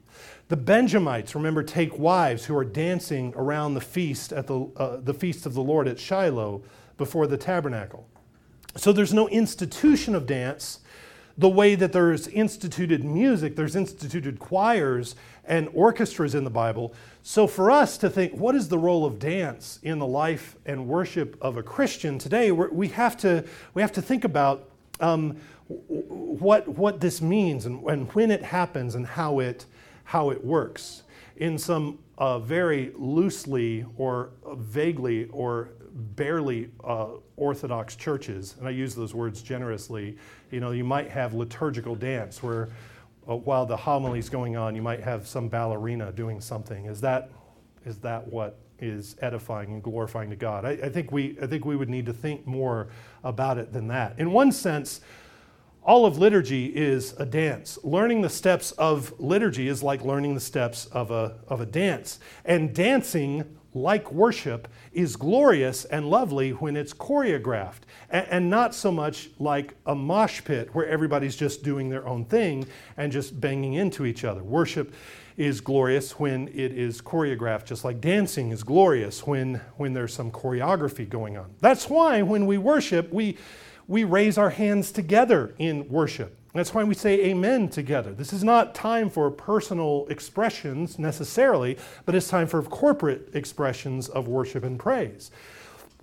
The 0.48 0.56
Benjamites, 0.56 1.34
remember, 1.34 1.62
take 1.62 1.98
wives 1.98 2.44
who 2.44 2.56
are 2.56 2.64
dancing 2.64 3.32
around 3.36 3.74
the 3.74 3.80
feast 3.80 4.32
at 4.32 4.46
the, 4.46 4.70
uh, 4.76 4.98
the 4.98 5.14
feast 5.14 5.46
of 5.46 5.54
the 5.54 5.62
Lord 5.62 5.88
at 5.88 5.98
Shiloh 5.98 6.62
before 7.02 7.26
the 7.26 7.36
tabernacle. 7.36 8.06
So 8.76 8.92
there's 8.92 9.12
no 9.12 9.28
institution 9.28 10.14
of 10.14 10.24
dance, 10.24 10.78
the 11.36 11.48
way 11.48 11.74
that 11.74 11.92
there's 11.92 12.28
instituted 12.28 13.02
music, 13.02 13.56
there's 13.56 13.74
instituted 13.74 14.38
choirs 14.38 15.16
and 15.44 15.68
orchestras 15.74 16.36
in 16.36 16.44
the 16.44 16.50
Bible. 16.50 16.94
So 17.24 17.48
for 17.48 17.72
us 17.72 17.98
to 17.98 18.08
think, 18.08 18.34
what 18.34 18.54
is 18.54 18.68
the 18.68 18.78
role 18.78 19.04
of 19.04 19.18
dance 19.18 19.80
in 19.82 19.98
the 19.98 20.06
life 20.06 20.54
and 20.64 20.86
worship 20.86 21.36
of 21.40 21.56
a 21.56 21.62
Christian 21.62 22.20
today? 22.20 22.52
we 22.52 22.86
have 22.90 23.16
to 23.16 23.44
we 23.74 23.82
have 23.82 23.92
to 23.92 24.02
think 24.02 24.22
about 24.22 24.68
um, 25.00 25.36
what 25.66 26.68
what 26.68 27.00
this 27.00 27.20
means 27.20 27.66
and, 27.66 27.82
and 27.88 28.12
when 28.12 28.30
it 28.30 28.44
happens 28.44 28.94
and 28.94 29.04
how 29.04 29.40
it 29.40 29.66
how 30.04 30.30
it 30.30 30.44
works 30.44 31.02
in 31.36 31.58
some 31.58 31.98
uh, 32.18 32.38
very 32.38 32.92
loosely 32.96 33.84
or 33.96 34.30
vaguely 34.46 35.24
or 35.32 35.70
barely 35.94 36.70
uh, 36.84 37.08
orthodox 37.36 37.96
churches, 37.96 38.56
and 38.58 38.66
I 38.66 38.70
use 38.70 38.94
those 38.94 39.14
words 39.14 39.42
generously, 39.42 40.16
you 40.50 40.60
know, 40.60 40.70
you 40.70 40.84
might 40.84 41.10
have 41.10 41.34
liturgical 41.34 41.94
dance 41.94 42.42
where 42.42 42.68
uh, 43.28 43.36
while 43.36 43.66
the 43.66 43.76
homily 43.76 44.18
is 44.18 44.28
going 44.28 44.56
on, 44.56 44.74
you 44.74 44.82
might 44.82 45.00
have 45.00 45.26
some 45.26 45.48
ballerina 45.48 46.12
doing 46.12 46.40
something. 46.40 46.86
Is 46.86 47.00
that, 47.02 47.30
is 47.84 47.98
that 47.98 48.26
what 48.26 48.58
is 48.78 49.16
edifying 49.20 49.72
and 49.72 49.82
glorifying 49.82 50.30
to 50.30 50.36
God? 50.36 50.64
I, 50.64 50.70
I, 50.70 50.88
think 50.88 51.12
we, 51.12 51.36
I 51.40 51.46
think 51.46 51.64
we 51.64 51.76
would 51.76 51.90
need 51.90 52.06
to 52.06 52.12
think 52.12 52.46
more 52.46 52.88
about 53.22 53.58
it 53.58 53.72
than 53.72 53.88
that. 53.88 54.18
In 54.18 54.32
one 54.32 54.50
sense, 54.50 55.00
all 55.84 56.06
of 56.06 56.18
liturgy 56.18 56.66
is 56.66 57.14
a 57.18 57.26
dance. 57.26 57.78
Learning 57.82 58.22
the 58.22 58.28
steps 58.28 58.72
of 58.72 59.12
liturgy 59.18 59.68
is 59.68 59.82
like 59.82 60.02
learning 60.04 60.34
the 60.34 60.40
steps 60.40 60.86
of 60.86 61.10
a, 61.10 61.38
of 61.48 61.60
a 61.60 61.66
dance. 61.66 62.18
And 62.44 62.74
dancing, 62.74 63.56
like 63.74 64.12
worship, 64.12 64.68
is 64.92 65.16
glorious 65.16 65.84
and 65.86 66.08
lovely 66.08 66.50
when 66.50 66.76
it's 66.76 66.92
choreographed 66.92 67.82
and, 68.10 68.26
and, 68.28 68.50
not 68.50 68.74
so 68.74 68.92
much 68.92 69.30
like 69.38 69.74
a 69.86 69.94
mosh 69.94 70.42
pit 70.44 70.68
where 70.74 70.86
everybody's 70.86 71.36
just 71.36 71.62
doing 71.62 71.88
their 71.88 72.06
own 72.06 72.24
thing 72.24 72.66
and 72.96 73.10
just 73.10 73.40
banging 73.40 73.74
into 73.74 74.04
each 74.04 74.24
other. 74.24 74.42
Worship 74.42 74.92
is 75.36 75.60
glorious 75.60 76.18
when 76.18 76.48
it 76.48 76.72
is 76.72 77.00
choreographed, 77.00 77.64
just 77.64 77.84
like 77.84 78.00
dancing 78.00 78.50
is 78.50 78.62
glorious 78.62 79.26
when, 79.26 79.54
when 79.76 79.94
there's 79.94 80.12
some 80.12 80.30
choreography 80.30 81.08
going 81.08 81.38
on. 81.38 81.54
That's 81.60 81.88
why 81.88 82.20
when 82.22 82.46
we 82.46 82.58
worship, 82.58 83.10
we 83.12 83.38
we 83.88 84.04
raise 84.04 84.38
our 84.38 84.50
hands 84.50 84.92
together 84.92 85.54
in 85.58 85.88
worship. 85.88 86.38
That's 86.54 86.74
why 86.74 86.84
we 86.84 86.94
say 86.94 87.24
amen 87.26 87.68
together. 87.68 88.12
This 88.12 88.32
is 88.32 88.44
not 88.44 88.74
time 88.74 89.08
for 89.08 89.30
personal 89.30 90.06
expressions 90.10 90.98
necessarily, 90.98 91.78
but 92.04 92.14
it's 92.14 92.28
time 92.28 92.46
for 92.46 92.62
corporate 92.62 93.30
expressions 93.34 94.08
of 94.08 94.28
worship 94.28 94.62
and 94.62 94.78
praise. 94.78 95.30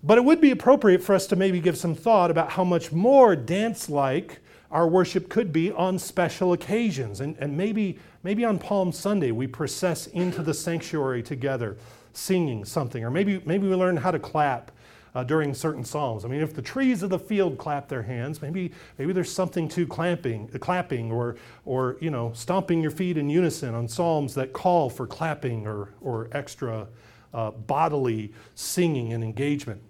But 0.01 0.17
it 0.17 0.23
would 0.23 0.41
be 0.41 0.49
appropriate 0.49 1.03
for 1.03 1.13
us 1.13 1.27
to 1.27 1.35
maybe 1.35 1.59
give 1.59 1.77
some 1.77 1.93
thought 1.93 2.31
about 2.31 2.51
how 2.51 2.63
much 2.63 2.91
more 2.91 3.35
dance 3.35 3.89
like 3.89 4.39
our 4.71 4.87
worship 4.87 5.29
could 5.29 5.51
be 5.51 5.71
on 5.71 5.99
special 5.99 6.53
occasions. 6.53 7.21
And, 7.21 7.35
and 7.39 7.55
maybe, 7.55 7.99
maybe 8.23 8.43
on 8.43 8.57
Palm 8.57 8.91
Sunday, 8.91 9.31
we 9.31 9.45
process 9.45 10.07
into 10.07 10.41
the 10.41 10.53
sanctuary 10.53 11.21
together 11.21 11.77
singing 12.13 12.65
something. 12.65 13.03
Or 13.03 13.11
maybe, 13.11 13.41
maybe 13.45 13.67
we 13.67 13.75
learn 13.75 13.97
how 13.97 14.11
to 14.11 14.19
clap 14.19 14.71
uh, 15.19 15.23
during 15.23 15.53
certain 15.53 15.83
psalms. 15.83 16.23
I 16.23 16.29
mean, 16.29 16.41
if 16.41 16.53
the 16.53 16.61
trees 16.61 17.03
of 17.03 17.09
the 17.09 17.19
field 17.19 17.57
clap 17.57 17.89
their 17.89 18.03
hands, 18.03 18.41
maybe 18.41 18.71
maybe 18.97 19.11
there's 19.11 19.31
something 19.31 19.67
to 19.69 19.85
clapping, 19.85 20.49
uh, 20.55 20.57
clapping, 20.59 21.11
or 21.11 21.35
or 21.65 21.97
you 21.99 22.09
know, 22.09 22.31
stomping 22.33 22.81
your 22.81 22.91
feet 22.91 23.17
in 23.17 23.29
unison 23.29 23.75
on 23.75 23.87
psalms 23.87 24.33
that 24.35 24.53
call 24.53 24.89
for 24.89 25.05
clapping 25.05 25.67
or 25.67 25.89
or 25.99 26.29
extra 26.31 26.87
uh, 27.33 27.51
bodily 27.51 28.33
singing 28.55 29.11
and 29.11 29.23
engagement. 29.23 29.81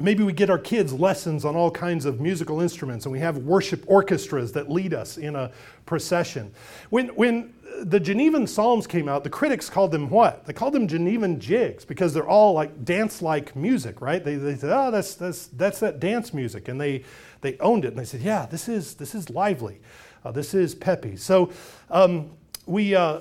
Maybe 0.00 0.24
we 0.24 0.32
get 0.32 0.50
our 0.50 0.58
kids 0.58 0.92
lessons 0.92 1.44
on 1.44 1.54
all 1.54 1.70
kinds 1.70 2.06
of 2.06 2.20
musical 2.20 2.60
instruments, 2.60 3.06
and 3.06 3.12
we 3.12 3.20
have 3.20 3.38
worship 3.38 3.84
orchestras 3.86 4.52
that 4.52 4.70
lead 4.70 4.94
us 4.94 5.18
in 5.18 5.36
a 5.36 5.50
procession. 5.86 6.52
When 6.90 7.08
when 7.08 7.54
the 7.84 7.98
Genevan 7.98 8.48
Psalms 8.48 8.86
came 8.86 9.08
out, 9.08 9.24
the 9.24 9.30
critics 9.30 9.70
called 9.70 9.92
them 9.92 10.10
what? 10.10 10.44
They 10.44 10.52
called 10.52 10.74
them 10.74 10.86
Genevan 10.86 11.38
jigs 11.38 11.84
because 11.84 12.12
they're 12.14 12.28
all 12.28 12.52
like 12.52 12.84
dance-like 12.84 13.56
music, 13.56 14.00
right? 14.00 14.22
They, 14.22 14.36
they 14.36 14.56
said, 14.56 14.70
oh, 14.70 14.90
that's, 14.90 15.14
that's, 15.14 15.46
that's 15.48 15.80
that 15.80 15.98
dance 15.98 16.34
music. 16.34 16.68
And 16.68 16.80
they, 16.80 17.04
they 17.40 17.56
owned 17.58 17.84
it. 17.84 17.88
And 17.88 17.98
they 17.98 18.04
said, 18.04 18.20
yeah, 18.20 18.46
this 18.46 18.68
is, 18.68 18.94
this 18.94 19.14
is 19.14 19.30
lively. 19.30 19.80
Uh, 20.24 20.30
this 20.30 20.54
is 20.54 20.74
peppy. 20.74 21.16
So 21.16 21.50
um, 21.90 22.30
we, 22.66 22.94
uh, 22.94 23.20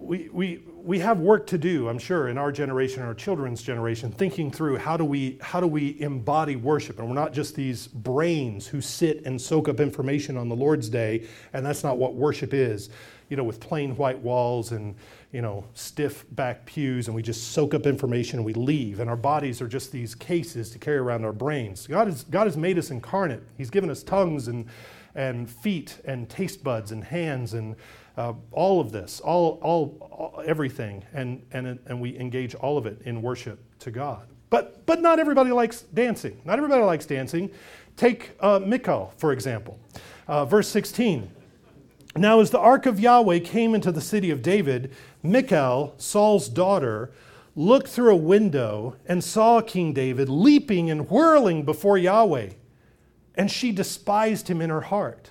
we, 0.00 0.28
we, 0.32 0.62
we 0.82 0.98
have 1.00 1.20
work 1.20 1.46
to 1.48 1.58
do, 1.58 1.88
I'm 1.88 1.98
sure, 1.98 2.28
in 2.28 2.38
our 2.38 2.50
generation, 2.50 3.02
our 3.02 3.14
children's 3.14 3.62
generation, 3.62 4.10
thinking 4.10 4.50
through 4.50 4.78
how 4.78 4.96
do 4.96 5.04
we 5.04 5.38
how 5.42 5.60
do 5.60 5.66
we 5.66 6.00
embody 6.00 6.56
worship, 6.56 6.98
and 6.98 7.06
we're 7.06 7.14
not 7.14 7.32
just 7.32 7.54
these 7.54 7.86
brains 7.86 8.66
who 8.66 8.80
sit 8.80 9.24
and 9.26 9.40
soak 9.40 9.68
up 9.68 9.78
information 9.78 10.36
on 10.36 10.48
the 10.48 10.56
Lord's 10.56 10.88
day, 10.88 11.28
and 11.52 11.64
that's 11.64 11.84
not 11.84 11.98
what 11.98 12.14
worship 12.14 12.54
is 12.54 12.90
you 13.30 13.36
know, 13.36 13.44
with 13.44 13.60
plain 13.60 13.96
white 13.96 14.18
walls 14.18 14.72
and, 14.72 14.96
you 15.32 15.40
know, 15.40 15.64
stiff 15.72 16.24
back 16.32 16.66
pews, 16.66 17.06
and 17.06 17.14
we 17.14 17.22
just 17.22 17.52
soak 17.52 17.74
up 17.74 17.86
information 17.86 18.40
and 18.40 18.44
we 18.44 18.52
leave. 18.52 18.98
And 18.98 19.08
our 19.08 19.16
bodies 19.16 19.62
are 19.62 19.68
just 19.68 19.92
these 19.92 20.16
cases 20.16 20.68
to 20.70 20.78
carry 20.78 20.98
around 20.98 21.24
our 21.24 21.32
brains. 21.32 21.86
God 21.86 22.08
has, 22.08 22.24
God 22.24 22.48
has 22.48 22.56
made 22.56 22.76
us 22.76 22.90
incarnate. 22.90 23.42
He's 23.56 23.70
given 23.70 23.88
us 23.88 24.02
tongues 24.02 24.48
and, 24.48 24.66
and 25.14 25.48
feet 25.48 26.00
and 26.04 26.28
taste 26.28 26.64
buds 26.64 26.90
and 26.90 27.04
hands 27.04 27.54
and 27.54 27.76
uh, 28.16 28.34
all 28.52 28.80
of 28.80 28.92
this, 28.92 29.20
all, 29.20 29.58
all, 29.62 29.96
all, 30.10 30.42
everything, 30.46 31.04
and, 31.12 31.42
and, 31.52 31.78
and 31.86 32.00
we 32.00 32.18
engage 32.18 32.54
all 32.54 32.76
of 32.76 32.86
it 32.86 33.00
in 33.04 33.22
worship 33.22 33.60
to 33.80 33.90
God. 33.90 34.26
But, 34.50 34.84
but 34.84 35.00
not 35.00 35.18
everybody 35.18 35.52
likes 35.52 35.82
dancing. 35.82 36.40
Not 36.44 36.58
everybody 36.58 36.82
likes 36.82 37.06
dancing. 37.06 37.50
Take 37.96 38.32
uh, 38.40 38.58
Michal, 38.58 39.12
for 39.16 39.32
example. 39.32 39.78
Uh, 40.26 40.44
verse 40.44 40.68
16. 40.68 41.30
Now, 42.16 42.40
as 42.40 42.50
the 42.50 42.58
ark 42.58 42.86
of 42.86 42.98
Yahweh 42.98 43.38
came 43.40 43.74
into 43.74 43.92
the 43.92 44.00
city 44.00 44.30
of 44.30 44.42
David, 44.42 44.92
Michal, 45.22 45.94
Saul's 45.96 46.48
daughter, 46.48 47.12
looked 47.54 47.88
through 47.88 48.12
a 48.12 48.16
window 48.16 48.96
and 49.06 49.22
saw 49.22 49.60
King 49.60 49.92
David 49.92 50.28
leaping 50.28 50.90
and 50.90 51.08
whirling 51.08 51.64
before 51.64 51.98
Yahweh, 51.98 52.50
and 53.36 53.50
she 53.50 53.70
despised 53.70 54.48
him 54.48 54.60
in 54.60 54.70
her 54.70 54.80
heart. 54.80 55.30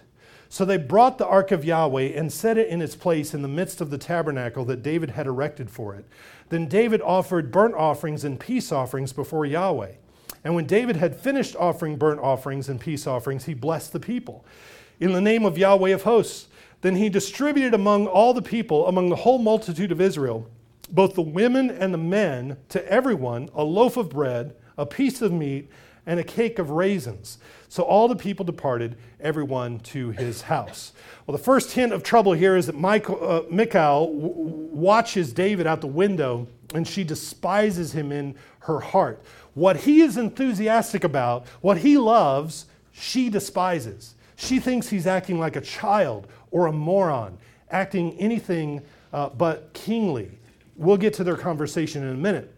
So 0.52 0.66
they 0.66 0.78
brought 0.78 1.20
the 1.20 1.28
ark 1.28 1.52
of 1.52 1.64
Yahweh 1.64 2.12
and 2.16 2.34
set 2.34 2.58
it 2.58 2.70
in 2.70 2.82
its 2.82 2.96
place 2.96 3.36
in 3.36 3.44
the 3.44 3.48
midst 3.48 3.82
of 3.82 3.92
the 3.92 4.00
tabernacle 4.00 4.66
that 4.66 4.82
David 4.82 5.12
had 5.12 5.28
erected 5.28 5.70
for 5.70 5.94
it. 5.94 6.06
Then 6.50 6.68
David 6.68 7.02
offered 7.02 7.52
burnt 7.52 7.76
offerings 7.76 8.24
and 8.24 8.40
peace 8.40 8.72
offerings 8.72 9.14
before 9.14 9.46
Yahweh. 9.46 9.94
And 10.44 10.56
when 10.56 10.66
David 10.66 10.96
had 10.96 11.16
finished 11.16 11.56
offering 11.56 11.98
burnt 11.98 12.20
offerings 12.20 12.68
and 12.68 12.80
peace 12.80 13.06
offerings, 13.06 13.46
he 13.46 13.54
blessed 13.54 13.94
the 13.94 14.00
people. 14.00 14.44
In 15.00 15.14
the 15.14 15.22
name 15.22 15.46
of 15.46 15.58
Yahweh 15.58 15.92
of 15.92 16.04
hosts, 16.04 16.48
then 16.82 16.96
he 16.96 17.10
distributed 17.10 17.76
among 17.76 18.08
all 18.08 18.34
the 18.34 18.42
people, 18.42 18.88
among 18.88 19.10
the 19.10 19.18
whole 19.18 19.38
multitude 19.38 19.92
of 19.92 20.02
Israel, 20.02 20.50
both 20.90 21.14
the 21.14 21.22
women 21.22 21.70
and 21.70 21.94
the 21.94 22.00
men, 22.00 22.58
to 22.70 22.92
everyone 22.92 23.50
a 23.54 23.64
loaf 23.64 23.98
of 23.98 24.10
bread, 24.10 24.56
a 24.78 24.86
piece 24.86 25.22
of 25.22 25.32
meat, 25.32 25.70
and 26.10 26.20
a 26.20 26.24
cake 26.24 26.58
of 26.58 26.72
raisins. 26.72 27.38
So 27.68 27.84
all 27.84 28.08
the 28.08 28.16
people 28.16 28.44
departed, 28.44 28.98
everyone 29.20 29.80
to 29.82 30.10
his 30.10 30.42
house. 30.42 30.92
Well, 31.28 31.38
the 31.38 31.44
first 31.44 31.72
hint 31.74 31.94
of 31.94 32.02
trouble 32.02 32.34
here 32.34 32.58
is 32.58 32.66
that 32.66 32.74
Michal, 32.76 33.20
uh, 33.22 33.44
Michal 33.52 34.08
w- 34.08 34.34
watches 34.74 35.32
David 35.32 35.68
out 35.68 35.82
the 35.82 35.88
window 35.88 36.48
and 36.74 36.88
she 36.88 37.04
despises 37.04 37.92
him 37.92 38.12
in 38.12 38.34
her 38.62 38.80
heart. 38.80 39.22
What 39.54 39.78
he 39.78 40.02
is 40.02 40.18
enthusiastic 40.18 41.04
about, 41.04 41.46
what 41.62 41.78
he 41.78 41.96
loves, 42.00 42.66
she 42.92 43.30
despises. 43.30 44.16
She 44.36 44.60
thinks 44.60 44.90
he's 44.90 45.06
acting 45.06 45.40
like 45.40 45.58
a 45.58 45.62
child 45.62 46.26
or 46.50 46.66
a 46.66 46.72
moron, 46.72 47.38
acting 47.70 48.18
anything 48.18 48.82
uh, 49.14 49.30
but 49.30 49.74
kingly. 49.74 50.32
We'll 50.76 50.98
get 50.98 51.14
to 51.16 51.24
their 51.24 51.38
conversation 51.38 52.02
in 52.02 52.10
a 52.10 52.18
minute. 52.18 52.56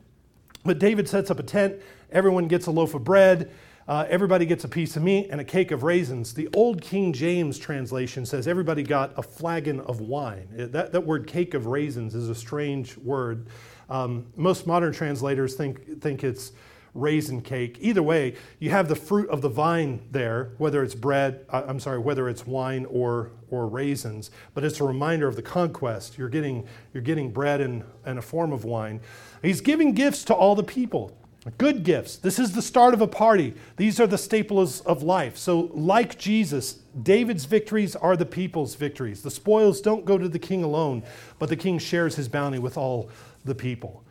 But 0.64 0.80
David 0.80 1.10
sets 1.10 1.30
up 1.30 1.40
a 1.40 1.44
tent. 1.44 1.76
Everyone 2.12 2.47
gets 2.47 2.67
a 2.67 2.71
loaf 2.71 2.93
of 2.93 3.04
bread. 3.04 3.52
Uh, 3.88 4.06
everybody 4.10 4.45
gets 4.45 4.63
a 4.63 4.69
piece 4.69 4.95
of 4.95 5.04
meat 5.04 5.28
and 5.32 5.41
a 5.41 5.43
cake 5.43 5.71
of 5.71 5.84
raisins. 5.84 6.34
The 6.34 6.50
old 6.54 6.82
King 6.82 7.13
James 7.13 7.58
translation 7.58 8.26
says 8.26 8.47
everybody 8.47 8.84
got 8.84 9.12
a 9.17 9.24
flagon 9.24 9.80
of 9.82 10.02
wine. 10.02 10.47
That, 10.52 10.91
that 10.91 11.02
word 11.02 11.28
cake 11.28 11.54
of 11.54 11.65
raisins 11.65 12.15
is 12.15 12.30
a 12.30 12.36
strange 12.36 12.97
word. 12.97 13.47
Um, 13.89 14.28
most 14.36 14.67
modern 14.67 14.93
translators 14.93 15.56
think, 15.56 16.02
think 16.02 16.24
it's 16.24 16.54
raisin 16.93 17.41
cake. 17.41 17.78
Either 17.80 18.04
way, 18.04 18.36
you 18.60 18.69
have 18.69 18.88
the 18.88 18.95
fruit 18.95 19.30
of 19.30 19.41
the 19.41 19.50
vine 19.50 20.02
there, 20.12 20.52
whether 20.58 20.84
it's 20.84 20.95
bread, 20.95 21.45
uh, 21.50 21.63
I'm 21.67 21.80
sorry, 21.80 22.00
whether 22.00 22.30
it's 22.30 22.45
wine 22.45 22.86
or, 22.89 23.32
or 23.50 23.67
raisins, 23.67 24.30
but 24.54 24.63
it's 24.63 24.80
a 24.80 24.84
reminder 24.84 25.28
of 25.28 25.36
the 25.36 25.41
conquest. 25.41 26.17
You're 26.17 26.30
getting, 26.30 26.67
you're 26.93 27.04
getting 27.04 27.32
bread 27.32 27.62
and, 27.62 27.84
and 28.06 28.19
a 28.19 28.21
form 28.21 28.52
of 28.52 28.65
wine. 28.65 29.02
He's 29.41 29.62
giving 29.62 29.93
gifts 29.93 30.24
to 30.26 30.34
all 30.34 30.56
the 30.56 30.63
people. 30.63 31.17
Good 31.58 31.84
gifts. 31.84 32.18
This 32.18 32.38
is 32.38 32.52
the 32.52 32.62
start 32.62 32.94
of 32.94 33.02
a 33.02 33.08
party. 33.08 33.56
These 33.78 34.00
are 34.00 34.06
the 34.06 34.18
staples 34.18 34.82
of 34.82 35.02
life. 35.02 35.38
So, 35.38 35.72
like 35.74 36.20
Jesus, 36.20 36.74
David's 37.02 37.46
victories 37.46 37.96
are 37.96 38.16
the 38.16 38.28
people's 38.28 38.76
victories. 38.76 39.24
The 39.24 39.32
spoils 39.32 39.82
don't 39.82 40.06
go 40.06 40.20
to 40.20 40.30
the 40.30 40.38
king 40.38 40.64
alone, 40.64 41.02
but 41.39 41.50
the 41.50 41.56
king 41.56 41.80
shares 41.80 42.16
his 42.16 42.28
bounty 42.28 42.60
with 42.60 42.78
all 42.78 43.10
the 43.44 43.56
people. 43.56 44.04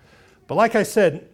But, 0.49 0.57
like 0.57 0.74
I 0.74 0.83
said, 0.83 1.28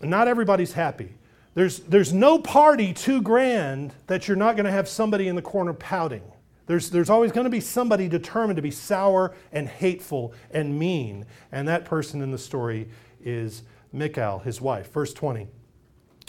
not 0.00 0.26
everybody's 0.26 0.72
happy. 0.72 1.12
There's, 1.52 1.80
there's 1.80 2.14
no 2.14 2.38
party 2.38 2.94
too 2.94 3.20
grand 3.20 3.92
that 4.06 4.26
you're 4.26 4.38
not 4.38 4.56
going 4.56 4.64
to 4.64 4.72
have 4.72 4.88
somebody 4.88 5.28
in 5.28 5.36
the 5.36 5.42
corner 5.42 5.74
pouting. 5.74 6.22
There's, 6.66 6.88
there's 6.88 7.10
always 7.10 7.30
going 7.30 7.44
to 7.44 7.50
be 7.50 7.60
somebody 7.60 8.08
determined 8.08 8.56
to 8.56 8.62
be 8.62 8.70
sour 8.70 9.34
and 9.52 9.68
hateful 9.68 10.32
and 10.50 10.78
mean. 10.78 11.26
And 11.50 11.68
that 11.68 11.84
person 11.84 12.22
in 12.22 12.30
the 12.30 12.38
story 12.38 12.88
is 13.22 13.64
Michal, 13.92 14.40
his 14.40 14.60
wife. 14.60 14.92
Verse 14.92 15.12
20. 15.12 15.48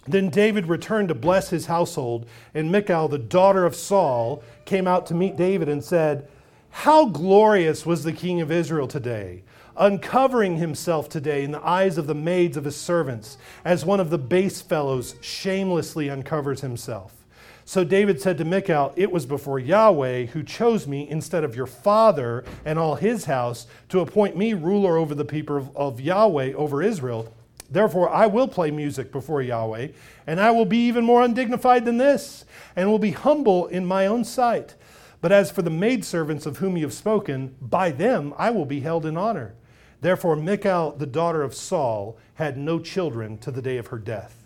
Then 0.05 0.30
David 0.30 0.68
returned 0.68 1.07
to 1.07 1.16
bless 1.16 1.49
his 1.49 1.68
household, 1.68 2.28
and 2.53 2.72
Michal, 2.72 3.07
the 3.07 3.18
daughter 3.18 3.66
of 3.66 3.76
Saul, 3.76 4.43
came 4.66 4.88
out 4.88 5.05
to 5.07 5.14
meet 5.14 5.38
David 5.38 5.70
and 5.70 5.84
said, 5.84 6.28
How 6.70 7.05
glorious 7.05 7.86
was 7.86 8.03
the 8.03 8.11
king 8.11 8.41
of 8.41 8.51
Israel 8.51 8.88
today, 8.88 9.43
uncovering 9.78 10.57
himself 10.57 11.07
today 11.07 11.43
in 11.43 11.51
the 11.51 11.66
eyes 11.66 11.97
of 11.97 12.07
the 12.07 12.16
maids 12.16 12.57
of 12.57 12.66
his 12.66 12.76
servants, 12.76 13.38
as 13.64 13.86
one 13.86 14.01
of 14.01 14.09
the 14.09 14.18
base 14.18 14.61
fellows 14.61 15.16
shamelessly 15.22 16.09
uncovers 16.09 16.59
himself. 16.59 17.24
So 17.66 17.86
David 17.86 18.22
said 18.22 18.38
to 18.39 18.45
Michal, 18.45 18.91
It 18.97 19.09
was 19.09 19.26
before 19.26 19.57
Yahweh 19.57 20.26
who 20.28 20.43
chose 20.43 20.86
me 20.86 21.09
instead 21.09 21.45
of 21.45 21.55
your 21.55 21.66
father 21.66 22.43
and 22.66 22.78
all 22.78 22.95
his 22.95 23.24
house 23.24 23.68
to 23.88 24.01
appoint 24.01 24.36
me 24.36 24.53
ruler 24.53 24.97
over 24.97 25.16
the 25.16 25.24
people 25.24 25.55
of, 25.55 25.78
of 25.78 26.01
Yahweh 26.01 26.51
over 26.53 26.84
Israel. 26.84 27.34
Therefore, 27.70 28.09
I 28.09 28.28
will 28.28 28.47
play 28.47 28.72
music 28.72 29.11
before 29.11 29.41
Yahweh, 29.41 29.89
and 30.28 30.39
I 30.39 30.51
will 30.51 30.66
be 30.66 30.88
even 30.88 31.03
more 31.03 31.24
undignified 31.24 31.86
than 31.86 31.97
this, 31.97 32.45
and 32.76 32.89
will 32.89 32.99
be 32.99 33.11
humble 33.11 33.68
in 33.68 33.86
my 33.86 34.05
own 34.05 34.24
sight. 34.24 34.76
But 35.22 35.32
as 35.32 35.51
for 35.51 35.61
the 35.61 35.70
maidservants 35.70 36.45
of 36.45 36.57
whom 36.57 36.76
you 36.76 36.84
have 36.84 36.93
spoken, 36.93 37.55
by 37.61 37.91
them 37.91 38.34
I 38.38 38.49
will 38.49 38.66
be 38.66 38.82
held 38.82 39.05
in 39.05 39.18
honor. 39.18 39.55
Therefore, 40.01 40.36
Michal, 40.36 40.91
the 40.91 41.05
daughter 41.05 41.43
of 41.43 41.55
Saul, 41.55 42.18
had 42.34 42.57
no 42.57 42.80
children 42.80 43.38
to 43.38 43.51
the 43.51 43.61
day 43.61 43.78
of 43.78 43.88
her 43.88 43.97
death. 43.97 44.38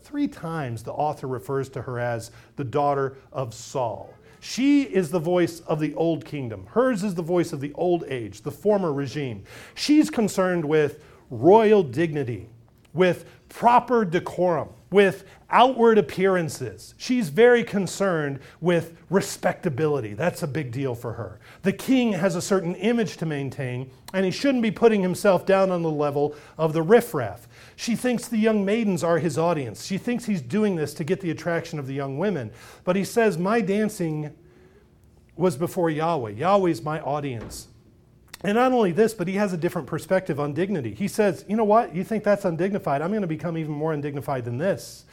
Three 0.00 0.26
times 0.26 0.82
the 0.82 0.92
author 0.92 1.26
refers 1.26 1.68
to 1.70 1.82
her 1.82 1.98
as 1.98 2.30
the 2.56 2.64
daughter 2.64 3.16
of 3.30 3.52
Saul. 3.52 4.14
She 4.40 4.82
is 4.82 5.10
the 5.10 5.20
voice 5.20 5.60
of 5.60 5.78
the 5.78 5.94
old 5.94 6.24
kingdom. 6.24 6.66
Hers 6.70 7.04
is 7.04 7.14
the 7.14 7.22
voice 7.22 7.52
of 7.52 7.60
the 7.60 7.72
old 7.74 8.04
age, 8.08 8.40
the 8.40 8.50
former 8.50 8.92
regime. 8.92 9.44
She's 9.74 10.10
concerned 10.10 10.64
with 10.64 11.04
royal 11.30 11.82
dignity, 11.82 12.48
with 12.94 13.24
proper 13.48 14.04
decorum, 14.04 14.70
with 14.90 15.24
outward 15.50 15.98
appearances. 15.98 16.94
She's 16.96 17.28
very 17.28 17.62
concerned 17.64 18.40
with 18.60 18.96
respectability. 19.10 20.14
That's 20.14 20.42
a 20.42 20.46
big 20.46 20.72
deal 20.72 20.94
for 20.94 21.12
her. 21.12 21.38
The 21.62 21.72
king 21.72 22.12
has 22.14 22.34
a 22.34 22.42
certain 22.42 22.74
image 22.76 23.18
to 23.18 23.26
maintain, 23.26 23.90
and 24.14 24.24
he 24.24 24.30
shouldn't 24.30 24.62
be 24.62 24.70
putting 24.70 25.02
himself 25.02 25.44
down 25.44 25.70
on 25.70 25.82
the 25.82 25.90
level 25.90 26.34
of 26.56 26.72
the 26.72 26.82
riffraff. 26.82 27.46
She 27.76 27.94
thinks 27.94 28.28
the 28.28 28.38
young 28.38 28.64
maidens 28.64 29.04
are 29.04 29.18
his 29.18 29.36
audience. 29.36 29.84
She 29.84 29.98
thinks 29.98 30.24
he's 30.24 30.42
doing 30.42 30.76
this 30.76 30.94
to 30.94 31.04
get 31.04 31.20
the 31.20 31.30
attraction 31.30 31.78
of 31.78 31.86
the 31.86 31.94
young 31.94 32.18
women. 32.18 32.50
But 32.84 32.96
he 32.96 33.04
says, 33.04 33.36
My 33.36 33.60
dancing 33.60 34.34
was 35.36 35.56
before 35.56 35.90
Yahweh. 35.90 36.30
Yahweh's 36.30 36.82
my 36.82 37.00
audience. 37.00 37.68
And 38.44 38.54
not 38.54 38.72
only 38.72 38.92
this, 38.92 39.14
but 39.14 39.28
he 39.28 39.34
has 39.34 39.52
a 39.52 39.56
different 39.56 39.86
perspective 39.86 40.40
on 40.40 40.52
dignity. 40.52 40.94
He 40.94 41.06
says, 41.06 41.44
you 41.48 41.56
know 41.56 41.64
what? 41.64 41.94
You 41.94 42.02
think 42.02 42.24
that's 42.24 42.44
undignified? 42.44 43.00
I'm 43.00 43.10
going 43.10 43.22
to 43.22 43.28
become 43.28 43.56
even 43.56 43.72
more 43.72 43.92
undignified 43.92 44.44
than 44.44 44.58
this. 44.58 45.04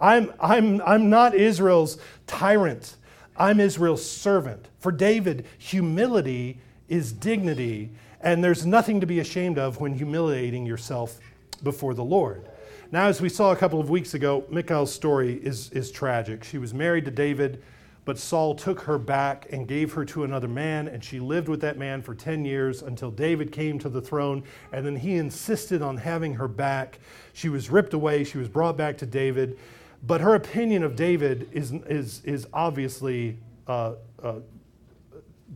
I'm, 0.00 0.32
I'm, 0.40 0.80
I'm 0.82 1.10
not 1.10 1.34
Israel's 1.34 1.98
tyrant, 2.26 2.96
I'm 3.36 3.60
Israel's 3.60 4.04
servant. 4.04 4.68
For 4.78 4.92
David, 4.92 5.44
humility 5.58 6.60
is 6.88 7.12
dignity, 7.12 7.90
and 8.20 8.42
there's 8.42 8.64
nothing 8.64 9.00
to 9.00 9.06
be 9.06 9.20
ashamed 9.20 9.58
of 9.58 9.80
when 9.80 9.94
humiliating 9.94 10.64
yourself 10.64 11.18
before 11.62 11.94
the 11.94 12.04
Lord. 12.04 12.48
Now, 12.90 13.08
as 13.08 13.20
we 13.20 13.28
saw 13.28 13.52
a 13.52 13.56
couple 13.56 13.80
of 13.80 13.90
weeks 13.90 14.14
ago, 14.14 14.44
Michal's 14.48 14.92
story 14.92 15.34
is, 15.34 15.70
is 15.72 15.90
tragic. 15.90 16.42
She 16.42 16.56
was 16.56 16.72
married 16.72 17.04
to 17.04 17.10
David 17.10 17.62
but 18.08 18.18
Saul 18.18 18.54
took 18.54 18.80
her 18.80 18.96
back 18.96 19.48
and 19.52 19.68
gave 19.68 19.92
her 19.92 20.02
to 20.06 20.24
another 20.24 20.48
man, 20.48 20.88
and 20.88 21.04
she 21.04 21.20
lived 21.20 21.46
with 21.46 21.60
that 21.60 21.76
man 21.76 22.00
for 22.00 22.14
10 22.14 22.42
years 22.42 22.80
until 22.80 23.10
David 23.10 23.52
came 23.52 23.78
to 23.80 23.90
the 23.90 24.00
throne, 24.00 24.44
and 24.72 24.86
then 24.86 24.96
he 24.96 25.16
insisted 25.16 25.82
on 25.82 25.98
having 25.98 26.32
her 26.32 26.48
back. 26.48 27.00
She 27.34 27.50
was 27.50 27.68
ripped 27.68 27.92
away, 27.92 28.24
she 28.24 28.38
was 28.38 28.48
brought 28.48 28.78
back 28.78 28.96
to 28.98 29.06
David, 29.06 29.58
but 30.06 30.22
her 30.22 30.34
opinion 30.36 30.84
of 30.84 30.96
David 30.96 31.50
is, 31.52 31.72
is, 31.86 32.22
is 32.24 32.46
obviously 32.54 33.36
uh, 33.66 33.96
uh, 34.22 34.36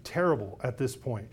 terrible 0.04 0.60
at 0.62 0.76
this 0.76 0.94
point. 0.94 1.26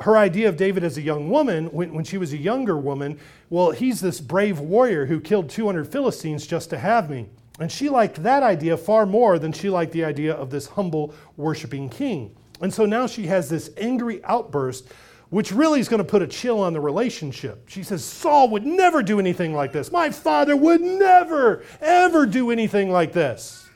Her 0.00 0.16
idea 0.16 0.48
of 0.48 0.56
David 0.56 0.82
as 0.82 0.96
a 0.96 1.02
young 1.02 1.28
woman, 1.28 1.66
when, 1.72 1.92
when 1.92 2.04
she 2.04 2.16
was 2.16 2.32
a 2.32 2.38
younger 2.38 2.78
woman, 2.78 3.20
well, 3.50 3.72
he's 3.72 4.00
this 4.00 4.18
brave 4.18 4.60
warrior 4.60 5.04
who 5.04 5.20
killed 5.20 5.50
200 5.50 5.86
Philistines 5.86 6.46
just 6.46 6.70
to 6.70 6.78
have 6.78 7.10
me. 7.10 7.28
And 7.60 7.70
she 7.70 7.88
liked 7.88 8.22
that 8.22 8.42
idea 8.42 8.76
far 8.76 9.06
more 9.06 9.38
than 9.38 9.52
she 9.52 9.70
liked 9.70 9.92
the 9.92 10.04
idea 10.04 10.34
of 10.34 10.50
this 10.50 10.66
humble, 10.66 11.14
worshiping 11.36 11.88
king. 11.88 12.34
And 12.60 12.72
so 12.72 12.84
now 12.84 13.06
she 13.06 13.26
has 13.26 13.48
this 13.48 13.70
angry 13.76 14.22
outburst, 14.24 14.88
which 15.30 15.52
really 15.52 15.80
is 15.80 15.88
going 15.88 15.98
to 15.98 16.08
put 16.08 16.22
a 16.22 16.26
chill 16.26 16.60
on 16.60 16.72
the 16.72 16.80
relationship. 16.80 17.68
She 17.68 17.82
says, 17.82 18.04
Saul 18.04 18.50
would 18.50 18.66
never 18.66 19.02
do 19.02 19.18
anything 19.18 19.54
like 19.54 19.72
this. 19.72 19.92
My 19.92 20.10
father 20.10 20.56
would 20.56 20.80
never, 20.80 21.64
ever 21.80 22.26
do 22.26 22.50
anything 22.50 22.90
like 22.90 23.12
this. 23.12 23.68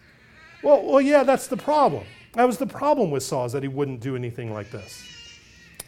Well, 0.62 0.84
well 0.84 1.00
yeah, 1.00 1.22
that's 1.22 1.46
the 1.46 1.56
problem. 1.56 2.04
That 2.34 2.46
was 2.46 2.58
the 2.58 2.66
problem 2.66 3.10
with 3.10 3.22
Saul, 3.22 3.46
is 3.46 3.52
that 3.52 3.62
he 3.62 3.68
wouldn't 3.68 4.00
do 4.00 4.16
anything 4.16 4.52
like 4.52 4.70
this. 4.70 5.02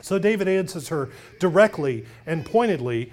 So 0.00 0.18
David 0.18 0.48
answers 0.48 0.88
her 0.88 1.10
directly 1.38 2.06
and 2.26 2.44
pointedly 2.44 3.12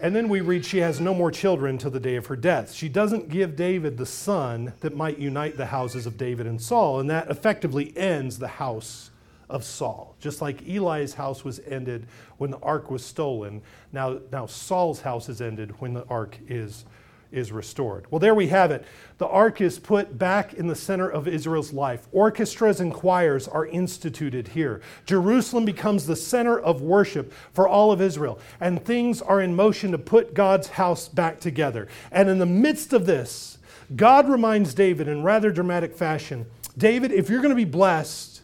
and 0.00 0.14
then 0.14 0.28
we 0.28 0.40
read 0.40 0.64
she 0.64 0.78
has 0.78 1.00
no 1.00 1.12
more 1.12 1.30
children 1.30 1.78
till 1.78 1.90
the 1.90 2.00
day 2.00 2.16
of 2.16 2.26
her 2.26 2.36
death. 2.36 2.72
She 2.72 2.88
doesn't 2.88 3.28
give 3.28 3.56
David 3.56 3.96
the 3.96 4.06
son 4.06 4.72
that 4.80 4.96
might 4.96 5.18
unite 5.18 5.56
the 5.56 5.66
houses 5.66 6.06
of 6.06 6.16
David 6.16 6.46
and 6.46 6.60
Saul, 6.60 7.00
and 7.00 7.10
that 7.10 7.30
effectively 7.30 7.96
ends 7.96 8.38
the 8.38 8.48
house 8.48 9.10
of 9.48 9.64
Saul. 9.64 10.14
Just 10.20 10.40
like 10.40 10.66
Eli's 10.68 11.14
house 11.14 11.44
was 11.44 11.60
ended 11.66 12.06
when 12.36 12.50
the 12.50 12.58
ark 12.58 12.90
was 12.90 13.04
stolen, 13.04 13.62
now, 13.92 14.20
now 14.30 14.46
Saul's 14.46 15.00
house 15.00 15.28
is 15.28 15.40
ended 15.40 15.80
when 15.80 15.94
the 15.94 16.04
ark 16.04 16.38
is 16.48 16.84
is 17.30 17.52
restored. 17.52 18.06
Well, 18.10 18.18
there 18.18 18.34
we 18.34 18.48
have 18.48 18.70
it. 18.70 18.84
The 19.18 19.26
ark 19.26 19.60
is 19.60 19.78
put 19.78 20.18
back 20.18 20.54
in 20.54 20.66
the 20.66 20.74
center 20.74 21.08
of 21.08 21.28
Israel's 21.28 21.72
life. 21.72 22.06
Orchestras 22.12 22.80
and 22.80 22.92
choirs 22.92 23.46
are 23.48 23.66
instituted 23.66 24.48
here. 24.48 24.80
Jerusalem 25.06 25.64
becomes 25.64 26.06
the 26.06 26.16
center 26.16 26.58
of 26.58 26.80
worship 26.80 27.32
for 27.52 27.68
all 27.68 27.92
of 27.92 28.00
Israel, 28.00 28.38
and 28.60 28.84
things 28.84 29.20
are 29.20 29.40
in 29.40 29.54
motion 29.54 29.92
to 29.92 29.98
put 29.98 30.34
God's 30.34 30.68
house 30.68 31.08
back 31.08 31.40
together. 31.40 31.88
And 32.10 32.28
in 32.28 32.38
the 32.38 32.46
midst 32.46 32.92
of 32.92 33.06
this, 33.06 33.58
God 33.94 34.28
reminds 34.28 34.74
David 34.74 35.08
in 35.08 35.22
rather 35.22 35.50
dramatic 35.50 35.94
fashion 35.94 36.46
David, 36.76 37.10
if 37.10 37.28
you're 37.28 37.40
going 37.40 37.50
to 37.50 37.56
be 37.56 37.64
blessed, 37.64 38.42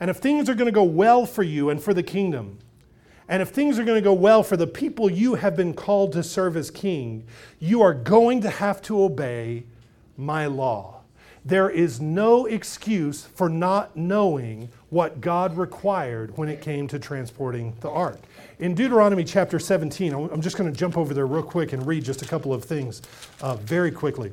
and 0.00 0.08
if 0.08 0.16
things 0.16 0.48
are 0.48 0.54
going 0.54 0.66
to 0.66 0.72
go 0.72 0.82
well 0.82 1.26
for 1.26 1.42
you 1.42 1.68
and 1.68 1.82
for 1.82 1.92
the 1.92 2.02
kingdom, 2.02 2.58
and 3.30 3.40
if 3.40 3.50
things 3.50 3.78
are 3.78 3.84
going 3.84 3.96
to 3.96 4.04
go 4.04 4.12
well 4.12 4.42
for 4.42 4.56
the 4.56 4.66
people 4.66 5.08
you 5.08 5.36
have 5.36 5.54
been 5.54 5.72
called 5.72 6.12
to 6.14 6.22
serve 6.24 6.56
as 6.56 6.68
king, 6.68 7.24
you 7.60 7.80
are 7.80 7.94
going 7.94 8.40
to 8.40 8.50
have 8.50 8.82
to 8.82 9.00
obey 9.00 9.62
my 10.16 10.46
law. 10.46 11.02
There 11.44 11.70
is 11.70 12.00
no 12.00 12.46
excuse 12.46 13.24
for 13.24 13.48
not 13.48 13.96
knowing 13.96 14.68
what 14.88 15.20
God 15.20 15.56
required 15.56 16.36
when 16.36 16.48
it 16.48 16.60
came 16.60 16.88
to 16.88 16.98
transporting 16.98 17.76
the 17.80 17.88
ark. 17.88 18.18
In 18.58 18.74
Deuteronomy 18.74 19.22
chapter 19.22 19.60
17, 19.60 20.12
I'm 20.12 20.40
just 20.40 20.56
going 20.56 20.70
to 20.70 20.76
jump 20.76 20.98
over 20.98 21.14
there 21.14 21.28
real 21.28 21.44
quick 21.44 21.72
and 21.72 21.86
read 21.86 22.02
just 22.02 22.22
a 22.22 22.26
couple 22.26 22.52
of 22.52 22.64
things 22.64 23.00
uh, 23.42 23.54
very 23.54 23.92
quickly. 23.92 24.32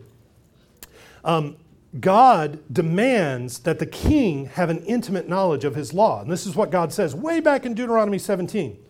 Um, 1.23 1.55
God 1.99 2.63
demands 2.73 3.59
that 3.59 3.77
the 3.77 3.85
king 3.85 4.47
have 4.47 4.71
an 4.71 4.83
intimate 4.85 5.29
knowledge 5.29 5.65
of 5.65 5.75
his 5.75 5.93
law. 5.93 6.21
And 6.21 6.31
this 6.31 6.47
is 6.47 6.55
what 6.55 6.71
God 6.71 6.91
says 6.91 7.13
way 7.13 7.39
back 7.39 7.63
in 7.63 7.75
Deuteronomy 7.75 8.17
17. 8.17 8.85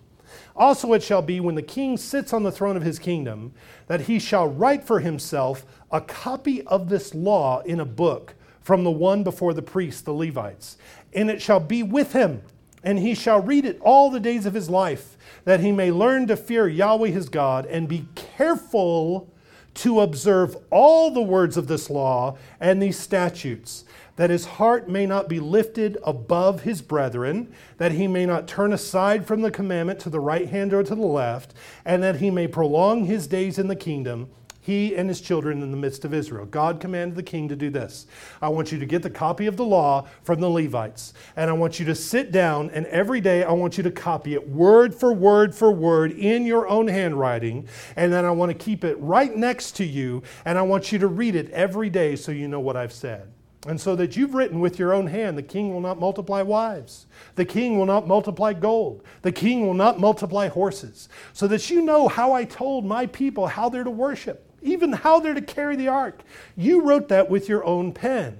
Also, 0.57 0.91
it 0.93 1.03
shall 1.03 1.21
be 1.21 1.39
when 1.39 1.53
the 1.53 1.61
king 1.61 1.97
sits 1.97 2.33
on 2.33 2.41
the 2.41 2.51
throne 2.51 2.75
of 2.75 2.81
his 2.81 2.97
kingdom 2.97 3.53
that 3.85 4.01
he 4.01 4.17
shall 4.17 4.47
write 4.47 4.83
for 4.83 4.99
himself 4.99 5.65
a 5.91 6.01
copy 6.01 6.63
of 6.63 6.89
this 6.89 7.13
law 7.13 7.61
in 7.61 7.79
a 7.79 7.85
book 7.85 8.33
from 8.61 8.83
the 8.83 8.91
one 8.91 9.23
before 9.23 9.53
the 9.53 9.61
priests, 9.61 10.01
the 10.01 10.11
Levites. 10.11 10.77
And 11.13 11.29
it 11.29 11.41
shall 11.41 11.59
be 11.59 11.83
with 11.83 12.13
him, 12.13 12.41
and 12.83 12.97
he 12.97 13.13
shall 13.13 13.41
read 13.41 13.65
it 13.65 13.79
all 13.81 14.09
the 14.09 14.19
days 14.19 14.47
of 14.47 14.55
his 14.55 14.69
life, 14.69 15.15
that 15.45 15.59
he 15.59 15.71
may 15.71 15.91
learn 15.91 16.25
to 16.27 16.35
fear 16.35 16.67
Yahweh 16.67 17.09
his 17.09 17.29
God 17.29 17.67
and 17.67 17.87
be 17.87 18.07
careful 18.15 19.31
to 19.75 20.01
observe 20.01 20.57
all 20.71 21.11
the 21.11 21.21
words 21.21 21.55
of 21.55 21.67
this 21.67 21.87
law 21.87 22.35
and 22.59 22.81
these 22.81 22.97
statutes 22.97 23.85
that 24.17 24.29
his 24.29 24.45
heart 24.45 24.89
may 24.89 25.05
not 25.05 25.29
be 25.29 25.39
lifted 25.39 25.97
above 26.03 26.63
his 26.63 26.81
brethren, 26.81 27.51
that 27.77 27.93
he 27.93 28.07
may 28.07 28.25
not 28.25 28.47
turn 28.47 28.73
aside 28.73 29.25
from 29.25 29.41
the 29.41 29.51
commandment 29.51 29.99
to 30.01 30.09
the 30.09 30.19
right 30.19 30.49
hand 30.49 30.73
or 30.73 30.83
to 30.83 30.95
the 30.95 31.01
left, 31.01 31.53
and 31.85 32.03
that 32.03 32.17
he 32.17 32.29
may 32.29 32.47
prolong 32.47 33.05
his 33.05 33.27
days 33.27 33.57
in 33.57 33.67
the 33.67 33.75
kingdom, 33.75 34.29
he 34.59 34.93
and 34.95 35.07
his 35.07 35.21
children 35.21 35.63
in 35.63 35.71
the 35.71 35.77
midst 35.77 36.03
of 36.03 36.13
Israel. 36.13 36.45
God 36.45 36.81
commanded 36.81 37.15
the 37.15 37.23
king 37.23 37.47
to 37.47 37.55
do 37.55 37.69
this. 37.69 38.05
I 38.41 38.49
want 38.49 38.69
you 38.69 38.79
to 38.79 38.85
get 38.85 39.01
the 39.01 39.09
copy 39.09 39.45
of 39.45 39.55
the 39.55 39.63
law 39.63 40.07
from 40.23 40.41
the 40.41 40.49
Levites, 40.49 41.13
and 41.37 41.49
I 41.49 41.53
want 41.53 41.79
you 41.79 41.85
to 41.85 41.95
sit 41.95 42.33
down, 42.33 42.69
and 42.71 42.85
every 42.87 43.21
day 43.21 43.43
I 43.43 43.51
want 43.53 43.77
you 43.77 43.83
to 43.83 43.91
copy 43.91 44.33
it 44.33 44.49
word 44.49 44.93
for 44.93 45.13
word 45.13 45.55
for 45.55 45.71
word 45.71 46.11
in 46.11 46.45
your 46.45 46.67
own 46.67 46.89
handwriting, 46.89 47.67
and 47.95 48.11
then 48.11 48.25
I 48.25 48.31
want 48.31 48.51
to 48.51 48.57
keep 48.57 48.83
it 48.83 48.97
right 48.99 49.33
next 49.33 49.77
to 49.77 49.85
you, 49.85 50.21
and 50.43 50.57
I 50.57 50.63
want 50.63 50.91
you 50.91 50.99
to 50.99 51.07
read 51.07 51.35
it 51.35 51.49
every 51.51 51.89
day 51.89 52.17
so 52.17 52.33
you 52.33 52.49
know 52.49 52.59
what 52.59 52.75
I've 52.75 52.91
said. 52.91 53.31
And 53.67 53.81
so 53.81 53.97
that 53.97 54.15
you've 54.15 54.33
written 54.33 54.61
with 54.61 54.79
your 54.79 54.93
own 54.93 55.07
hand, 55.07 55.37
the 55.37 55.43
king 55.43 55.73
will 55.73 55.81
not 55.81 55.99
multiply 55.99 56.41
wives, 56.41 57.05
the 57.35 57.43
king 57.43 57.77
will 57.77 57.85
not 57.85 58.07
multiply 58.07 58.53
gold, 58.53 59.03
the 59.23 59.31
king 59.33 59.67
will 59.67 59.73
not 59.73 59.99
multiply 59.99 60.47
horses, 60.47 61.09
so 61.33 61.47
that 61.47 61.69
you 61.69 61.81
know 61.81 62.07
how 62.07 62.31
I 62.31 62.45
told 62.45 62.85
my 62.85 63.07
people 63.07 63.47
how 63.47 63.67
they're 63.67 63.83
to 63.83 63.91
worship, 63.91 64.49
even 64.61 64.93
how 64.93 65.19
they're 65.19 65.33
to 65.33 65.41
carry 65.41 65.75
the 65.75 65.89
ark. 65.89 66.21
You 66.55 66.81
wrote 66.81 67.09
that 67.09 67.29
with 67.29 67.49
your 67.49 67.65
own 67.65 67.91
pen. 67.91 68.37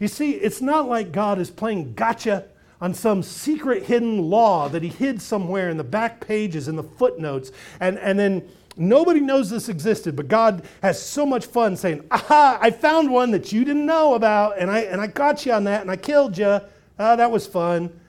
You 0.00 0.08
see, 0.08 0.32
it's 0.32 0.60
not 0.60 0.88
like 0.88 1.12
God 1.12 1.38
is 1.38 1.50
playing 1.50 1.94
gotcha 1.94 2.46
on 2.80 2.94
some 2.94 3.22
secret 3.22 3.84
hidden 3.84 4.18
law 4.18 4.68
that 4.68 4.82
he 4.82 4.88
hid 4.88 5.22
somewhere 5.22 5.70
in 5.70 5.76
the 5.76 5.84
back 5.84 6.26
pages, 6.26 6.66
in 6.66 6.74
the 6.74 6.82
footnotes, 6.82 7.52
and, 7.78 7.96
and 8.00 8.18
then 8.18 8.42
Nobody 8.76 9.20
knows 9.20 9.50
this 9.50 9.68
existed, 9.68 10.16
but 10.16 10.28
God 10.28 10.62
has 10.82 11.00
so 11.00 11.24
much 11.24 11.46
fun 11.46 11.76
saying, 11.76 12.04
Aha, 12.10 12.58
I 12.60 12.70
found 12.70 13.10
one 13.10 13.30
that 13.30 13.52
you 13.52 13.64
didn't 13.64 13.86
know 13.86 14.14
about, 14.14 14.58
and 14.58 14.70
I, 14.70 14.80
and 14.80 15.00
I 15.00 15.06
got 15.06 15.46
you 15.46 15.52
on 15.52 15.64
that, 15.64 15.82
and 15.82 15.90
I 15.90 15.96
killed 15.96 16.36
you. 16.36 16.60
Ah, 16.98 17.16
that 17.16 17.30
was 17.30 17.46
fun. 17.46 18.00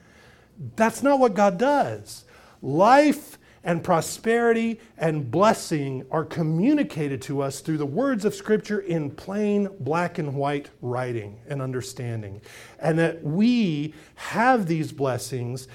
That's 0.74 1.02
not 1.02 1.20
what 1.20 1.34
God 1.34 1.58
does. 1.58 2.24
Life 2.62 3.35
and 3.66 3.82
prosperity 3.82 4.80
and 4.96 5.28
blessing 5.28 6.06
are 6.12 6.24
communicated 6.24 7.20
to 7.20 7.42
us 7.42 7.58
through 7.58 7.78
the 7.78 7.84
words 7.84 8.24
of 8.24 8.32
Scripture 8.32 8.78
in 8.78 9.10
plain 9.10 9.68
black 9.80 10.18
and 10.18 10.34
white 10.36 10.70
writing 10.80 11.40
and 11.48 11.60
understanding. 11.60 12.40
And 12.78 12.96
that 13.00 13.24
we 13.24 13.92
have 14.14 14.66
these 14.66 14.92
blessings 14.92 15.66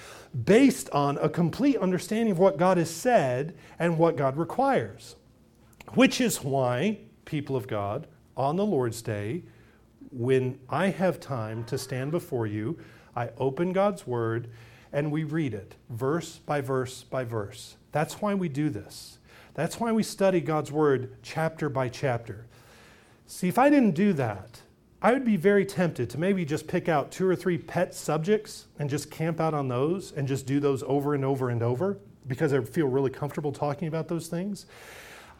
based 0.46 0.90
on 0.92 1.18
a 1.18 1.28
complete 1.28 1.76
understanding 1.78 2.32
of 2.32 2.40
what 2.40 2.58
God 2.58 2.78
has 2.78 2.90
said 2.90 3.58
and 3.78 3.98
what 3.98 4.16
God 4.16 4.38
requires. 4.38 5.18
Which 5.94 6.22
is 6.22 6.42
why, 6.42 7.00
people 7.26 7.58
of 7.58 7.68
God, 7.68 8.08
on 8.38 8.56
the 8.56 8.66
Lord's 8.66 9.02
Day, 9.02 9.44
when 10.12 10.58
I 10.70 10.88
have 10.88 11.20
time 11.20 11.66
to 11.66 11.78
stand 11.78 12.12
before 12.12 12.48
you, 12.48 12.80
I 13.18 13.32
open 13.38 13.74
God's 13.74 14.08
Word 14.08 14.50
and 14.94 15.12
we 15.12 15.24
read 15.24 15.54
it 15.54 15.76
verse 15.90 16.38
by 16.38 16.62
verse 16.62 17.04
by 17.04 17.24
verse. 17.24 17.76
That's 17.92 18.22
why 18.22 18.34
we 18.34 18.50
do 18.50 18.70
this. 18.70 19.18
That's 19.54 19.80
why 19.80 19.92
we 19.92 20.04
study 20.04 20.40
God's 20.40 20.72
Word 20.72 21.16
chapter 21.22 21.70
by 21.70 21.90
chapter. 21.90 22.46
See, 23.28 23.48
if 23.48 23.58
I 23.58 23.70
didn't 23.70 23.92
do 23.92 24.14
that, 24.14 24.62
I 25.02 25.14
would 25.14 25.26
be 25.26 25.36
very 25.36 25.66
tempted 25.66 26.10
to 26.12 26.20
maybe 26.20 26.46
just 26.46 26.68
pick 26.68 26.88
out 26.88 27.12
two 27.12 27.28
or 27.28 27.36
three 27.36 27.58
pet 27.58 27.96
subjects 27.96 28.68
and 28.78 28.90
just 28.90 29.10
camp 29.10 29.40
out 29.40 29.54
on 29.54 29.68
those 29.68 30.12
and 30.12 30.28
just 30.28 30.46
do 30.46 30.60
those 30.60 30.84
over 30.84 31.16
and 31.16 31.26
over 31.26 31.50
and 31.50 31.64
over 31.64 31.98
because 32.28 32.54
I 32.54 32.62
feel 32.62 32.88
really 32.88 33.10
comfortable 33.10 33.52
talking 33.52 33.88
about 33.88 34.08
those 34.08 34.28
things. 34.28 34.68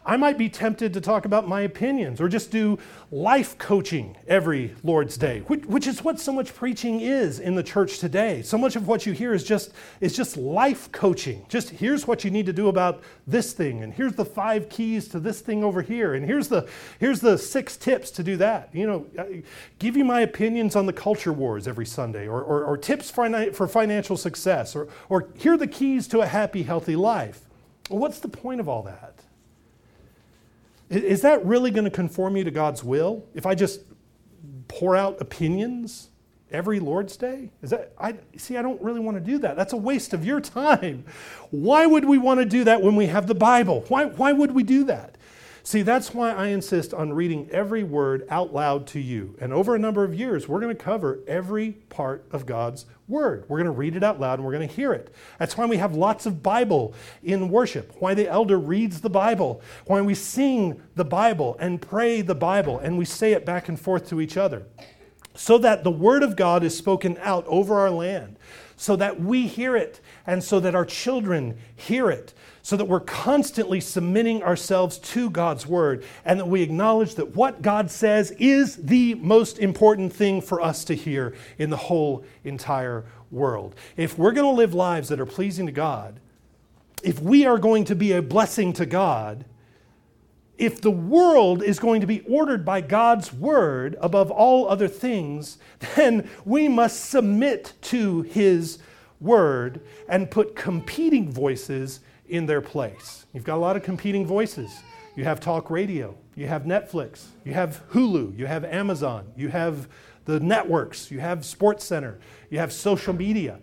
I 0.04 0.16
might 0.16 0.36
be 0.36 0.48
tempted 0.48 0.92
to 0.94 1.00
talk 1.00 1.26
about 1.26 1.46
my 1.46 1.60
opinions 1.60 2.20
or 2.20 2.28
just 2.28 2.50
do 2.50 2.78
life 3.12 3.56
coaching 3.58 4.16
every 4.26 4.74
Lord's 4.82 5.16
Day, 5.16 5.40
which, 5.46 5.64
which, 5.66 5.86
is 5.86 6.02
what 6.02 6.18
so 6.18 6.32
much 6.32 6.54
preaching 6.54 7.00
is 7.00 7.38
in 7.38 7.54
the 7.54 7.62
church 7.62 8.00
today. 8.00 8.42
So 8.42 8.58
much 8.58 8.74
of 8.74 8.88
what 8.88 9.06
you 9.06 9.12
hear 9.12 9.32
is 9.32 9.44
just, 9.44 9.72
is 10.00 10.16
just 10.16 10.36
life 10.36 10.90
coaching. 10.90 11.46
Just 11.48 11.70
here's 11.70 12.06
what 12.06 12.24
you 12.24 12.32
need 12.32 12.46
to 12.46 12.52
do 12.52 12.68
about 12.68 13.02
this 13.28 13.52
thing, 13.52 13.84
and 13.84 13.92
here's 13.92 14.14
the 14.14 14.24
five 14.24 14.68
keys 14.68 15.06
to 15.08 15.20
this 15.20 15.40
thing 15.40 15.62
over 15.62 15.82
here, 15.82 16.14
and 16.14 16.26
here's 16.26 16.48
the, 16.48 16.68
here's 16.98 17.20
the 17.20 17.38
six 17.38 17.76
tips 17.76 18.10
to 18.12 18.24
do 18.24 18.36
that. 18.38 18.70
You 18.72 18.86
know, 18.86 19.42
give 19.78 19.96
you 19.96 20.04
my 20.04 20.22
opinions 20.22 20.74
on 20.74 20.86
the 20.86 20.92
culture 20.92 21.32
wars 21.32 21.68
every 21.68 21.86
Sunday, 21.86 22.26
or, 22.26 22.42
or, 22.42 22.64
or 22.64 22.76
tips 22.76 23.08
for, 23.08 23.52
for 23.52 23.68
financial 23.68 24.16
success, 24.16 24.74
or, 24.74 24.88
or 25.08 25.28
here 25.36 25.54
are 25.54 25.56
the 25.56 25.68
keys 25.68 26.08
to 26.08 26.20
a 26.20 26.26
happy, 26.26 26.64
healthy 26.64 26.96
life. 26.96 27.42
Well, 27.88 28.00
what's 28.00 28.18
the 28.18 28.28
point 28.28 28.60
of 28.60 28.68
all 28.68 28.82
that? 28.82 29.22
Is 30.96 31.22
that 31.22 31.44
really 31.44 31.70
going 31.70 31.84
to 31.84 31.90
conform 31.90 32.36
you 32.36 32.44
to 32.44 32.50
God's 32.50 32.84
will? 32.84 33.24
If 33.34 33.46
I 33.46 33.54
just 33.54 33.80
pour 34.68 34.96
out 34.96 35.20
opinions 35.20 36.10
every 36.50 36.80
Lord's 36.80 37.16
Day? 37.16 37.50
Is 37.62 37.70
that 37.70 37.92
I 37.98 38.16
see 38.36 38.56
I 38.56 38.62
don't 38.62 38.80
really 38.82 39.00
want 39.00 39.16
to 39.16 39.20
do 39.20 39.38
that. 39.38 39.56
That's 39.56 39.72
a 39.72 39.76
waste 39.76 40.12
of 40.12 40.24
your 40.24 40.40
time. 40.40 41.04
Why 41.50 41.86
would 41.86 42.04
we 42.04 42.18
want 42.18 42.40
to 42.40 42.46
do 42.46 42.64
that 42.64 42.82
when 42.82 42.96
we 42.96 43.06
have 43.06 43.26
the 43.26 43.34
Bible? 43.34 43.84
Why 43.88 44.04
why 44.04 44.32
would 44.32 44.52
we 44.52 44.62
do 44.62 44.84
that? 44.84 45.16
See, 45.64 45.82
that's 45.82 46.12
why 46.12 46.32
I 46.32 46.48
insist 46.48 46.92
on 46.92 47.12
reading 47.12 47.48
every 47.50 47.84
word 47.84 48.26
out 48.28 48.52
loud 48.52 48.86
to 48.88 49.00
you. 49.00 49.36
And 49.40 49.52
over 49.52 49.76
a 49.76 49.78
number 49.78 50.02
of 50.02 50.12
years, 50.12 50.48
we're 50.48 50.60
going 50.60 50.76
to 50.76 50.82
cover 50.82 51.20
every 51.28 51.72
part 51.88 52.26
of 52.32 52.46
God's 52.46 52.84
word. 53.06 53.44
We're 53.48 53.58
going 53.58 53.66
to 53.66 53.70
read 53.70 53.94
it 53.94 54.02
out 54.02 54.18
loud 54.18 54.40
and 54.40 54.44
we're 54.44 54.52
going 54.52 54.68
to 54.68 54.74
hear 54.74 54.92
it. 54.92 55.14
That's 55.38 55.56
why 55.56 55.66
we 55.66 55.76
have 55.76 55.94
lots 55.94 56.26
of 56.26 56.42
Bible 56.42 56.94
in 57.22 57.48
worship, 57.48 57.94
why 58.00 58.14
the 58.14 58.28
elder 58.28 58.58
reads 58.58 59.02
the 59.02 59.10
Bible, 59.10 59.62
why 59.86 60.00
we 60.00 60.16
sing 60.16 60.82
the 60.96 61.04
Bible 61.04 61.56
and 61.60 61.80
pray 61.80 62.22
the 62.22 62.34
Bible 62.34 62.80
and 62.80 62.98
we 62.98 63.04
say 63.04 63.32
it 63.32 63.46
back 63.46 63.68
and 63.68 63.78
forth 63.78 64.08
to 64.08 64.20
each 64.20 64.36
other. 64.36 64.66
So 65.34 65.58
that 65.58 65.84
the 65.84 65.90
word 65.90 66.22
of 66.22 66.34
God 66.34 66.64
is 66.64 66.76
spoken 66.76 67.16
out 67.20 67.46
over 67.46 67.78
our 67.78 67.90
land, 67.90 68.36
so 68.76 68.96
that 68.96 69.20
we 69.20 69.46
hear 69.46 69.76
it 69.76 70.00
and 70.26 70.42
so 70.42 70.60
that 70.60 70.74
our 70.74 70.84
children 70.84 71.56
hear 71.74 72.10
it 72.10 72.34
so 72.62 72.76
that 72.76 72.84
we're 72.84 73.00
constantly 73.00 73.80
submitting 73.80 74.42
ourselves 74.42 74.98
to 74.98 75.28
God's 75.28 75.66
word 75.66 76.04
and 76.24 76.38
that 76.38 76.46
we 76.46 76.62
acknowledge 76.62 77.16
that 77.16 77.34
what 77.34 77.60
God 77.60 77.90
says 77.90 78.30
is 78.38 78.76
the 78.76 79.14
most 79.16 79.58
important 79.58 80.12
thing 80.12 80.40
for 80.40 80.60
us 80.60 80.84
to 80.84 80.94
hear 80.94 81.34
in 81.58 81.70
the 81.70 81.76
whole 81.76 82.24
entire 82.44 83.04
world. 83.30 83.74
If 83.96 84.16
we're 84.16 84.32
going 84.32 84.46
to 84.46 84.56
live 84.56 84.74
lives 84.74 85.08
that 85.08 85.20
are 85.20 85.26
pleasing 85.26 85.66
to 85.66 85.72
God, 85.72 86.20
if 87.02 87.20
we 87.20 87.44
are 87.46 87.58
going 87.58 87.84
to 87.86 87.96
be 87.96 88.12
a 88.12 88.22
blessing 88.22 88.72
to 88.74 88.86
God, 88.86 89.44
if 90.62 90.80
the 90.80 90.92
world 90.92 91.60
is 91.60 91.80
going 91.80 92.00
to 92.00 92.06
be 92.06 92.20
ordered 92.20 92.64
by 92.64 92.80
God's 92.80 93.32
word 93.32 93.96
above 94.00 94.30
all 94.30 94.68
other 94.68 94.86
things, 94.86 95.58
then 95.96 96.30
we 96.44 96.68
must 96.68 97.10
submit 97.10 97.72
to 97.82 98.22
his 98.22 98.78
word 99.20 99.80
and 100.08 100.30
put 100.30 100.54
competing 100.54 101.32
voices 101.32 101.98
in 102.28 102.46
their 102.46 102.60
place. 102.60 103.26
You've 103.32 103.42
got 103.42 103.56
a 103.56 103.58
lot 103.58 103.74
of 103.74 103.82
competing 103.82 104.24
voices. 104.24 104.70
You 105.16 105.24
have 105.24 105.40
talk 105.40 105.68
radio, 105.68 106.16
you 106.36 106.46
have 106.46 106.62
Netflix, 106.62 107.24
you 107.44 107.54
have 107.54 107.82
Hulu, 107.90 108.38
you 108.38 108.46
have 108.46 108.64
Amazon, 108.64 109.32
you 109.36 109.48
have 109.48 109.88
the 110.26 110.38
networks, 110.38 111.10
you 111.10 111.18
have 111.18 111.44
Sports 111.44 111.84
Center, 111.84 112.20
you 112.50 112.60
have 112.60 112.72
social 112.72 113.12
media. 113.12 113.58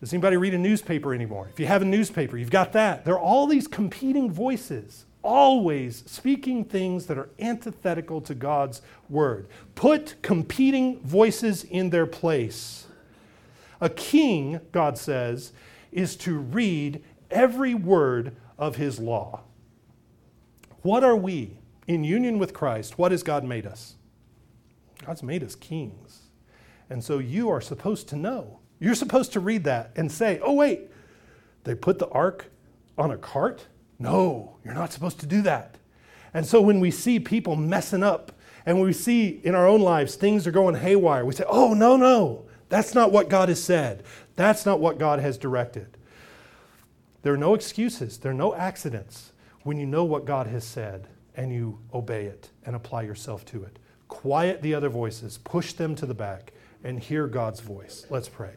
Does 0.00 0.12
anybody 0.12 0.36
read 0.36 0.54
a 0.54 0.58
newspaper 0.58 1.12
anymore? 1.12 1.48
If 1.52 1.58
you 1.58 1.66
have 1.66 1.82
a 1.82 1.86
newspaper, 1.86 2.38
you've 2.38 2.50
got 2.50 2.72
that. 2.74 3.04
There 3.04 3.14
are 3.14 3.20
all 3.20 3.48
these 3.48 3.66
competing 3.66 4.30
voices, 4.30 5.06
always 5.26 6.04
speaking 6.06 6.64
things 6.64 7.06
that 7.06 7.18
are 7.18 7.28
antithetical 7.38 8.20
to 8.22 8.34
God's 8.34 8.80
word. 9.08 9.48
Put 9.74 10.22
competing 10.22 11.00
voices 11.00 11.64
in 11.64 11.90
their 11.90 12.06
place. 12.06 12.86
A 13.80 13.90
king, 13.90 14.60
God 14.72 14.96
says, 14.96 15.52
is 15.92 16.16
to 16.16 16.38
read 16.38 17.02
every 17.30 17.74
word 17.74 18.36
of 18.56 18.76
his 18.76 18.98
law. 18.98 19.42
What 20.82 21.02
are 21.02 21.16
we 21.16 21.58
in 21.86 22.04
union 22.04 22.38
with 22.38 22.54
Christ? 22.54 22.96
What 22.96 23.10
has 23.10 23.22
God 23.22 23.44
made 23.44 23.66
us? 23.66 23.96
God's 25.04 25.22
made 25.22 25.42
us 25.42 25.54
kings. 25.54 26.22
And 26.88 27.02
so 27.02 27.18
you 27.18 27.50
are 27.50 27.60
supposed 27.60 28.08
to 28.10 28.16
know. 28.16 28.60
You're 28.78 28.94
supposed 28.94 29.32
to 29.32 29.40
read 29.40 29.64
that 29.64 29.90
and 29.96 30.10
say, 30.10 30.38
oh, 30.42 30.52
wait, 30.52 30.90
they 31.64 31.74
put 31.74 31.98
the 31.98 32.08
ark 32.08 32.46
on 32.96 33.10
a 33.10 33.16
cart? 33.16 33.66
No, 33.98 34.56
you're 34.64 34.74
not 34.74 34.92
supposed 34.92 35.20
to 35.20 35.26
do 35.26 35.42
that. 35.42 35.76
And 36.34 36.44
so 36.46 36.60
when 36.60 36.80
we 36.80 36.90
see 36.90 37.18
people 37.18 37.56
messing 37.56 38.02
up 38.02 38.32
and 38.66 38.80
we 38.80 38.92
see 38.92 39.40
in 39.42 39.54
our 39.54 39.66
own 39.66 39.80
lives 39.80 40.16
things 40.16 40.46
are 40.46 40.52
going 40.52 40.74
haywire, 40.74 41.24
we 41.24 41.34
say, 41.34 41.44
oh, 41.48 41.72
no, 41.72 41.96
no, 41.96 42.44
that's 42.68 42.94
not 42.94 43.12
what 43.12 43.28
God 43.28 43.48
has 43.48 43.62
said. 43.62 44.04
That's 44.34 44.66
not 44.66 44.80
what 44.80 44.98
God 44.98 45.18
has 45.20 45.38
directed. 45.38 45.96
There 47.22 47.32
are 47.32 47.38
no 47.38 47.54
excuses, 47.54 48.18
there 48.18 48.32
are 48.32 48.34
no 48.34 48.54
accidents 48.54 49.32
when 49.62 49.78
you 49.78 49.86
know 49.86 50.04
what 50.04 50.24
God 50.24 50.46
has 50.46 50.64
said 50.64 51.08
and 51.36 51.52
you 51.52 51.78
obey 51.92 52.26
it 52.26 52.50
and 52.64 52.76
apply 52.76 53.02
yourself 53.02 53.44
to 53.46 53.64
it. 53.64 53.78
Quiet 54.08 54.62
the 54.62 54.74
other 54.74 54.88
voices, 54.88 55.38
push 55.38 55.72
them 55.72 55.94
to 55.96 56.06
the 56.06 56.14
back, 56.14 56.52
and 56.84 57.00
hear 57.00 57.26
God's 57.26 57.60
voice. 57.60 58.06
Let's 58.10 58.28
pray. 58.28 58.52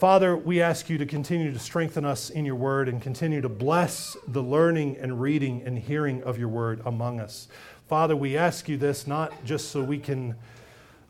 Father, 0.00 0.34
we 0.34 0.62
ask 0.62 0.88
you 0.88 0.96
to 0.96 1.04
continue 1.04 1.52
to 1.52 1.58
strengthen 1.58 2.06
us 2.06 2.30
in 2.30 2.46
your 2.46 2.54
word 2.54 2.88
and 2.88 3.02
continue 3.02 3.42
to 3.42 3.50
bless 3.50 4.16
the 4.26 4.42
learning 4.42 4.96
and 4.96 5.20
reading 5.20 5.60
and 5.66 5.78
hearing 5.78 6.22
of 6.22 6.38
your 6.38 6.48
word 6.48 6.80
among 6.86 7.20
us. 7.20 7.48
Father, 7.86 8.16
we 8.16 8.34
ask 8.34 8.66
you 8.66 8.78
this 8.78 9.06
not 9.06 9.44
just 9.44 9.68
so 9.68 9.82
we 9.82 9.98
can 9.98 10.36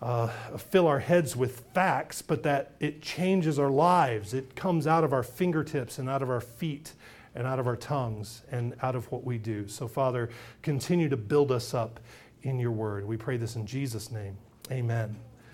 uh, 0.02 0.26
fill 0.58 0.88
our 0.88 0.98
heads 0.98 1.36
with 1.36 1.60
facts, 1.72 2.20
but 2.20 2.42
that 2.42 2.72
it 2.80 3.00
changes 3.00 3.60
our 3.60 3.70
lives. 3.70 4.34
It 4.34 4.56
comes 4.56 4.88
out 4.88 5.04
of 5.04 5.12
our 5.12 5.22
fingertips 5.22 6.00
and 6.00 6.10
out 6.10 6.20
of 6.20 6.28
our 6.28 6.40
feet 6.40 6.94
and 7.36 7.46
out 7.46 7.60
of 7.60 7.68
our 7.68 7.76
tongues 7.76 8.42
and 8.50 8.74
out 8.82 8.96
of 8.96 9.12
what 9.12 9.22
we 9.22 9.38
do. 9.38 9.68
So, 9.68 9.86
Father, 9.86 10.30
continue 10.62 11.08
to 11.10 11.16
build 11.16 11.52
us 11.52 11.74
up 11.74 12.00
in 12.42 12.58
your 12.58 12.72
word. 12.72 13.06
We 13.06 13.16
pray 13.16 13.36
this 13.36 13.54
in 13.54 13.66
Jesus' 13.66 14.10
name. 14.10 14.36
Amen. 14.68 15.29